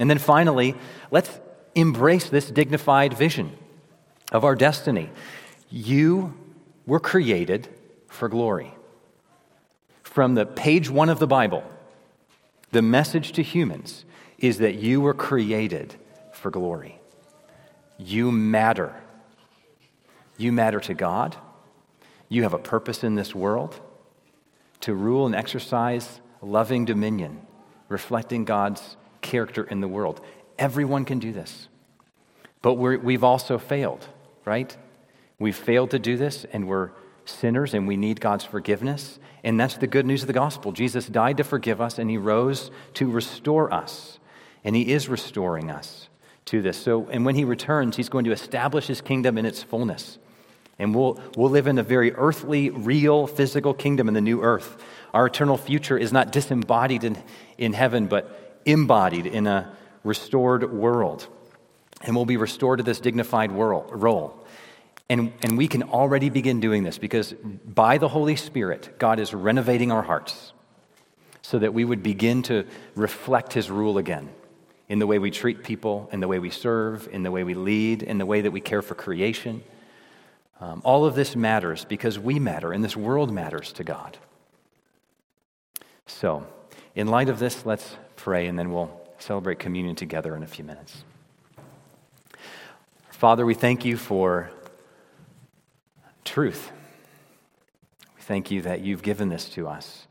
And 0.00 0.10
then 0.10 0.18
finally, 0.18 0.74
let's 1.12 1.30
embrace 1.76 2.28
this 2.28 2.50
dignified 2.50 3.14
vision 3.14 3.56
of 4.32 4.44
our 4.44 4.56
destiny. 4.56 5.10
You 5.70 6.34
were 6.86 6.98
created 6.98 7.68
for 8.08 8.28
glory 8.28 8.74
from 10.12 10.34
the 10.34 10.44
page 10.44 10.90
one 10.90 11.08
of 11.08 11.18
the 11.18 11.26
Bible, 11.26 11.64
the 12.70 12.82
message 12.82 13.32
to 13.32 13.42
humans 13.42 14.04
is 14.36 14.58
that 14.58 14.74
you 14.74 15.00
were 15.00 15.14
created 15.14 15.94
for 16.32 16.50
glory. 16.50 17.00
You 17.96 18.30
matter. 18.30 18.94
You 20.36 20.52
matter 20.52 20.80
to 20.80 20.92
God. 20.92 21.36
You 22.28 22.42
have 22.42 22.52
a 22.52 22.58
purpose 22.58 23.02
in 23.02 23.14
this 23.14 23.34
world 23.34 23.80
to 24.80 24.94
rule 24.94 25.24
and 25.24 25.34
exercise 25.34 26.20
loving 26.42 26.84
dominion, 26.84 27.40
reflecting 27.88 28.44
God's 28.44 28.96
character 29.22 29.64
in 29.64 29.80
the 29.80 29.88
world. 29.88 30.20
Everyone 30.58 31.06
can 31.06 31.20
do 31.20 31.32
this. 31.32 31.68
But 32.60 32.74
we 32.74 33.14
have 33.14 33.24
also 33.24 33.56
failed, 33.56 34.06
right? 34.44 34.76
We've 35.38 35.56
failed 35.56 35.90
to 35.92 35.98
do 35.98 36.18
this, 36.18 36.44
and 36.52 36.68
we're 36.68 36.90
sinners, 37.32 37.74
and 37.74 37.86
we 37.88 37.96
need 37.96 38.20
God's 38.20 38.44
forgiveness. 38.44 39.18
And 39.44 39.58
that's 39.58 39.76
the 39.76 39.86
good 39.86 40.06
news 40.06 40.22
of 40.22 40.26
the 40.26 40.32
gospel. 40.32 40.72
Jesus 40.72 41.06
died 41.06 41.36
to 41.38 41.44
forgive 41.44 41.80
us, 41.80 41.98
and 41.98 42.08
he 42.08 42.16
rose 42.16 42.70
to 42.94 43.10
restore 43.10 43.72
us. 43.72 44.18
And 44.64 44.76
he 44.76 44.92
is 44.92 45.08
restoring 45.08 45.70
us 45.70 46.08
to 46.46 46.62
this. 46.62 46.76
So, 46.80 47.08
and 47.08 47.24
when 47.24 47.34
he 47.34 47.44
returns, 47.44 47.96
he's 47.96 48.08
going 48.08 48.24
to 48.24 48.32
establish 48.32 48.86
his 48.86 49.00
kingdom 49.00 49.38
in 49.38 49.46
its 49.46 49.62
fullness. 49.62 50.18
And 50.78 50.94
we'll, 50.94 51.20
we'll 51.36 51.50
live 51.50 51.66
in 51.66 51.78
a 51.78 51.82
very 51.82 52.12
earthly, 52.14 52.70
real, 52.70 53.26
physical 53.26 53.74
kingdom 53.74 54.08
in 54.08 54.14
the 54.14 54.20
new 54.20 54.42
earth. 54.42 54.82
Our 55.12 55.26
eternal 55.26 55.56
future 55.56 55.98
is 55.98 56.12
not 56.12 56.32
disembodied 56.32 57.04
in, 57.04 57.22
in 57.58 57.72
heaven, 57.72 58.06
but 58.06 58.60
embodied 58.64 59.26
in 59.26 59.46
a 59.46 59.72
restored 60.02 60.72
world. 60.72 61.26
And 62.02 62.16
we'll 62.16 62.24
be 62.24 62.36
restored 62.36 62.78
to 62.78 62.82
this 62.82 63.00
dignified 63.00 63.52
world, 63.52 63.90
role. 63.92 64.41
And, 65.12 65.30
and 65.42 65.58
we 65.58 65.68
can 65.68 65.82
already 65.82 66.30
begin 66.30 66.58
doing 66.60 66.84
this 66.84 66.96
because 66.96 67.34
by 67.66 67.98
the 67.98 68.08
Holy 68.08 68.34
Spirit, 68.34 68.98
God 68.98 69.20
is 69.20 69.34
renovating 69.34 69.92
our 69.92 70.00
hearts 70.00 70.54
so 71.42 71.58
that 71.58 71.74
we 71.74 71.84
would 71.84 72.02
begin 72.02 72.42
to 72.44 72.64
reflect 72.94 73.52
His 73.52 73.70
rule 73.70 73.98
again 73.98 74.30
in 74.88 75.00
the 75.00 75.06
way 75.06 75.18
we 75.18 75.30
treat 75.30 75.64
people, 75.64 76.08
in 76.12 76.20
the 76.20 76.28
way 76.28 76.38
we 76.38 76.48
serve, 76.48 77.10
in 77.12 77.24
the 77.24 77.30
way 77.30 77.44
we 77.44 77.52
lead, 77.52 78.02
in 78.02 78.16
the 78.16 78.24
way 78.24 78.40
that 78.40 78.52
we 78.52 78.60
care 78.62 78.80
for 78.80 78.94
creation. 78.94 79.62
Um, 80.62 80.80
all 80.82 81.04
of 81.04 81.14
this 81.14 81.36
matters 81.36 81.84
because 81.84 82.18
we 82.18 82.38
matter, 82.38 82.72
and 82.72 82.82
this 82.82 82.96
world 82.96 83.30
matters 83.30 83.70
to 83.74 83.84
God. 83.84 84.16
So, 86.06 86.46
in 86.94 87.08
light 87.08 87.28
of 87.28 87.38
this, 87.38 87.66
let's 87.66 87.96
pray, 88.16 88.46
and 88.46 88.58
then 88.58 88.72
we'll 88.72 88.98
celebrate 89.18 89.58
communion 89.58 89.94
together 89.94 90.34
in 90.34 90.42
a 90.42 90.46
few 90.46 90.64
minutes. 90.64 91.04
Father, 93.10 93.44
we 93.44 93.52
thank 93.52 93.84
you 93.84 93.98
for 93.98 94.50
truth. 96.32 96.72
We 98.16 98.22
thank 98.22 98.50
you 98.50 98.62
that 98.62 98.80
you've 98.80 99.02
given 99.02 99.28
this 99.28 99.50
to 99.50 99.68
us. 99.68 100.06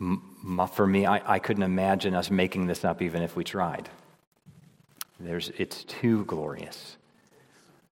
Um, 0.00 0.66
for 0.74 0.84
me, 0.84 1.06
I, 1.06 1.34
I 1.34 1.38
couldn't 1.38 1.62
imagine 1.62 2.12
us 2.12 2.28
making 2.28 2.66
this 2.66 2.84
up 2.84 3.00
even 3.00 3.22
if 3.22 3.36
we 3.36 3.44
tried. 3.44 3.88
There's, 5.20 5.50
it's 5.58 5.84
too 5.84 6.24
glorious. 6.24 6.96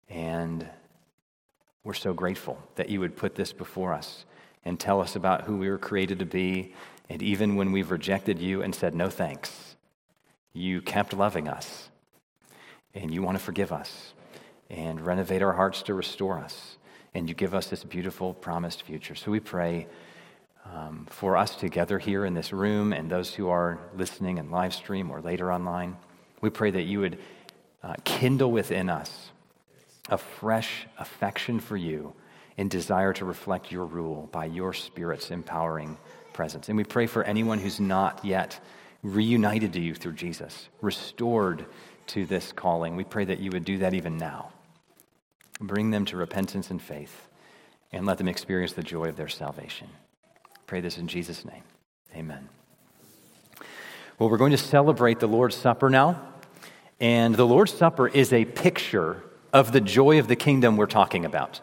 And 0.09 0.67
we're 1.85 1.93
so 1.93 2.13
grateful 2.13 2.61
that 2.75 2.89
you 2.89 2.99
would 2.99 3.15
put 3.15 3.35
this 3.35 3.53
before 3.53 3.93
us 3.93 4.25
and 4.65 4.77
tell 4.77 4.99
us 4.99 5.15
about 5.15 5.45
who 5.45 5.55
we 5.55 5.69
were 5.69 5.77
created 5.77 6.19
to 6.19 6.25
be. 6.25 6.73
And 7.09 7.23
even 7.23 7.55
when 7.55 7.71
we've 7.71 7.89
rejected 7.89 8.37
you 8.37 8.61
and 8.63 8.75
said 8.75 8.93
no 8.93 9.09
thanks, 9.09 9.77
you 10.51 10.81
kept 10.81 11.13
loving 11.13 11.47
us 11.47 11.87
and 12.93 13.13
you 13.13 13.21
want 13.21 13.37
to 13.37 13.43
forgive 13.43 13.71
us 13.71 14.11
and 14.69 15.05
renovate 15.05 15.41
our 15.41 15.53
hearts 15.53 15.81
to 15.83 15.93
restore 15.93 16.39
us. 16.39 16.77
And 17.13 17.27
you 17.27 17.35
give 17.35 17.53
us 17.53 17.67
this 17.67 17.83
beautiful 17.83 18.33
promised 18.33 18.83
future. 18.83 19.15
So 19.15 19.31
we 19.31 19.39
pray 19.39 19.87
um, 20.73 21.07
for 21.09 21.37
us 21.37 21.55
together 21.55 21.99
here 21.99 22.25
in 22.25 22.33
this 22.33 22.51
room 22.51 22.93
and 22.93 23.09
those 23.09 23.33
who 23.33 23.49
are 23.49 23.79
listening 23.95 24.37
in 24.37 24.51
live 24.51 24.73
stream 24.73 25.09
or 25.09 25.21
later 25.21 25.51
online. 25.51 25.97
We 26.41 26.49
pray 26.49 26.71
that 26.71 26.83
you 26.83 26.99
would 26.99 27.17
uh, 27.81 27.95
kindle 28.03 28.51
within 28.51 28.89
us 28.89 29.31
a 30.09 30.17
fresh 30.17 30.87
affection 30.97 31.59
for 31.59 31.77
you 31.77 32.13
and 32.57 32.69
desire 32.69 33.13
to 33.13 33.25
reflect 33.25 33.71
your 33.71 33.85
rule 33.85 34.29
by 34.31 34.45
your 34.45 34.73
Spirit's 34.73 35.31
empowering 35.31 35.97
presence. 36.33 36.69
And 36.69 36.77
we 36.77 36.83
pray 36.83 37.07
for 37.07 37.23
anyone 37.23 37.59
who's 37.59 37.79
not 37.79 38.23
yet 38.25 38.59
reunited 39.03 39.73
to 39.73 39.79
you 39.79 39.93
through 39.95 40.13
Jesus, 40.13 40.69
restored 40.81 41.65
to 42.07 42.25
this 42.25 42.51
calling. 42.51 42.95
We 42.95 43.03
pray 43.03 43.25
that 43.25 43.39
you 43.39 43.51
would 43.51 43.65
do 43.65 43.79
that 43.79 43.93
even 43.93 44.17
now. 44.17 44.51
Bring 45.59 45.91
them 45.91 46.05
to 46.05 46.17
repentance 46.17 46.69
and 46.69 46.81
faith, 46.81 47.27
and 47.91 48.05
let 48.05 48.17
them 48.17 48.27
experience 48.27 48.73
the 48.73 48.83
joy 48.83 49.05
of 49.05 49.15
their 49.15 49.27
salvation. 49.27 49.87
Pray 50.67 50.81
this 50.81 50.97
in 50.97 51.07
Jesus' 51.07 51.45
name. 51.45 51.63
Amen. 52.15 52.49
Well, 54.19 54.29
we're 54.29 54.37
going 54.37 54.51
to 54.51 54.57
celebrate 54.57 55.19
the 55.19 55.27
Lord's 55.27 55.55
Supper 55.55 55.89
now. 55.89 56.21
And 56.99 57.35
the 57.35 57.45
Lord's 57.45 57.73
Supper 57.73 58.07
is 58.07 58.33
a 58.33 58.45
picture 58.45 59.21
of 59.53 59.71
the 59.71 59.81
joy 59.81 60.19
of 60.19 60.27
the 60.27 60.35
kingdom 60.35 60.77
we're 60.77 60.87
talking 60.87 61.25
about. 61.25 61.61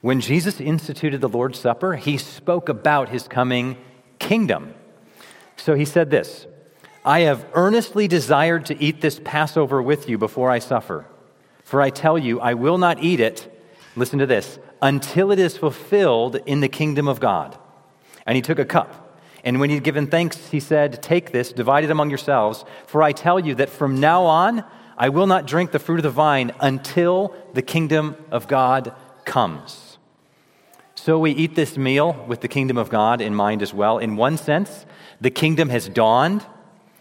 When 0.00 0.20
Jesus 0.20 0.60
instituted 0.60 1.20
the 1.20 1.28
Lord's 1.28 1.58
Supper, 1.58 1.96
he 1.96 2.16
spoke 2.16 2.68
about 2.68 3.10
his 3.10 3.28
coming 3.28 3.76
kingdom. 4.18 4.74
So 5.56 5.74
he 5.74 5.84
said 5.84 6.10
this 6.10 6.46
I 7.06 7.20
have 7.20 7.46
earnestly 7.54 8.08
desired 8.08 8.66
to 8.66 8.82
eat 8.82 9.00
this 9.00 9.20
Passover 9.22 9.80
with 9.80 10.08
you 10.08 10.18
before 10.18 10.50
I 10.50 10.58
suffer. 10.58 11.06
For 11.62 11.80
I 11.80 11.88
tell 11.88 12.18
you, 12.18 12.40
I 12.40 12.54
will 12.54 12.78
not 12.78 13.00
eat 13.00 13.20
it, 13.20 13.48
listen 13.94 14.18
to 14.18 14.26
this, 14.26 14.58
until 14.82 15.30
it 15.30 15.38
is 15.38 15.56
fulfilled 15.56 16.40
in 16.46 16.60
the 16.60 16.68
kingdom 16.68 17.06
of 17.06 17.20
God. 17.20 17.56
And 18.26 18.34
he 18.34 18.42
took 18.42 18.58
a 18.58 18.64
cup. 18.64 19.20
And 19.44 19.60
when 19.60 19.70
he 19.70 19.76
had 19.76 19.84
given 19.84 20.08
thanks, 20.08 20.48
he 20.48 20.58
said, 20.58 21.00
Take 21.00 21.30
this, 21.30 21.52
divide 21.52 21.84
it 21.84 21.92
among 21.92 22.10
yourselves, 22.10 22.64
for 22.88 23.04
I 23.04 23.12
tell 23.12 23.38
you 23.38 23.54
that 23.54 23.70
from 23.70 24.00
now 24.00 24.24
on 24.24 24.64
I 24.98 25.08
will 25.10 25.28
not 25.28 25.46
drink 25.46 25.70
the 25.70 25.78
fruit 25.78 26.00
of 26.00 26.02
the 26.02 26.10
vine 26.10 26.50
until 26.58 27.36
the 27.54 27.62
kingdom 27.62 28.16
of 28.32 28.48
God 28.48 28.92
comes. 29.24 29.98
So 30.96 31.20
we 31.20 31.30
eat 31.30 31.54
this 31.54 31.76
meal 31.76 32.24
with 32.26 32.40
the 32.40 32.48
kingdom 32.48 32.76
of 32.76 32.90
God 32.90 33.20
in 33.20 33.32
mind 33.32 33.62
as 33.62 33.72
well. 33.72 33.98
In 33.98 34.16
one 34.16 34.36
sense, 34.36 34.86
the 35.20 35.30
kingdom 35.30 35.68
has 35.68 35.88
dawned. 35.88 36.44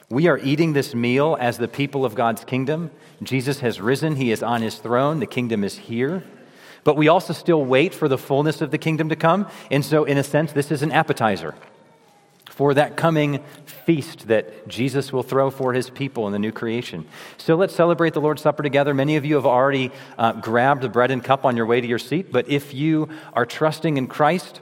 We 0.10 0.28
are 0.28 0.38
eating 0.38 0.74
this 0.74 0.93
meal 0.93 1.36
as 1.39 1.58
the 1.58 1.68
people 1.68 2.06
of 2.06 2.14
God's 2.14 2.43
kingdom. 2.43 2.91
Jesus 3.24 3.60
has 3.62 3.82
risen, 3.82 4.16
he 4.16 4.32
is 4.32 4.43
on 4.43 4.62
his 4.62 4.76
throne, 4.78 5.20
the 5.20 5.26
kingdom 5.26 5.64
is 5.64 5.78
here. 5.78 6.24
But 6.84 6.95
we 6.95 7.08
also 7.08 7.34
still 7.34 7.66
wait 7.66 7.95
for 7.95 8.08
the 8.08 8.18
fullness 8.18 8.62
of 8.62 8.70
the 8.70 8.78
kingdom 8.78 9.10
to 9.10 9.16
come. 9.16 9.47
And 9.72 9.84
so, 9.84 10.03
in 10.03 10.20
a 10.20 10.24
sense, 10.24 10.51
this 10.51 10.72
is 10.72 10.84
an 10.84 10.91
appetizer 10.91 11.56
for 12.56 12.74
that 12.74 12.95
coming 12.95 13.43
feast 13.66 14.28
that 14.30 14.68
Jesus 14.68 15.12
will 15.12 15.24
throw 15.24 15.49
for 15.49 15.74
his 15.74 15.89
people 15.89 16.26
in 16.26 16.32
the 16.32 16.39
new 16.39 16.53
creation. 16.53 17.06
So 17.38 17.56
let's 17.56 17.76
celebrate 17.76 18.14
the 18.14 18.22
Lord's 18.22 18.41
Supper 18.41 18.64
together. 18.64 18.93
Many 18.93 19.18
of 19.18 19.26
you 19.26 19.36
have 19.36 19.45
already 19.45 19.91
uh, 20.18 20.32
grabbed 20.34 20.82
the 20.82 20.88
bread 20.88 21.12
and 21.12 21.22
cup 21.22 21.43
on 21.43 21.58
your 21.58 21.66
way 21.66 21.82
to 21.82 21.88
your 21.88 21.99
seat, 21.99 22.32
but 22.32 22.47
if 22.47 22.74
you 22.74 23.10
are 23.34 23.45
trusting 23.45 23.97
in 23.97 24.08
Christ, 24.08 24.62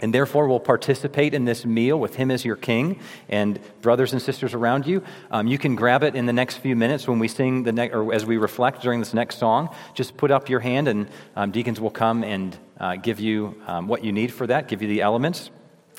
and 0.00 0.12
therefore 0.12 0.48
will 0.48 0.60
participate 0.60 1.34
in 1.34 1.44
this 1.44 1.64
meal 1.64 1.98
with 1.98 2.16
him 2.16 2.30
as 2.30 2.44
your 2.44 2.56
king 2.56 2.98
and 3.28 3.60
brothers 3.80 4.12
and 4.12 4.20
sisters 4.20 4.52
around 4.52 4.86
you 4.86 5.02
um, 5.30 5.46
you 5.46 5.56
can 5.56 5.76
grab 5.76 6.02
it 6.02 6.16
in 6.16 6.26
the 6.26 6.32
next 6.32 6.56
few 6.56 6.74
minutes 6.74 7.06
when 7.06 7.18
we 7.18 7.28
sing 7.28 7.62
the 7.62 7.72
next 7.72 7.94
or 7.94 8.12
as 8.12 8.26
we 8.26 8.36
reflect 8.36 8.82
during 8.82 8.98
this 8.98 9.14
next 9.14 9.38
song 9.38 9.68
just 9.94 10.16
put 10.16 10.30
up 10.30 10.48
your 10.48 10.60
hand 10.60 10.88
and 10.88 11.08
um, 11.36 11.52
deacons 11.52 11.80
will 11.80 11.90
come 11.90 12.24
and 12.24 12.58
uh, 12.80 12.96
give 12.96 13.20
you 13.20 13.54
um, 13.68 13.86
what 13.86 14.04
you 14.04 14.10
need 14.10 14.32
for 14.32 14.46
that 14.48 14.66
give 14.66 14.82
you 14.82 14.88
the 14.88 15.00
elements 15.00 15.50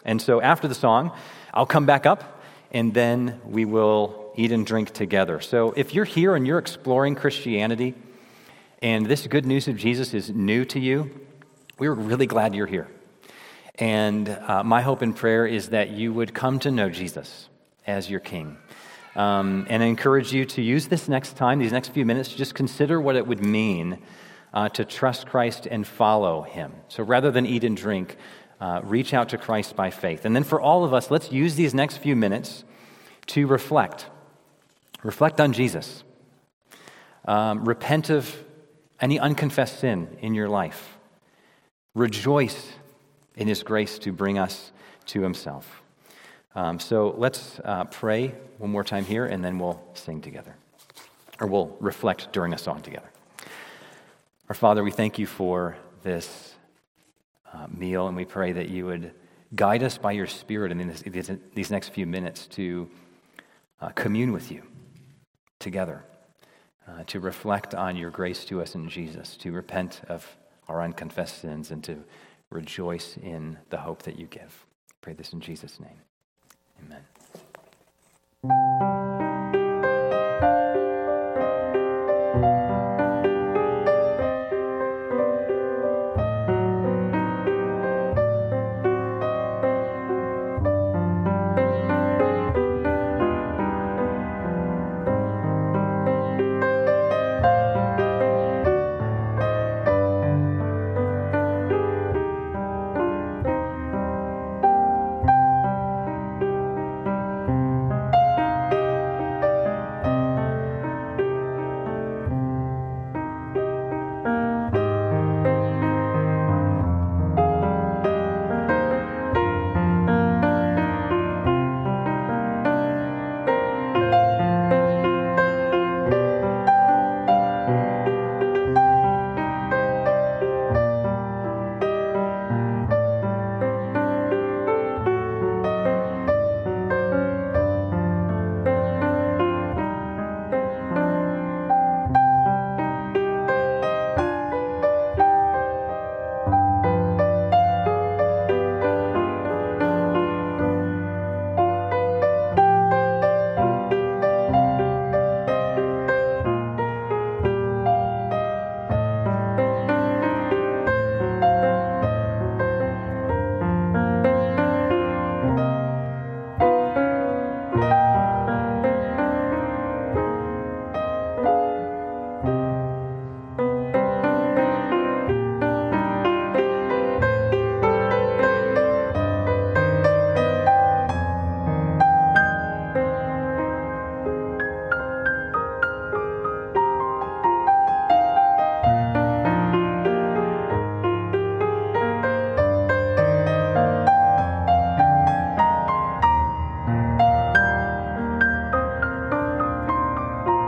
and 0.05 0.21
so 0.21 0.39
after 0.39 0.67
the 0.67 0.75
song, 0.75 1.11
I'll 1.53 1.65
come 1.65 1.87
back 1.87 2.05
up 2.05 2.43
and 2.71 2.93
then 2.93 3.41
we 3.43 3.65
will 3.65 4.31
eat 4.35 4.51
and 4.51 4.65
drink 4.65 4.91
together. 4.91 5.41
So 5.41 5.73
if 5.75 5.93
you're 5.93 6.05
here 6.05 6.35
and 6.35 6.45
you're 6.45 6.59
exploring 6.59 7.15
Christianity 7.15 7.95
and 8.81 9.07
this 9.07 9.25
good 9.25 9.45
news 9.45 9.67
of 9.67 9.75
Jesus 9.75 10.13
is 10.13 10.29
new 10.29 10.63
to 10.65 10.79
you, 10.79 11.09
we're 11.79 11.93
really 11.93 12.27
glad 12.27 12.53
you're 12.53 12.67
here. 12.67 12.87
And 13.77 14.29
uh, 14.29 14.63
my 14.63 14.81
hope 14.81 15.01
and 15.01 15.15
prayer 15.15 15.45
is 15.45 15.69
that 15.69 15.89
you 15.89 16.13
would 16.13 16.33
come 16.33 16.59
to 16.59 16.71
know 16.71 16.89
Jesus 16.89 17.49
as 17.85 18.09
your 18.09 18.21
King. 18.21 18.57
Um, 19.15 19.65
and 19.69 19.81
I 19.81 19.85
encourage 19.85 20.33
you 20.33 20.45
to 20.45 20.61
use 20.61 20.87
this 20.87 21.07
next 21.07 21.37
time, 21.37 21.59
these 21.59 21.71
next 21.71 21.89
few 21.89 22.05
minutes, 22.05 22.29
to 22.31 22.37
just 22.37 22.55
consider 22.55 22.99
what 22.99 23.15
it 23.15 23.25
would 23.27 23.43
mean 23.43 23.99
uh, 24.53 24.69
to 24.69 24.85
trust 24.85 25.27
Christ 25.27 25.67
and 25.69 25.85
follow 25.85 26.43
him. 26.43 26.73
So 26.87 27.03
rather 27.03 27.31
than 27.31 27.45
eat 27.45 27.63
and 27.63 27.75
drink, 27.75 28.17
uh, 28.59 28.81
reach 28.83 29.13
out 29.13 29.29
to 29.29 29.37
Christ 29.37 29.75
by 29.75 29.89
faith. 29.89 30.25
And 30.25 30.35
then 30.35 30.43
for 30.43 30.61
all 30.61 30.85
of 30.85 30.93
us, 30.93 31.11
let's 31.11 31.31
use 31.31 31.55
these 31.55 31.73
next 31.73 31.97
few 31.97 32.15
minutes 32.15 32.63
to 33.27 33.47
reflect. 33.47 34.07
Reflect 35.03 35.41
on 35.41 35.53
Jesus. 35.53 36.03
Um, 37.25 37.65
repent 37.65 38.09
of 38.09 38.43
any 39.01 39.19
unconfessed 39.19 39.79
sin 39.79 40.17
in 40.21 40.33
your 40.33 40.47
life. 40.47 40.97
Rejoice 41.93 42.73
in 43.37 43.47
His 43.47 43.63
grace 43.63 43.99
to 43.99 44.11
bring 44.11 44.37
us 44.37 44.71
to 45.07 45.21
Himself. 45.21 45.81
Um, 46.55 46.79
so 46.79 47.13
let's 47.17 47.59
uh, 47.65 47.83
pray 47.85 48.29
one 48.59 48.71
more 48.71 48.83
time 48.83 49.03
here, 49.03 49.25
and 49.25 49.43
then 49.43 49.59
we'll 49.59 49.81
sing 49.93 50.21
together. 50.21 50.55
Or 51.39 51.47
we'll 51.47 51.75
reflect 51.81 52.31
during 52.31 52.53
a 52.53 52.57
song 52.57 52.81
together. 52.81 53.09
Our 54.47 54.55
Father, 54.55 54.83
we 54.83 54.91
thank 54.91 55.19
you 55.19 55.25
for 55.25 55.75
this 56.03 56.55
uh, 57.51 57.67
meal, 57.69 58.07
and 58.07 58.15
we 58.15 58.25
pray 58.25 58.53
that 58.53 58.69
you 58.69 58.85
would 58.85 59.11
guide 59.53 59.83
us 59.83 59.97
by 59.97 60.11
your 60.11 60.27
Spirit 60.27 60.71
in 60.71 60.87
this, 60.87 61.01
these, 61.53 61.71
next 61.71 61.89
few 61.89 62.05
minutes 62.05 62.47
to 62.47 62.89
uh, 63.81 63.89
commune 63.89 64.31
with 64.31 64.51
you 64.51 64.63
together, 65.59 66.03
uh, 66.87 67.03
to 67.07 67.19
reflect 67.19 67.75
on 67.75 67.95
your 67.95 68.11
grace 68.11 68.45
to 68.45 68.61
us 68.61 68.75
in 68.75 68.87
Jesus, 68.87 69.35
to 69.37 69.51
repent 69.51 70.01
of 70.07 70.37
our 70.67 70.81
unconfessed 70.81 71.41
sins, 71.41 71.71
and 71.71 71.83
to 71.83 72.03
rejoice 72.51 73.17
in 73.17 73.57
the 73.69 73.77
hope 73.77 74.03
that 74.03 74.17
you 74.19 74.27
give. 74.27 74.65
pray 75.01 75.13
this 75.13 75.33
in 75.33 75.41
Jesus' 75.41 75.79
name. 75.79 76.01
Amen. 78.43 79.34